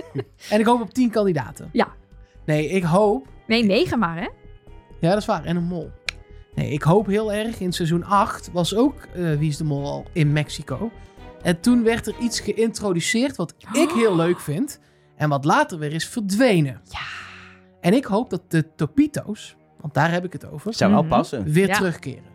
[0.51, 1.69] En ik hoop op 10 kandidaten.
[1.73, 1.89] Ja.
[2.45, 3.27] Nee, ik hoop...
[3.47, 4.29] Nee, negen maar, hè?
[5.01, 5.45] Ja, dat is waar.
[5.45, 5.91] En een mol.
[6.57, 7.61] Nee, ik hoop heel erg.
[7.61, 10.91] In seizoen 8 was ook eh, Wie is de Mol al in Mexico.
[11.43, 14.81] En toen werd er iets geïntroduceerd wat ik heel leuk vind.
[15.17, 16.81] En wat later weer is verdwenen.
[16.85, 16.99] Ja.
[17.81, 21.09] En ik hoop dat de Topito's, want daar heb ik het over, Zou wel Mhm.
[21.11, 21.45] passen.
[21.45, 21.75] weer Ja.
[21.75, 22.35] terugkeren.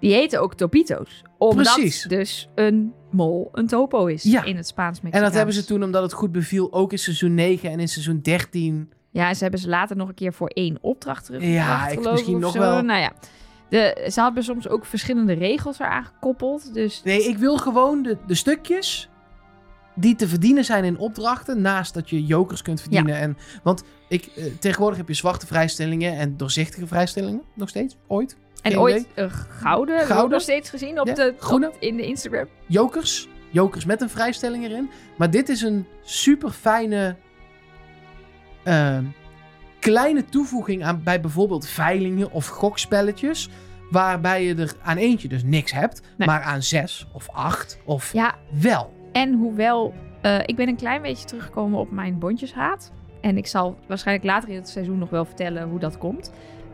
[0.00, 1.22] Die heten ook Topito's.
[1.38, 2.02] Omdat Precies.
[2.02, 4.44] dus een mol een topo is Ja.
[4.44, 5.66] in het Spaans En dat hebben ze Mexicaans.
[5.66, 8.92] toen, omdat het goed beviel, ook in seizoen 9 en in seizoen 13.
[9.10, 12.10] Ja, en ze hebben ze later nog een keer voor één opdracht teruggebracht, Ja, ik-
[12.10, 12.58] misschien nog zo.
[12.58, 12.82] wel.
[12.82, 13.12] Nou ja,
[13.72, 16.74] de, ze hadden soms ook verschillende regels eraan gekoppeld.
[16.74, 19.08] Dus Nee, ik wil gewoon de, de stukjes
[19.94, 23.14] die te verdienen zijn in opdrachten, naast dat je jokers kunt verdienen.
[23.16, 28.36] En, want ik, eh, tegenwoordig heb je zwarte vrijstellingen en doorzichtige vrijstellingen, nog steeds, ooit.
[28.62, 30.30] en ooit een gouden, Gouden?
[30.30, 31.68] nog steeds gezien op Ja, de, groene.
[31.68, 32.46] op- in de Instagram.
[32.66, 34.90] Jokers, jokers met een vrijstelling erin.
[35.16, 37.16] Maar dit is een super fijne
[39.82, 43.48] kleine toevoeging aan bij bijvoorbeeld veilingen of gokspelletjes.
[43.90, 46.28] Waarbij je er aan eentje dus niks hebt, Nee.
[46.28, 48.92] maar aan zes of acht of Ja, wel.
[49.12, 52.92] en hoewel eh, ik ben een klein beetje teruggekomen op mijn bondjeshaat.
[53.20, 56.32] En ik zal waarschijnlijk later in het seizoen nog wel vertellen hoe dat komt.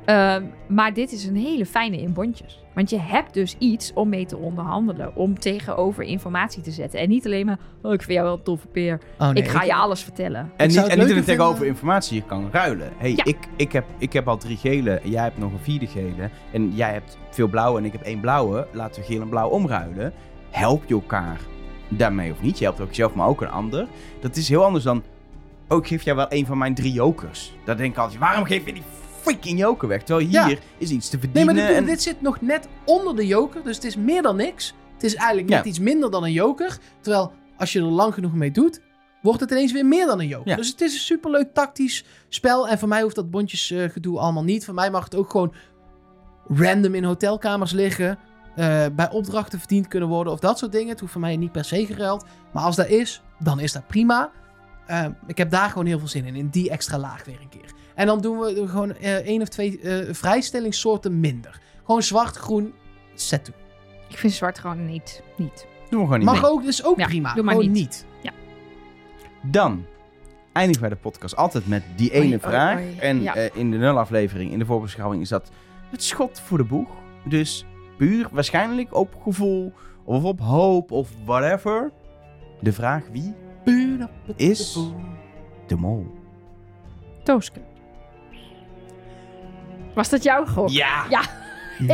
[0.08, 2.62] Ehm, maar dit is een hele fijne in bondjes.
[2.74, 5.16] Want je hebt dus iets om mee te onderhandelen.
[5.16, 7.00] Om tegenover informatie te zetten.
[7.00, 9.00] En niet alleen maar, oh, ik vind jou wel een toffe peer.
[9.18, 10.52] Oh, nee, ik ga je alles vertellen.
[10.56, 12.92] En niet, en niet alleen tegenover informatie, je kan ruilen.
[12.96, 13.24] hey, Ja.
[13.24, 16.30] ik, ik, heb, ik heb al drie gele en jij hebt nog een vierde gele.
[16.52, 18.66] En jij hebt veel blauwe en ik heb één blauwe.
[18.72, 20.12] Laten we geel en blauw omruilen.
[20.50, 21.40] Help je elkaar
[21.88, 22.58] daarmee of niet?
[22.58, 23.86] Je helpt ook jezelf, maar ook een ander.
[24.20, 25.02] Dat is heel anders dan,
[25.68, 27.54] oh, ik geef jou wel een van mijn drie jokers.
[27.64, 28.82] Dan denk ik altijd, waarom geef je die
[29.28, 30.02] freaking joker weg?
[30.02, 30.56] Terwijl hier Ja.
[30.78, 31.54] is iets te Nee, verdienen.
[31.54, 31.84] maar dit, en...
[31.84, 34.74] dit zit nog net onder de joker, dus het is meer dan niks.
[34.94, 35.70] Het is eigenlijk net Ja.
[35.70, 36.78] iets minder dan een joker.
[37.00, 38.80] Terwijl als je er lang genoeg mee doet,
[39.22, 40.48] wordt het ineens weer meer dan een joker.
[40.50, 40.56] Ja.
[40.56, 42.68] Dus het is een superleuk tactisch spel.
[42.68, 44.64] En voor mij hoeft dat bondjesgedoe allemaal niet.
[44.64, 45.54] Voor mij mag het ook gewoon
[46.48, 48.18] random in hotelkamers liggen.
[48.56, 50.88] eh, bij opdrachten verdiend kunnen worden of dat soort dingen.
[50.88, 52.24] Het hoeft voor mij niet per se geruild.
[52.52, 54.30] Maar als dat is, dan is dat prima.
[54.86, 56.34] Eh, ik heb daar gewoon heel veel zin in.
[56.36, 57.72] In die extra laag weer een keer.
[57.98, 61.60] En dan doen we er gewoon eh, één of twee eh, vrijstellingssoorten minder.
[61.84, 62.72] Gewoon zwart, groen,
[63.14, 63.54] set toe.
[64.08, 65.22] Ik vind zwart gewoon niet.
[65.36, 65.66] niet.
[65.90, 66.50] Doen we gewoon niet Mag mee.
[66.50, 67.34] ook, is ook Ja, prima.
[67.34, 68.04] doe maar Gewoon niet.
[68.22, 68.32] niet.
[69.42, 69.84] Dan
[70.52, 72.78] eindigen wij de podcast altijd met die ene oei, vraag.
[72.78, 72.98] oei.
[72.98, 73.34] En Ja.
[73.34, 75.50] eh, in de nulaflevering, in de voorbeschouwing, is dat
[75.90, 76.88] het schot voor de boeg.
[77.24, 77.64] Dus
[77.96, 79.72] puur waarschijnlijk op gevoel
[80.04, 81.92] of op hoop of whatever.
[82.60, 83.34] De vraag wie
[84.36, 84.78] Is-
[85.66, 86.06] de mol.
[87.24, 87.60] Tooske.
[89.98, 90.68] Was dat jouw gok?
[90.68, 91.04] Ja!
[91.08, 91.20] Ja,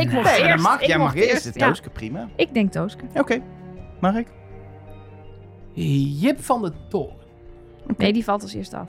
[0.01, 0.49] ik mocht Nee, eerst.
[0.49, 0.81] dat mag.
[0.81, 1.55] ik Jij mag mocht eerst.
[1.55, 1.67] Ja.
[1.67, 2.27] Tooske, prima.
[2.35, 3.03] Ik denk Tooske.
[3.13, 3.41] Oké.
[3.99, 4.27] Mark?
[5.73, 7.15] Jip van de Toren.
[7.97, 8.87] Nee, die valt als eerste af.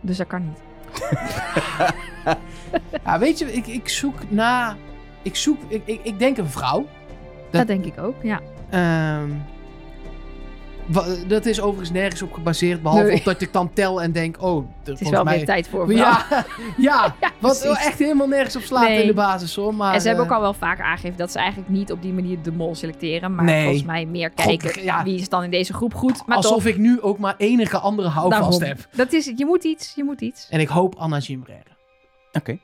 [0.00, 0.60] Dus dat kan niet.
[3.04, 4.76] Ja, weet je, ik, ik zoek na...
[5.22, 5.58] Ik zoek...
[5.68, 6.86] Ik, ik, ik denk een vrouw.
[7.50, 8.40] Dat, denk ik ook, ja.
[8.70, 9.30] Ehm,
[11.26, 12.82] dat is overigens nergens op gebaseerd.
[12.82, 13.16] Behalve Nee.
[13.16, 14.42] op dat ik dan tel en denk...
[14.42, 15.36] Oh, Het is wel mij...
[15.36, 15.92] weer tijd voor.
[15.92, 16.24] Ja,
[16.76, 17.84] ja, Ja, wat precies.
[17.86, 19.00] echt helemaal nergens op slaat Nee.
[19.00, 19.74] in de basis hoor.
[19.74, 22.02] Maar, en ze hebben eh, ook al wel vaker aangegeven dat ze eigenlijk niet op
[22.02, 23.34] die manier de mol selecteren.
[23.34, 23.62] Maar Nee.
[23.62, 25.02] volgens mij meer God, kijken ja.
[25.04, 26.26] wie is dan in deze groep goed.
[26.26, 28.78] Maar alsof toch, ik nu ook maar enige andere houvast daarom.
[28.78, 28.88] heb.
[28.96, 29.38] Dat is het.
[29.38, 30.46] Je moet iets, je moet iets.
[30.50, 31.76] En ik hoop Anna Gimbrère.
[32.32, 32.58] Oké.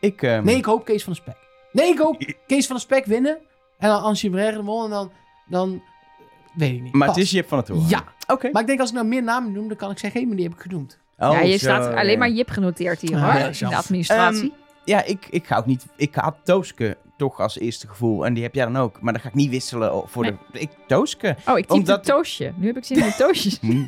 [0.00, 1.36] Ik, ehm, Nee, ik hoop Kees van de Spek.
[1.72, 3.38] Nee, ik hoop Kees van de Spek winnen.
[3.78, 4.84] En dan Anna Gimbrère de mol.
[4.84, 5.10] En dan,
[5.48, 5.82] dan
[6.54, 6.92] weet ik niet.
[6.92, 7.88] maar het is Jip van het Toren.
[7.88, 8.48] Ja, Oké.
[8.52, 10.36] maar ik denk als ik nou meer namen noem, dan kan ik zeggen, hé, maar
[10.36, 10.98] die heb ik genoemd.
[11.18, 12.00] Oh, ja, je zo, staat ja.
[12.00, 13.32] alleen maar Jip genoteerd hier Ah, hoor.
[13.40, 14.52] ja, in de administratie.
[14.84, 15.86] Ja, ik, ik ga ook niet...
[15.96, 18.26] Ik had Tooske toch als eerste gevoel.
[18.26, 19.00] En die heb jij dan ook.
[19.00, 20.36] Maar dan ga ik niet wisselen voor Nee.
[20.52, 20.60] de...
[20.60, 21.28] Ik, Tooske.
[21.46, 22.52] oh, ik typte omdat- toastje.
[22.56, 23.50] Nu heb ik zin in een toastje.
[23.60, 23.84] Hm.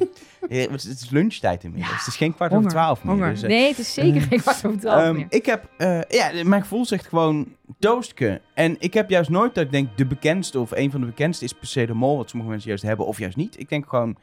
[0.48, 1.92] Ja, het is- lunchtijd inmiddels.
[1.92, 3.30] Ja, het is geen kwart over twaalf meer.
[3.30, 5.26] Dus, nee, het is zeker geen kwart over twaalf Ehm, meer.
[5.28, 7.46] ik heb, eh, ja, mijn gevoel zegt gewoon
[7.78, 8.40] Toastke.
[8.54, 11.44] En ik heb juist nooit dat ik denk de bekendste of een van de bekendste
[11.44, 13.60] is per se de mol, wat sommige mensen juist hebben of juist niet.
[13.60, 14.16] Ik denk gewoon,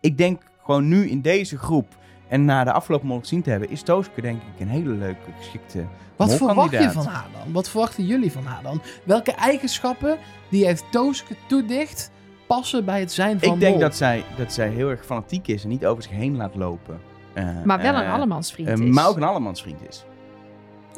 [0.00, 1.86] ik denk gewoon nu in deze groep
[2.28, 5.30] en na de afgelopen mol gezien te hebben, is Toastke denk ik een hele leuke,
[5.38, 5.84] geschikte
[6.26, 7.52] Wat verwacht je van haar dan?
[7.52, 8.82] Wat verwachten jullie van haar dan?
[9.04, 10.18] Welke eigenschappen
[10.48, 12.10] die heeft Tooske toedicht
[12.46, 13.80] passen bij het zijn van Ik denk mol?
[13.80, 17.00] dat zij, dat zij heel erg fanatiek is en niet over zich heen laat lopen.
[17.32, 18.94] Eh, maar wel een eh, allemansvriend eh, is.
[18.94, 20.04] maar ook een allemansvriend is.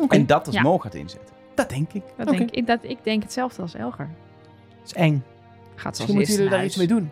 [0.08, 0.62] En dat als Ja.
[0.62, 1.34] mol gaat inzetten.
[1.54, 2.02] Dat denk ik.
[2.16, 4.08] Dat denk, ik, dat, ik denk hetzelfde als Elger.
[4.78, 5.24] dat is eng.
[5.74, 7.10] Gaat zoals Misschien moeten jullie daar iets mee doen.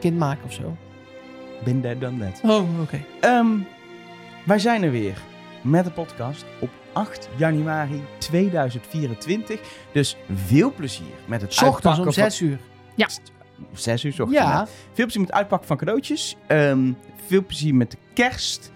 [0.00, 0.76] Kind maken of zo.
[1.64, 2.50] Been there, done that.
[2.50, 3.00] Oh, oké.
[3.20, 3.46] Ehm,
[4.44, 5.18] wij zijn er weer
[5.64, 9.60] met de podcast op 8 januari 2024.
[9.92, 12.30] Dus veel plezier met het S ochtends uitpakken om van...
[12.30, 12.58] zes uur.
[12.94, 13.08] Ja.
[13.72, 14.42] 6 uur 's ochtends.
[14.42, 14.66] Ja.
[14.66, 16.36] Veel plezier met het uitpakken van cadeautjes.
[16.46, 16.92] Ehm,
[17.26, 18.72] veel plezier met de kerst.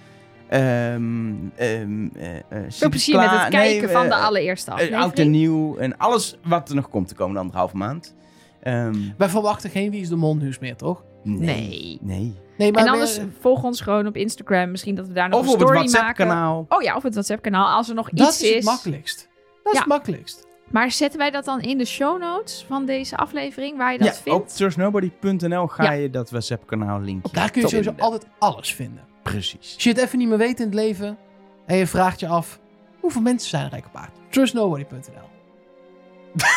[0.48, 5.02] Ehm ehm eh, eh, Veel plezier met het kijken nee, van de eh, allereerste aflevering.
[5.02, 5.76] Oud en nieuw.
[5.76, 8.14] En alles wat er nog komt de komende anderhalve maand.
[8.62, 11.04] Ehm, wij verwachten geen Wie is de nieuws meer, toch?
[11.22, 11.46] nee.
[11.46, 11.98] Nee.
[12.00, 12.34] Nee.
[12.58, 14.70] Nee, maar en anders meer- volg ons gewoon op Instagram.
[14.70, 15.98] Misschien dat we daar nog Of een op het story maken.
[16.00, 16.66] WhatsApp-kanaal.
[16.68, 17.76] Oh ja, of het WhatsApp-kanaal.
[17.76, 19.28] Als er nog dat iets is het makkelijkst.
[19.62, 20.46] Dat is het makkelijkst.
[20.70, 24.06] Maar zetten wij dat dan in de show notes van deze aflevering, waar je dat
[24.24, 24.56] Ja, op vindt?
[24.56, 25.90] trustnobody.nl ga Ja.
[25.92, 28.04] je dat WhatsApp-kanaal linkje Daar kun je sowieso vinden.
[28.10, 29.04] altijd alles vinden.
[29.22, 29.74] Precies.
[29.74, 31.18] Als je het even niet meer weet in het leven
[31.66, 32.58] en je vraagt je af,
[33.00, 34.30] hoeveel mensen zijn er eigenlijk op aarde?
[34.30, 35.28] Trustnobody.nl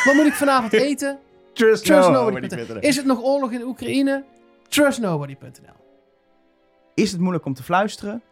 [0.06, 1.20] Wat moet ik vanavond eten?
[1.54, 4.24] Trustnobody.nl Is het nog oorlog in Oekraïne?
[4.68, 5.80] Trustnobody.nl
[6.94, 8.24] Is het moeilijk om te fluisteren?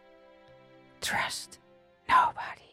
[0.98, 1.60] Trust
[2.06, 2.69] nobody.